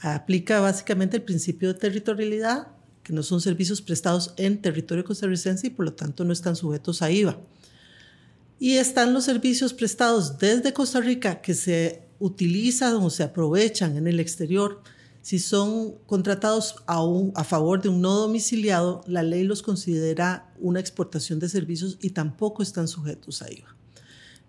aplica 0.00 0.60
básicamente 0.60 1.16
el 1.16 1.22
principio 1.22 1.72
de 1.72 1.78
territorialidad, 1.78 2.68
que 3.02 3.12
no 3.12 3.22
son 3.22 3.40
servicios 3.40 3.82
prestados 3.82 4.34
en 4.36 4.60
territorio 4.60 5.04
costarricense 5.04 5.66
y 5.66 5.70
por 5.70 5.86
lo 5.86 5.94
tanto 5.94 6.24
no 6.24 6.32
están 6.32 6.56
sujetos 6.56 7.02
a 7.02 7.10
IVA. 7.10 7.38
Y 8.60 8.74
están 8.74 9.12
los 9.12 9.24
servicios 9.24 9.72
prestados 9.72 10.38
desde 10.38 10.72
Costa 10.72 11.00
Rica 11.00 11.40
que 11.40 11.54
se 11.54 12.02
utilizan 12.18 12.96
o 12.96 13.10
se 13.10 13.22
aprovechan 13.22 13.96
en 13.96 14.06
el 14.08 14.20
exterior 14.20 14.82
si 15.28 15.38
son 15.38 15.96
contratados 16.06 16.76
a, 16.86 17.04
a 17.34 17.44
favor 17.44 17.82
de 17.82 17.90
un 17.90 18.00
no 18.00 18.14
domiciliado, 18.14 19.02
la 19.06 19.22
ley 19.22 19.44
los 19.44 19.60
considera 19.60 20.50
una 20.58 20.80
exportación 20.80 21.38
de 21.38 21.50
servicios 21.50 21.98
y 22.00 22.10
tampoco 22.10 22.62
están 22.62 22.88
sujetos 22.88 23.42
a 23.42 23.52
IVA. 23.52 23.76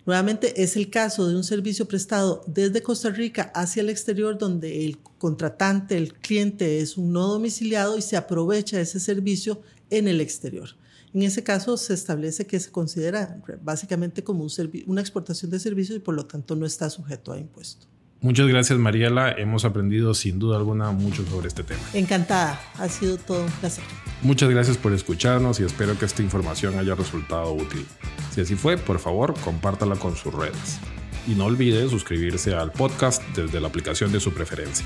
Nuevamente, 0.06 0.64
es 0.64 0.78
el 0.78 0.90
caso 0.90 1.28
de 1.28 1.36
un 1.36 1.44
servicio 1.44 1.86
prestado 1.86 2.46
desde 2.48 2.82
Costa 2.82 3.10
Rica 3.10 3.52
hacia 3.54 3.82
el 3.82 3.90
exterior 3.90 4.38
donde 4.38 4.86
el 4.86 5.00
contratante, 5.18 5.98
el 5.98 6.14
cliente 6.14 6.80
es 6.80 6.96
un 6.96 7.12
no 7.12 7.28
domiciliado 7.28 7.98
y 7.98 8.02
se 8.02 8.16
aprovecha 8.16 8.80
ese 8.80 9.02
servicio 9.02 9.62
en 9.90 10.08
el 10.08 10.22
exterior. 10.22 10.78
En 11.14 11.24
ese 11.24 11.44
caso 11.44 11.76
se 11.76 11.94
establece 11.94 12.48
que 12.48 12.58
se 12.58 12.72
considera 12.72 13.44
básicamente 13.62 14.24
como 14.24 14.46
un 14.46 14.52
una 14.88 15.02
exportación 15.02 15.52
de 15.52 15.60
servicios 15.60 15.98
y 15.98 16.00
por 16.00 16.16
lo 16.16 16.26
tanto 16.26 16.56
no 16.56 16.66
está 16.66 16.90
sujeto 16.90 17.34
a 17.34 17.38
impuesto. 17.38 17.86
Muchas 18.22 18.48
gracias 18.48 18.78
Mariela, 18.78 19.32
hemos 19.32 19.64
aprendido 19.64 20.14
sin 20.14 20.40
duda 20.40 20.58
alguna 20.58 20.92
mucho 20.92 21.26
sobre 21.26 21.48
este 21.48 21.64
tema. 21.64 21.80
Encantada, 21.94 22.62
ha 22.78 22.90
sido 22.90 23.18
todo 23.18 23.46
un 23.46 23.52
placer. 23.52 23.84
Muchas 24.22 24.50
gracias 24.50 24.78
por 24.78 24.92
escucharnos 24.92 25.60
y 25.62 25.64
espero 25.64 25.98
que 25.98 26.06
esta 26.06 26.22
información 26.22 26.78
haya 26.78 26.96
resultado 26.96 27.54
útil. 27.54 27.86
Si 28.32 28.42
así 28.42 28.56
fue, 28.56 28.78
por 28.78 29.00
favor, 29.00 29.34
compártala 29.40 29.96
con 29.96 30.18
sus 30.18 30.34
redes. 30.34 30.80
Y 31.28 31.36
no 31.36 31.46
olvide 31.46 31.88
suscribirse 31.90 32.56
al 32.56 32.72
podcast 32.72 33.24
desde 33.36 33.62
la 33.62 33.68
aplicación 33.68 34.12
de 34.12 34.20
su 34.20 34.34
preferencia. 34.34 34.86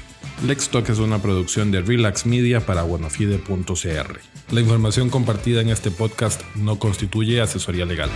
Talk 0.72 0.90
es 0.90 1.00
una 1.00 1.20
producción 1.20 1.72
de 1.72 1.82
Relax 1.82 2.26
Media 2.26 2.60
para 2.60 2.84
buenafide.cr. 2.84 4.20
La 4.52 4.62
información 4.62 5.10
compartida 5.10 5.62
en 5.62 5.70
este 5.70 5.90
podcast 5.90 6.42
no 6.56 6.78
constituye 6.78 7.42
asesoría 7.42 7.86
legal. 7.86 8.10